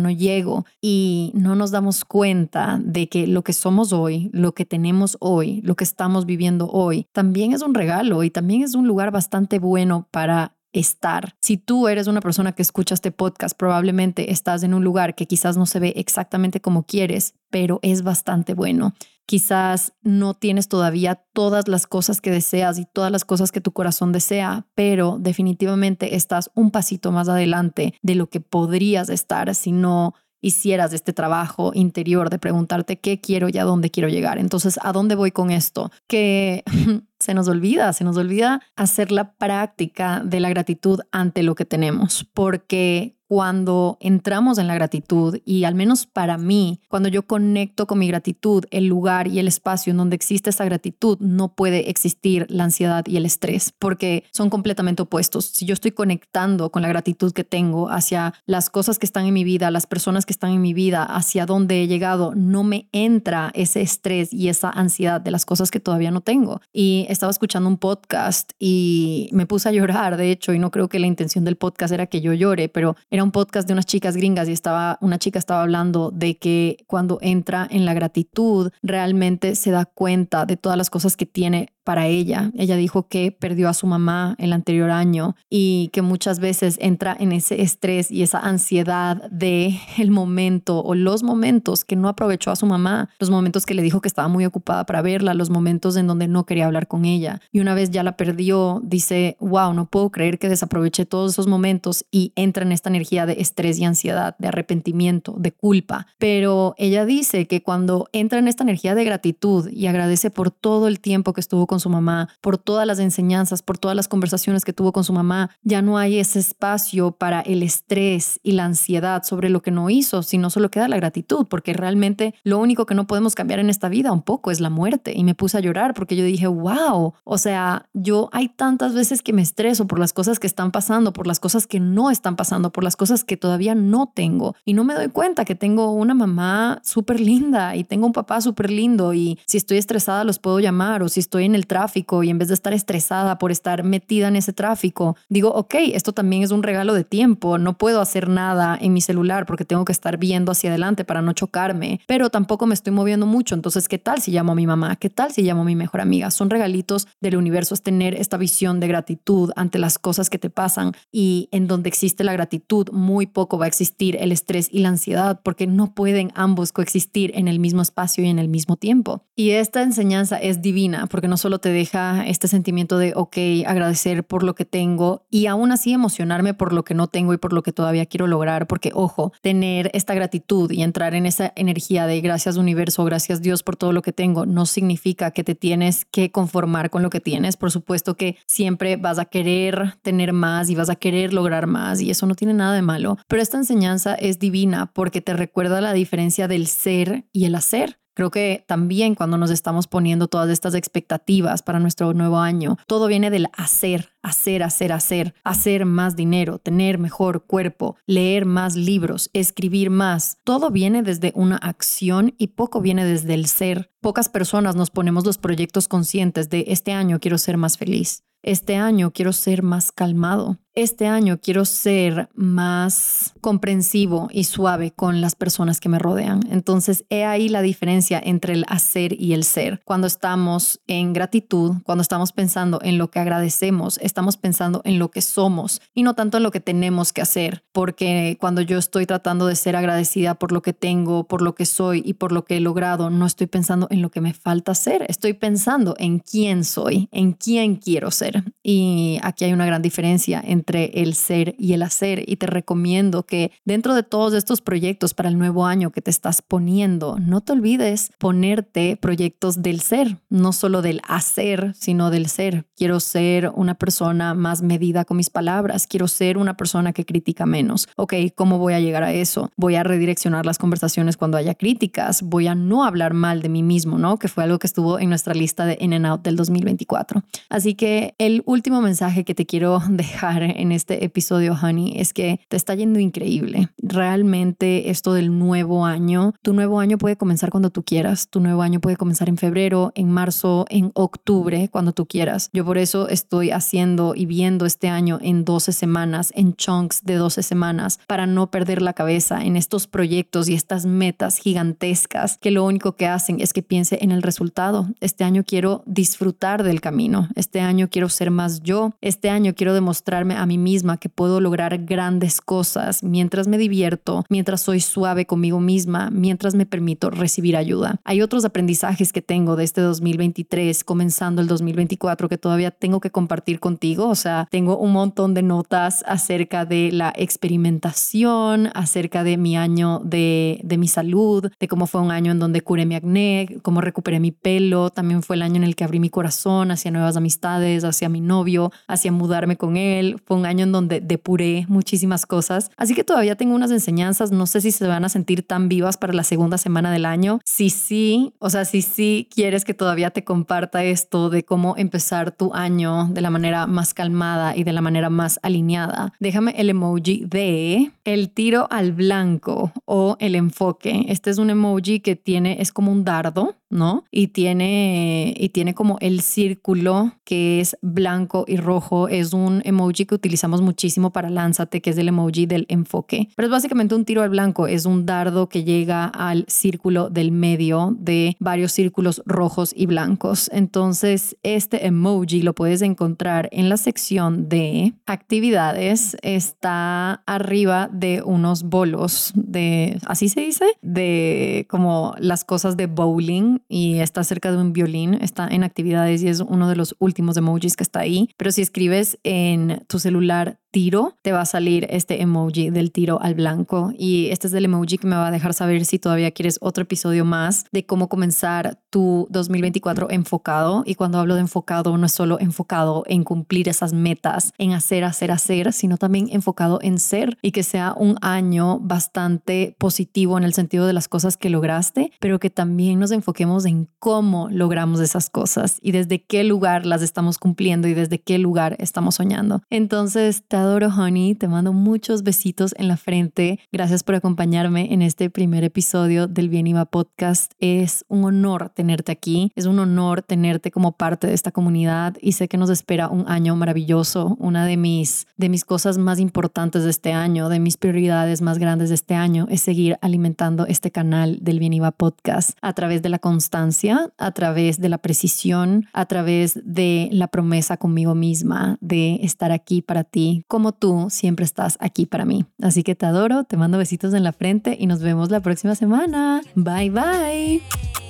no 0.00 0.10
llego 0.10 0.64
y 0.80 1.30
no 1.34 1.54
nos 1.54 1.70
damos 1.70 2.04
cuenta 2.04 2.80
de 2.82 3.08
que 3.08 3.26
lo 3.26 3.42
que 3.42 3.52
somos 3.52 3.92
hoy, 3.92 4.30
lo 4.32 4.52
que 4.52 4.64
tenemos 4.64 5.16
hoy, 5.20 5.60
lo 5.62 5.76
que 5.76 5.84
estamos 5.84 6.26
viviendo 6.26 6.68
hoy, 6.70 7.06
también 7.12 7.52
es 7.52 7.62
un 7.62 7.74
regalo 7.74 8.22
y 8.24 8.30
también 8.30 8.62
es 8.62 8.74
un 8.74 8.88
lugar 8.88 9.10
bastante 9.10 9.58
bueno 9.58 10.08
para 10.10 10.55
estar. 10.80 11.34
Si 11.40 11.56
tú 11.56 11.88
eres 11.88 12.06
una 12.06 12.20
persona 12.20 12.52
que 12.52 12.62
escucha 12.62 12.94
este 12.94 13.10
podcast, 13.10 13.56
probablemente 13.56 14.32
estás 14.32 14.62
en 14.62 14.74
un 14.74 14.84
lugar 14.84 15.14
que 15.14 15.26
quizás 15.26 15.56
no 15.56 15.66
se 15.66 15.80
ve 15.80 15.94
exactamente 15.96 16.60
como 16.60 16.84
quieres, 16.84 17.34
pero 17.50 17.78
es 17.82 18.02
bastante 18.02 18.54
bueno. 18.54 18.94
Quizás 19.26 19.92
no 20.02 20.34
tienes 20.34 20.68
todavía 20.68 21.16
todas 21.32 21.66
las 21.66 21.86
cosas 21.86 22.20
que 22.20 22.30
deseas 22.30 22.78
y 22.78 22.86
todas 22.86 23.10
las 23.10 23.24
cosas 23.24 23.50
que 23.50 23.60
tu 23.60 23.72
corazón 23.72 24.12
desea, 24.12 24.66
pero 24.74 25.18
definitivamente 25.18 26.14
estás 26.14 26.50
un 26.54 26.70
pasito 26.70 27.10
más 27.10 27.28
adelante 27.28 27.94
de 28.02 28.14
lo 28.14 28.28
que 28.28 28.40
podrías 28.40 29.08
estar 29.08 29.52
si 29.54 29.72
no 29.72 30.14
hicieras 30.40 30.92
este 30.92 31.12
trabajo 31.12 31.72
interior 31.74 32.30
de 32.30 32.38
preguntarte 32.38 32.98
qué 32.98 33.20
quiero 33.20 33.48
y 33.48 33.58
a 33.58 33.64
dónde 33.64 33.90
quiero 33.90 34.08
llegar. 34.08 34.38
Entonces, 34.38 34.78
¿a 34.82 34.92
dónde 34.92 35.14
voy 35.14 35.32
con 35.32 35.50
esto? 35.50 35.90
Que 36.06 36.62
se 37.18 37.34
nos 37.34 37.48
olvida, 37.48 37.92
se 37.92 38.04
nos 38.04 38.16
olvida 38.16 38.60
hacer 38.76 39.10
la 39.10 39.32
práctica 39.32 40.22
de 40.24 40.40
la 40.40 40.48
gratitud 40.48 41.00
ante 41.12 41.42
lo 41.42 41.54
que 41.54 41.64
tenemos, 41.64 42.24
porque 42.32 43.15
cuando 43.28 43.98
entramos 44.00 44.58
en 44.58 44.66
la 44.66 44.74
gratitud 44.74 45.38
y 45.44 45.64
al 45.64 45.74
menos 45.74 46.06
para 46.06 46.38
mí, 46.38 46.80
cuando 46.88 47.08
yo 47.08 47.26
conecto 47.26 47.86
con 47.86 47.98
mi 47.98 48.08
gratitud, 48.08 48.64
el 48.70 48.86
lugar 48.86 49.28
y 49.28 49.38
el 49.38 49.48
espacio 49.48 49.90
en 49.90 49.96
donde 49.96 50.16
existe 50.16 50.50
esa 50.50 50.64
gratitud, 50.64 51.18
no 51.20 51.54
puede 51.54 51.90
existir 51.90 52.46
la 52.48 52.64
ansiedad 52.64 53.04
y 53.06 53.16
el 53.16 53.26
estrés 53.26 53.72
porque 53.78 54.24
son 54.32 54.50
completamente 54.50 55.02
opuestos. 55.02 55.46
Si 55.46 55.66
yo 55.66 55.74
estoy 55.74 55.92
conectando 55.92 56.70
con 56.70 56.82
la 56.82 56.88
gratitud 56.88 57.32
que 57.32 57.44
tengo 57.44 57.90
hacia 57.90 58.34
las 58.46 58.70
cosas 58.70 58.98
que 58.98 59.06
están 59.06 59.26
en 59.26 59.34
mi 59.34 59.44
vida, 59.44 59.70
las 59.70 59.86
personas 59.86 60.26
que 60.26 60.32
están 60.32 60.52
en 60.52 60.60
mi 60.60 60.74
vida, 60.74 61.04
hacia 61.04 61.46
dónde 61.46 61.82
he 61.82 61.86
llegado, 61.86 62.34
no 62.34 62.62
me 62.62 62.88
entra 62.92 63.50
ese 63.54 63.80
estrés 63.80 64.32
y 64.32 64.48
esa 64.48 64.70
ansiedad 64.70 65.20
de 65.20 65.30
las 65.30 65.44
cosas 65.44 65.70
que 65.70 65.80
todavía 65.80 66.10
no 66.10 66.20
tengo. 66.20 66.60
Y 66.72 67.06
estaba 67.08 67.30
escuchando 67.30 67.68
un 67.68 67.78
podcast 67.78 68.52
y 68.58 69.28
me 69.32 69.46
puse 69.46 69.68
a 69.68 69.72
llorar, 69.72 70.16
de 70.16 70.30
hecho, 70.30 70.52
y 70.52 70.58
no 70.58 70.70
creo 70.70 70.88
que 70.88 70.98
la 70.98 71.06
intención 71.06 71.44
del 71.44 71.56
podcast 71.56 71.92
era 71.92 72.06
que 72.06 72.20
yo 72.20 72.32
llore, 72.32 72.68
pero 72.68 72.96
era 73.16 73.24
un 73.24 73.32
podcast 73.32 73.66
de 73.66 73.72
unas 73.72 73.86
chicas 73.86 74.14
gringas 74.14 74.46
y 74.46 74.52
estaba, 74.52 74.98
una 75.00 75.18
chica 75.18 75.38
estaba 75.38 75.62
hablando 75.62 76.10
de 76.10 76.36
que 76.36 76.84
cuando 76.86 77.18
entra 77.22 77.66
en 77.70 77.86
la 77.86 77.94
gratitud, 77.94 78.70
realmente 78.82 79.54
se 79.54 79.70
da 79.70 79.86
cuenta 79.86 80.44
de 80.44 80.58
todas 80.58 80.76
las 80.76 80.90
cosas 80.90 81.16
que 81.16 81.24
tiene 81.24 81.72
para 81.86 82.08
ella. 82.08 82.50
Ella 82.58 82.74
dijo 82.74 83.06
que 83.06 83.30
perdió 83.30 83.68
a 83.68 83.74
su 83.74 83.86
mamá 83.86 84.34
el 84.38 84.52
anterior 84.52 84.90
año 84.90 85.36
y 85.48 85.88
que 85.92 86.02
muchas 86.02 86.40
veces 86.40 86.78
entra 86.80 87.16
en 87.18 87.30
ese 87.30 87.62
estrés 87.62 88.10
y 88.10 88.24
esa 88.24 88.40
ansiedad 88.40 89.30
de 89.30 89.78
el 89.96 90.10
momento 90.10 90.80
o 90.80 90.96
los 90.96 91.22
momentos 91.22 91.84
que 91.84 91.94
no 91.94 92.08
aprovechó 92.08 92.50
a 92.50 92.56
su 92.56 92.66
mamá, 92.66 93.08
los 93.20 93.30
momentos 93.30 93.66
que 93.66 93.74
le 93.74 93.82
dijo 93.82 94.00
que 94.00 94.08
estaba 94.08 94.26
muy 94.26 94.44
ocupada 94.44 94.84
para 94.84 95.00
verla, 95.00 95.32
los 95.32 95.48
momentos 95.48 95.96
en 95.96 96.08
donde 96.08 96.26
no 96.26 96.44
quería 96.44 96.66
hablar 96.66 96.88
con 96.88 97.04
ella. 97.04 97.40
Y 97.52 97.60
una 97.60 97.74
vez 97.74 97.92
ya 97.92 98.02
la 98.02 98.16
perdió, 98.16 98.80
dice, 98.82 99.36
wow, 99.38 99.72
no 99.72 99.86
puedo 99.86 100.10
creer 100.10 100.40
que 100.40 100.48
desaproveché 100.48 101.06
todos 101.06 101.34
esos 101.34 101.46
momentos 101.46 102.04
y 102.10 102.32
entra 102.34 102.64
en 102.64 102.72
esta 102.72 102.88
energía 102.88 103.26
de 103.26 103.34
estrés 103.34 103.78
y 103.78 103.84
ansiedad, 103.84 104.34
de 104.40 104.48
arrepentimiento, 104.48 105.36
de 105.38 105.52
culpa. 105.52 106.08
Pero 106.18 106.74
ella 106.78 107.04
dice 107.04 107.46
que 107.46 107.62
cuando 107.62 108.08
entra 108.12 108.40
en 108.40 108.48
esta 108.48 108.64
energía 108.64 108.96
de 108.96 109.04
gratitud 109.04 109.70
y 109.70 109.86
agradece 109.86 110.30
por 110.30 110.50
todo 110.50 110.88
el 110.88 110.98
tiempo 110.98 111.32
que 111.32 111.40
estuvo 111.40 111.68
con 111.68 111.75
su 111.80 111.88
mamá, 111.88 112.28
por 112.40 112.58
todas 112.58 112.86
las 112.86 112.98
enseñanzas, 112.98 113.62
por 113.62 113.78
todas 113.78 113.96
las 113.96 114.08
conversaciones 114.08 114.64
que 114.64 114.72
tuvo 114.72 114.92
con 114.92 115.04
su 115.04 115.12
mamá, 115.12 115.50
ya 115.62 115.82
no 115.82 115.98
hay 115.98 116.18
ese 116.18 116.38
espacio 116.38 117.12
para 117.12 117.40
el 117.40 117.62
estrés 117.62 118.40
y 118.42 118.52
la 118.52 118.64
ansiedad 118.64 119.22
sobre 119.22 119.50
lo 119.50 119.62
que 119.62 119.70
no 119.70 119.90
hizo, 119.90 120.22
sino 120.22 120.50
solo 120.50 120.70
queda 120.70 120.88
la 120.88 120.96
gratitud, 120.96 121.46
porque 121.48 121.72
realmente 121.72 122.34
lo 122.44 122.58
único 122.58 122.86
que 122.86 122.94
no 122.94 123.06
podemos 123.06 123.34
cambiar 123.34 123.60
en 123.60 123.70
esta 123.70 123.88
vida 123.88 124.12
un 124.12 124.22
poco 124.22 124.50
es 124.50 124.60
la 124.60 124.70
muerte. 124.70 125.12
Y 125.14 125.24
me 125.24 125.34
puse 125.34 125.56
a 125.56 125.60
llorar 125.60 125.94
porque 125.94 126.16
yo 126.16 126.24
dije, 126.24 126.46
wow, 126.46 127.14
o 127.24 127.38
sea, 127.38 127.86
yo 127.92 128.28
hay 128.32 128.48
tantas 128.48 128.94
veces 128.94 129.22
que 129.22 129.32
me 129.32 129.42
estreso 129.42 129.86
por 129.86 129.98
las 129.98 130.12
cosas 130.12 130.38
que 130.38 130.46
están 130.46 130.70
pasando, 130.70 131.12
por 131.12 131.26
las 131.26 131.40
cosas 131.40 131.66
que 131.66 131.80
no 131.80 132.10
están 132.10 132.36
pasando, 132.36 132.70
por 132.72 132.84
las 132.84 132.96
cosas 132.96 133.24
que 133.24 133.36
todavía 133.36 133.74
no 133.74 134.12
tengo. 134.14 134.54
Y 134.64 134.74
no 134.74 134.84
me 134.84 134.94
doy 134.94 135.08
cuenta 135.08 135.44
que 135.44 135.54
tengo 135.54 135.92
una 135.92 136.14
mamá 136.14 136.80
súper 136.82 137.20
linda 137.20 137.76
y 137.76 137.84
tengo 137.84 138.06
un 138.06 138.12
papá 138.12 138.40
súper 138.40 138.70
lindo 138.70 139.14
y 139.14 139.38
si 139.46 139.56
estoy 139.56 139.78
estresada 139.78 140.24
los 140.24 140.38
puedo 140.38 140.60
llamar 140.60 141.02
o 141.02 141.08
si 141.08 141.20
estoy 141.20 141.44
en 141.44 141.54
el 141.54 141.65
tráfico 141.66 142.22
y 142.22 142.30
en 142.30 142.38
vez 142.38 142.48
de 142.48 142.54
estar 142.54 142.72
estresada 142.72 143.38
por 143.38 143.50
estar 143.50 143.82
metida 143.82 144.28
en 144.28 144.36
ese 144.36 144.52
tráfico, 144.52 145.16
digo, 145.28 145.50
ok, 145.50 145.74
esto 145.92 146.12
también 146.12 146.42
es 146.42 146.50
un 146.50 146.62
regalo 146.62 146.94
de 146.94 147.04
tiempo, 147.04 147.58
no 147.58 147.76
puedo 147.76 148.00
hacer 148.00 148.28
nada 148.28 148.78
en 148.80 148.92
mi 148.92 149.00
celular 149.00 149.46
porque 149.46 149.64
tengo 149.64 149.84
que 149.84 149.92
estar 149.92 150.16
viendo 150.16 150.52
hacia 150.52 150.70
adelante 150.70 151.04
para 151.04 151.22
no 151.22 151.32
chocarme, 151.32 152.00
pero 152.06 152.30
tampoco 152.30 152.66
me 152.66 152.74
estoy 152.74 152.92
moviendo 152.92 153.26
mucho, 153.26 153.54
entonces, 153.54 153.88
¿qué 153.88 153.98
tal 153.98 154.20
si 154.20 154.30
llamo 154.30 154.52
a 154.52 154.54
mi 154.54 154.66
mamá? 154.66 154.96
¿Qué 154.96 155.10
tal 155.10 155.32
si 155.32 155.42
llamo 155.42 155.62
a 155.62 155.64
mi 155.64 155.76
mejor 155.76 156.00
amiga? 156.00 156.30
Son 156.30 156.50
regalitos 156.50 157.08
del 157.20 157.36
universo, 157.36 157.74
es 157.74 157.82
tener 157.82 158.14
esta 158.14 158.36
visión 158.36 158.80
de 158.80 158.88
gratitud 158.88 159.50
ante 159.56 159.78
las 159.78 159.98
cosas 159.98 160.30
que 160.30 160.38
te 160.38 160.50
pasan 160.50 160.92
y 161.12 161.48
en 161.52 161.66
donde 161.66 161.88
existe 161.88 162.24
la 162.24 162.32
gratitud, 162.32 162.88
muy 162.92 163.26
poco 163.26 163.58
va 163.58 163.66
a 163.66 163.68
existir 163.68 164.16
el 164.20 164.32
estrés 164.32 164.68
y 164.70 164.80
la 164.80 164.90
ansiedad 164.90 165.40
porque 165.42 165.66
no 165.66 165.94
pueden 165.94 166.32
ambos 166.34 166.72
coexistir 166.72 167.32
en 167.34 167.48
el 167.48 167.58
mismo 167.58 167.82
espacio 167.82 168.24
y 168.24 168.28
en 168.28 168.38
el 168.38 168.48
mismo 168.48 168.76
tiempo. 168.76 169.24
Y 169.34 169.50
esta 169.50 169.82
enseñanza 169.82 170.36
es 170.36 170.62
divina 170.62 171.06
porque 171.06 171.28
no 171.28 171.36
solo 171.36 171.55
te 171.58 171.70
deja 171.70 172.26
este 172.26 172.48
sentimiento 172.48 172.98
de, 172.98 173.12
ok, 173.14 173.36
agradecer 173.66 174.24
por 174.24 174.42
lo 174.42 174.54
que 174.54 174.64
tengo 174.64 175.26
y 175.30 175.46
aún 175.46 175.72
así 175.72 175.92
emocionarme 175.92 176.54
por 176.54 176.72
lo 176.72 176.84
que 176.84 176.94
no 176.94 177.08
tengo 177.08 177.34
y 177.34 177.38
por 177.38 177.52
lo 177.52 177.62
que 177.62 177.72
todavía 177.72 178.06
quiero 178.06 178.26
lograr, 178.26 178.66
porque 178.66 178.90
ojo, 178.94 179.32
tener 179.42 179.90
esta 179.94 180.14
gratitud 180.14 180.70
y 180.70 180.82
entrar 180.82 181.14
en 181.14 181.26
esa 181.26 181.52
energía 181.56 182.06
de 182.06 182.20
gracias 182.20 182.56
universo, 182.56 183.04
gracias 183.04 183.42
Dios 183.42 183.62
por 183.62 183.76
todo 183.76 183.92
lo 183.92 184.02
que 184.02 184.12
tengo, 184.12 184.46
no 184.46 184.66
significa 184.66 185.30
que 185.30 185.44
te 185.44 185.54
tienes 185.54 186.04
que 186.04 186.30
conformar 186.30 186.90
con 186.90 187.02
lo 187.02 187.10
que 187.10 187.20
tienes. 187.20 187.56
Por 187.56 187.70
supuesto 187.70 188.16
que 188.16 188.36
siempre 188.46 188.96
vas 188.96 189.18
a 189.18 189.26
querer 189.26 189.96
tener 190.02 190.32
más 190.32 190.70
y 190.70 190.74
vas 190.74 190.90
a 190.90 190.96
querer 190.96 191.32
lograr 191.32 191.66
más 191.66 192.00
y 192.00 192.10
eso 192.10 192.26
no 192.26 192.34
tiene 192.34 192.54
nada 192.54 192.74
de 192.74 192.82
malo, 192.82 193.18
pero 193.28 193.42
esta 193.42 193.56
enseñanza 193.56 194.14
es 194.14 194.38
divina 194.38 194.90
porque 194.92 195.20
te 195.20 195.32
recuerda 195.34 195.80
la 195.80 195.92
diferencia 195.92 196.48
del 196.48 196.66
ser 196.66 197.26
y 197.32 197.44
el 197.44 197.54
hacer. 197.54 197.98
Creo 198.16 198.30
que 198.30 198.64
también 198.66 199.14
cuando 199.14 199.36
nos 199.36 199.50
estamos 199.50 199.86
poniendo 199.86 200.26
todas 200.26 200.48
estas 200.48 200.74
expectativas 200.74 201.62
para 201.62 201.80
nuestro 201.80 202.14
nuevo 202.14 202.38
año, 202.38 202.78
todo 202.86 203.08
viene 203.08 203.28
del 203.28 203.48
hacer, 203.52 204.08
hacer, 204.22 204.62
hacer, 204.62 204.92
hacer, 204.92 205.34
hacer 205.44 205.84
más 205.84 206.16
dinero, 206.16 206.58
tener 206.58 206.96
mejor 206.96 207.44
cuerpo, 207.44 207.96
leer 208.06 208.46
más 208.46 208.74
libros, 208.74 209.28
escribir 209.34 209.90
más. 209.90 210.38
Todo 210.44 210.70
viene 210.70 211.02
desde 211.02 211.32
una 211.34 211.56
acción 211.56 212.34
y 212.38 212.46
poco 212.46 212.80
viene 212.80 213.04
desde 213.04 213.34
el 213.34 213.48
ser. 213.48 213.90
Pocas 214.00 214.30
personas 214.30 214.76
nos 214.76 214.88
ponemos 214.88 215.26
los 215.26 215.36
proyectos 215.36 215.86
conscientes 215.86 216.48
de 216.48 216.64
este 216.68 216.92
año 216.92 217.20
quiero 217.20 217.36
ser 217.36 217.58
más 217.58 217.76
feliz. 217.76 218.22
Este 218.46 218.76
año 218.76 219.10
quiero 219.10 219.32
ser 219.32 219.64
más 219.64 219.90
calmado 219.90 220.60
este 220.76 221.06
año 221.06 221.38
quiero 221.42 221.64
ser 221.64 222.28
más 222.34 223.32
comprensivo 223.40 224.28
y 224.30 224.44
suave 224.44 224.90
con 224.90 225.22
las 225.22 225.34
personas 225.34 225.80
que 225.80 225.88
me 225.88 225.98
rodean. 225.98 226.40
Entonces, 226.50 227.06
he 227.08 227.24
ahí 227.24 227.48
la 227.48 227.62
diferencia 227.62 228.20
entre 228.22 228.52
el 228.52 228.66
hacer 228.68 229.18
y 229.18 229.32
el 229.32 229.44
ser. 229.44 229.80
Cuando 229.86 230.06
estamos 230.06 230.82
en 230.86 231.14
gratitud, 231.14 231.76
cuando 231.84 232.02
estamos 232.02 232.32
pensando 232.32 232.78
en 232.82 232.98
lo 232.98 233.10
que 233.10 233.20
agradecemos, 233.20 233.98
estamos 234.02 234.36
pensando 234.36 234.82
en 234.84 234.98
lo 234.98 235.10
que 235.10 235.22
somos 235.22 235.80
y 235.94 236.02
no 236.02 236.12
tanto 236.12 236.36
en 236.36 236.42
lo 236.42 236.50
que 236.50 236.60
tenemos 236.60 237.14
que 237.14 237.22
hacer, 237.22 237.64
porque 237.72 238.36
cuando 238.38 238.60
yo 238.60 238.76
estoy 238.76 239.06
tratando 239.06 239.46
de 239.46 239.56
ser 239.56 239.76
agradecida 239.76 240.34
por 240.34 240.52
lo 240.52 240.60
que 240.60 240.74
tengo, 240.74 241.24
por 241.24 241.40
lo 241.40 241.54
que 241.54 241.64
soy 241.64 242.02
y 242.04 242.12
por 242.12 242.32
lo 242.32 242.44
que 242.44 242.58
he 242.58 242.60
logrado, 242.60 243.08
no 243.08 243.24
estoy 243.24 243.46
pensando 243.46 243.86
en 243.90 244.02
lo 244.02 244.10
que 244.10 244.20
me 244.20 244.34
falta 244.34 244.74
ser, 244.74 245.06
estoy 245.08 245.32
pensando 245.32 245.94
en 245.98 246.18
quién 246.18 246.64
soy, 246.64 247.08
en 247.12 247.32
quién 247.32 247.76
quiero 247.76 248.10
ser. 248.10 248.35
Y 248.62 249.18
aquí 249.22 249.44
hay 249.44 249.52
una 249.52 249.66
gran 249.66 249.82
diferencia 249.82 250.42
entre 250.44 251.02
el 251.02 251.14
ser 251.14 251.54
y 251.58 251.72
el 251.72 251.82
hacer 251.82 252.24
y 252.26 252.36
te 252.36 252.46
recomiendo 252.46 253.24
que 253.24 253.52
dentro 253.64 253.94
de 253.94 254.02
todos 254.02 254.34
estos 254.34 254.60
proyectos 254.60 255.14
para 255.14 255.28
el 255.28 255.38
nuevo 255.38 255.66
año 255.66 255.90
que 255.90 256.02
te 256.02 256.10
estás 256.10 256.42
poniendo, 256.42 257.18
no 257.18 257.40
te 257.40 257.52
olvides 257.52 258.10
ponerte 258.18 258.96
proyectos 258.96 259.62
del 259.62 259.80
ser, 259.80 260.18
no 260.28 260.52
solo 260.52 260.82
del 260.82 261.00
hacer, 261.06 261.74
sino 261.78 262.10
del 262.10 262.28
ser. 262.28 262.66
Quiero 262.76 263.00
ser 263.00 263.50
una 263.54 263.74
persona 263.74 264.34
más 264.34 264.62
medida 264.62 265.04
con 265.04 265.16
mis 265.16 265.30
palabras, 265.30 265.86
quiero 265.86 266.08
ser 266.08 266.38
una 266.38 266.56
persona 266.56 266.92
que 266.92 267.04
critica 267.04 267.46
menos. 267.46 267.88
Ok, 267.96 268.14
¿cómo 268.34 268.58
voy 268.58 268.74
a 268.74 268.80
llegar 268.80 269.02
a 269.02 269.12
eso? 269.12 269.50
Voy 269.56 269.76
a 269.76 269.82
redireccionar 269.82 270.46
las 270.46 270.58
conversaciones 270.58 271.16
cuando 271.16 271.36
haya 271.36 271.54
críticas, 271.54 272.22
voy 272.22 272.46
a 272.46 272.54
no 272.54 272.84
hablar 272.84 273.14
mal 273.14 273.42
de 273.42 273.48
mí 273.48 273.62
mismo, 273.62 273.98
¿no? 273.98 274.18
Que 274.18 274.28
fue 274.28 274.44
algo 274.44 274.58
que 274.58 274.66
estuvo 274.66 274.98
en 274.98 275.08
nuestra 275.08 275.34
lista 275.34 275.64
de 275.66 275.78
In 275.80 275.94
and 275.94 276.06
Out 276.06 276.22
del 276.22 276.36
2024. 276.36 277.22
Así 277.48 277.74
que 277.74 278.14
el 278.26 278.42
último 278.44 278.82
mensaje 278.82 279.24
que 279.24 279.34
te 279.34 279.46
quiero 279.46 279.80
dejar 279.88 280.42
en 280.42 280.72
este 280.72 281.04
episodio, 281.04 281.56
Honey, 281.60 281.94
es 281.96 282.12
que 282.12 282.40
te 282.48 282.56
está 282.56 282.74
yendo 282.74 282.98
increíble. 282.98 283.68
Realmente 283.78 284.90
esto 284.90 285.12
del 285.14 285.38
nuevo 285.38 285.86
año, 285.86 286.34
tu 286.42 286.52
nuevo 286.52 286.80
año 286.80 286.98
puede 286.98 287.16
comenzar 287.16 287.50
cuando 287.50 287.70
tú 287.70 287.84
quieras. 287.84 288.28
Tu 288.28 288.40
nuevo 288.40 288.62
año 288.62 288.80
puede 288.80 288.96
comenzar 288.96 289.28
en 289.28 289.36
febrero, 289.36 289.92
en 289.94 290.10
marzo, 290.10 290.66
en 290.68 290.90
octubre, 290.94 291.68
cuando 291.70 291.92
tú 291.92 292.06
quieras. 292.06 292.50
Yo 292.52 292.64
por 292.64 292.78
eso 292.78 293.08
estoy 293.08 293.52
haciendo 293.52 294.14
y 294.16 294.26
viendo 294.26 294.66
este 294.66 294.88
año 294.88 295.18
en 295.22 295.44
12 295.44 295.72
semanas, 295.72 296.32
en 296.34 296.54
chunks 296.54 297.04
de 297.04 297.14
12 297.14 297.44
semanas, 297.44 298.00
para 298.08 298.26
no 298.26 298.50
perder 298.50 298.82
la 298.82 298.92
cabeza 298.92 299.44
en 299.44 299.56
estos 299.56 299.86
proyectos 299.86 300.48
y 300.48 300.54
estas 300.54 300.84
metas 300.84 301.36
gigantescas 301.36 302.38
que 302.38 302.50
lo 302.50 302.64
único 302.64 302.96
que 302.96 303.06
hacen 303.06 303.40
es 303.40 303.52
que 303.52 303.62
piense 303.62 303.98
en 304.00 304.10
el 304.10 304.22
resultado. 304.22 304.88
Este 305.00 305.22
año 305.22 305.44
quiero 305.46 305.84
disfrutar 305.86 306.64
del 306.64 306.80
camino. 306.80 307.28
Este 307.36 307.60
año 307.60 307.88
ser 308.08 308.30
más 308.30 308.62
yo. 308.62 308.92
Este 309.00 309.30
año 309.30 309.54
quiero 309.54 309.74
demostrarme 309.74 310.36
a 310.36 310.46
mí 310.46 310.58
misma 310.58 310.96
que 310.96 311.08
puedo 311.08 311.40
lograr 311.40 311.84
grandes 311.84 312.40
cosas 312.40 313.02
mientras 313.02 313.48
me 313.48 313.58
divierto, 313.58 314.24
mientras 314.28 314.60
soy 314.60 314.80
suave 314.80 315.26
conmigo 315.26 315.60
misma, 315.60 316.10
mientras 316.10 316.54
me 316.54 316.66
permito 316.66 317.10
recibir 317.10 317.56
ayuda. 317.56 318.00
Hay 318.04 318.22
otros 318.22 318.44
aprendizajes 318.44 319.12
que 319.12 319.22
tengo 319.22 319.56
de 319.56 319.64
este 319.64 319.80
2023, 319.80 320.84
comenzando 320.84 321.42
el 321.42 321.48
2024, 321.48 322.28
que 322.28 322.38
todavía 322.38 322.70
tengo 322.70 323.00
que 323.00 323.10
compartir 323.10 323.60
contigo. 323.60 324.08
O 324.08 324.14
sea, 324.14 324.48
tengo 324.50 324.78
un 324.78 324.92
montón 324.92 325.34
de 325.34 325.42
notas 325.42 326.04
acerca 326.06 326.64
de 326.64 326.90
la 326.92 327.12
experimentación, 327.16 328.70
acerca 328.74 329.24
de 329.24 329.36
mi 329.36 329.56
año 329.56 330.00
de, 330.04 330.60
de 330.64 330.78
mi 330.78 330.88
salud, 330.88 331.50
de 331.58 331.68
cómo 331.68 331.86
fue 331.86 332.00
un 332.00 332.10
año 332.10 332.32
en 332.32 332.38
donde 332.38 332.60
curé 332.60 332.86
mi 332.86 332.94
acné, 332.94 333.58
cómo 333.62 333.80
recuperé 333.80 334.20
mi 334.20 334.32
pelo. 334.32 334.90
También 334.90 335.22
fue 335.22 335.36
el 335.36 335.42
año 335.42 335.56
en 335.56 335.64
el 335.64 335.76
que 335.76 335.84
abrí 335.84 336.00
mi 336.00 336.10
corazón 336.10 336.70
hacia 336.70 336.90
nuevas 336.90 337.16
amistades, 337.16 337.84
hacia 337.96 338.08
mi 338.08 338.20
novio, 338.20 338.72
hacia 338.86 339.10
mudarme 339.10 339.56
con 339.56 339.76
él. 339.76 340.20
Fue 340.24 340.36
un 340.36 340.46
año 340.46 340.64
en 340.64 340.72
donde 340.72 341.00
depuré 341.00 341.64
muchísimas 341.68 342.26
cosas. 342.26 342.70
Así 342.76 342.94
que 342.94 343.04
todavía 343.04 343.36
tengo 343.36 343.54
unas 343.54 343.70
enseñanzas, 343.70 344.30
no 344.30 344.46
sé 344.46 344.60
si 344.60 344.70
se 344.70 344.86
van 344.86 345.04
a 345.04 345.08
sentir 345.08 345.42
tan 345.42 345.68
vivas 345.68 345.96
para 345.96 346.12
la 346.12 346.24
segunda 346.24 346.58
semana 346.58 346.92
del 346.92 347.06
año. 347.06 347.40
Si 347.44 347.70
sí, 347.70 348.34
o 348.38 348.50
sea, 348.50 348.64
si 348.64 348.82
sí 348.82 349.28
quieres 349.34 349.64
que 349.64 349.74
todavía 349.74 350.10
te 350.10 350.24
comparta 350.24 350.84
esto 350.84 351.30
de 351.30 351.44
cómo 351.44 351.74
empezar 351.76 352.32
tu 352.32 352.52
año 352.54 353.08
de 353.10 353.20
la 353.20 353.30
manera 353.30 353.66
más 353.66 353.94
calmada 353.94 354.56
y 354.56 354.64
de 354.64 354.72
la 354.72 354.82
manera 354.82 355.10
más 355.10 355.40
alineada, 355.42 356.12
déjame 356.20 356.54
el 356.58 356.70
emoji 356.70 357.24
de 357.24 357.92
el 358.04 358.30
tiro 358.30 358.66
al 358.70 358.92
blanco 358.92 359.72
o 359.84 360.16
el 360.20 360.34
enfoque. 360.34 361.06
Este 361.08 361.30
es 361.30 361.38
un 361.38 361.50
emoji 361.50 362.00
que 362.00 362.16
tiene, 362.16 362.60
es 362.60 362.72
como 362.72 362.92
un 362.92 363.04
dardo, 363.04 363.54
¿no? 363.76 364.04
Y 364.10 364.28
tiene, 364.28 365.34
y 365.36 365.50
tiene 365.50 365.74
como 365.74 365.98
el 366.00 366.22
círculo 366.22 367.12
que 367.24 367.60
es 367.60 367.76
blanco 367.82 368.44
y 368.48 368.56
rojo. 368.56 369.08
Es 369.08 369.32
un 369.32 369.62
emoji 369.64 370.06
que 370.06 370.14
utilizamos 370.14 370.62
muchísimo 370.62 371.10
para 371.10 371.30
Lánzate, 371.30 371.80
que 371.80 371.90
es 371.90 371.98
el 371.98 372.08
emoji 372.08 372.46
del 372.46 372.66
enfoque. 372.68 373.28
Pero 373.36 373.46
es 373.46 373.52
básicamente 373.52 373.94
un 373.94 374.04
tiro 374.04 374.22
al 374.22 374.30
blanco. 374.30 374.66
Es 374.66 374.86
un 374.86 375.06
dardo 375.06 375.48
que 375.48 375.64
llega 375.64 376.06
al 376.06 376.44
círculo 376.48 377.10
del 377.10 377.30
medio 377.32 377.94
de 377.98 378.36
varios 378.40 378.72
círculos 378.72 379.22
rojos 379.26 379.72
y 379.76 379.86
blancos. 379.86 380.50
Entonces, 380.52 381.36
este 381.42 381.86
emoji 381.86 382.42
lo 382.42 382.54
puedes 382.54 382.82
encontrar 382.82 383.48
en 383.52 383.68
la 383.68 383.76
sección 383.76 384.48
de 384.48 384.94
actividades. 385.06 386.16
Está 386.22 387.22
arriba 387.26 387.88
de 387.92 388.22
unos 388.22 388.62
bolos 388.64 389.32
de, 389.34 389.98
así 390.06 390.28
se 390.28 390.40
dice, 390.40 390.64
de 390.82 391.66
como 391.68 392.14
las 392.18 392.44
cosas 392.44 392.76
de 392.76 392.86
bowling 392.86 393.60
y 393.68 393.98
está 393.98 394.24
cerca 394.24 394.52
de 394.52 394.58
un 394.58 394.72
violín, 394.72 395.14
está 395.14 395.48
en 395.48 395.64
actividades 395.64 396.22
y 396.22 396.28
es 396.28 396.40
uno 396.40 396.68
de 396.68 396.76
los 396.76 396.96
últimos 396.98 397.36
emojis 397.36 397.76
que 397.76 397.82
está 397.82 398.00
ahí. 398.00 398.28
Pero 398.36 398.52
si 398.52 398.62
escribes 398.62 399.18
en 399.24 399.84
tu 399.88 399.98
celular 399.98 400.60
tiro, 400.76 401.14
te 401.22 401.32
va 401.32 401.40
a 401.40 401.46
salir 401.46 401.86
este 401.88 402.20
emoji 402.20 402.68
del 402.68 402.92
tiro 402.92 403.18
al 403.22 403.34
blanco. 403.34 403.94
Y 403.96 404.26
este 404.26 404.46
es 404.48 404.52
el 404.52 404.66
emoji 404.66 404.98
que 404.98 405.06
me 405.06 405.16
va 405.16 405.28
a 405.28 405.30
dejar 405.30 405.54
saber 405.54 405.86
si 405.86 405.98
todavía 405.98 406.32
quieres 406.32 406.58
otro 406.60 406.82
episodio 406.82 407.24
más 407.24 407.64
de 407.72 407.86
cómo 407.86 408.10
comenzar 408.10 408.78
tu 408.90 409.26
2024 409.30 410.10
enfocado. 410.10 410.82
Y 410.84 410.94
cuando 410.94 411.18
hablo 411.18 411.34
de 411.34 411.40
enfocado, 411.40 411.96
no 411.96 412.04
es 412.04 412.12
solo 412.12 412.38
enfocado 412.40 413.04
en 413.06 413.24
cumplir 413.24 413.70
esas 413.70 413.94
metas, 413.94 414.52
en 414.58 414.74
hacer, 414.74 415.04
hacer, 415.04 415.30
hacer, 415.30 415.72
sino 415.72 415.96
también 415.96 416.28
enfocado 416.30 416.78
en 416.82 416.98
ser 416.98 417.38
y 417.40 417.52
que 417.52 417.62
sea 417.62 417.94
un 417.96 418.18
año 418.20 418.78
bastante 418.78 419.76
positivo 419.78 420.36
en 420.36 420.44
el 420.44 420.52
sentido 420.52 420.86
de 420.86 420.92
las 420.92 421.08
cosas 421.08 421.38
que 421.38 421.48
lograste, 421.48 422.12
pero 422.20 422.38
que 422.38 422.50
también 422.50 422.98
nos 422.98 423.12
enfoquemos 423.12 423.64
en 423.64 423.88
cómo 423.98 424.50
logramos 424.50 425.00
esas 425.00 425.30
cosas 425.30 425.78
y 425.80 425.92
desde 425.92 426.22
qué 426.22 426.44
lugar 426.44 426.84
las 426.84 427.00
estamos 427.00 427.38
cumpliendo 427.38 427.88
y 427.88 427.94
desde 427.94 428.20
qué 428.20 428.36
lugar 428.36 428.76
estamos 428.78 429.14
soñando. 429.14 429.62
Entonces, 429.70 430.44
te 430.46 430.65
adoro, 430.66 430.88
honey. 430.88 431.34
Te 431.34 431.46
mando 431.46 431.72
muchos 431.72 432.22
besitos 432.24 432.74
en 432.76 432.88
la 432.88 432.96
frente. 432.96 433.60
Gracias 433.72 434.02
por 434.02 434.16
acompañarme 434.16 434.92
en 434.92 435.00
este 435.00 435.30
primer 435.30 435.62
episodio 435.62 436.26
del 436.26 436.48
Bien 436.48 436.66
Iba 436.66 436.86
Podcast. 436.86 437.52
Es 437.60 438.04
un 438.08 438.24
honor 438.24 438.70
tenerte 438.70 439.12
aquí. 439.12 439.52
Es 439.54 439.66
un 439.66 439.78
honor 439.78 440.22
tenerte 440.22 440.72
como 440.72 440.92
parte 440.92 441.28
de 441.28 441.34
esta 441.34 441.52
comunidad 441.52 442.16
y 442.20 442.32
sé 442.32 442.48
que 442.48 442.56
nos 442.56 442.70
espera 442.70 443.08
un 443.08 443.28
año 443.28 443.54
maravilloso. 443.54 444.36
Una 444.40 444.66
de 444.66 444.76
mis, 444.76 445.28
de 445.36 445.48
mis 445.48 445.64
cosas 445.64 445.98
más 445.98 446.18
importantes 446.18 446.82
de 446.82 446.90
este 446.90 447.12
año, 447.12 447.48
de 447.48 447.60
mis 447.60 447.76
prioridades 447.76 448.42
más 448.42 448.58
grandes 448.58 448.88
de 448.88 448.96
este 448.96 449.14
año, 449.14 449.46
es 449.48 449.60
seguir 449.60 449.98
alimentando 450.00 450.66
este 450.66 450.90
canal 450.90 451.38
del 451.42 451.60
Bien 451.60 451.74
Iba 451.74 451.92
Podcast 451.92 452.58
a 452.60 452.72
través 452.72 453.02
de 453.02 453.08
la 453.08 453.20
constancia, 453.20 454.12
a 454.18 454.32
través 454.32 454.80
de 454.80 454.88
la 454.88 454.98
precisión, 454.98 455.86
a 455.92 456.06
través 456.06 456.60
de 456.64 457.08
la 457.12 457.28
promesa 457.28 457.76
conmigo 457.76 458.16
misma 458.16 458.78
de 458.80 459.20
estar 459.22 459.52
aquí 459.52 459.80
para 459.80 460.02
ti 460.02 460.42
como 460.56 460.72
tú 460.72 461.08
siempre 461.10 461.44
estás 461.44 461.76
aquí 461.80 462.06
para 462.06 462.24
mí. 462.24 462.46
Así 462.62 462.82
que 462.82 462.94
te 462.94 463.04
adoro, 463.04 463.44
te 463.44 463.58
mando 463.58 463.76
besitos 463.76 464.14
en 464.14 464.24
la 464.24 464.32
frente 464.32 464.74
y 464.80 464.86
nos 464.86 465.02
vemos 465.02 465.30
la 465.30 465.40
próxima 465.40 465.74
semana. 465.74 466.40
Bye 466.54 466.88
bye. 466.88 468.05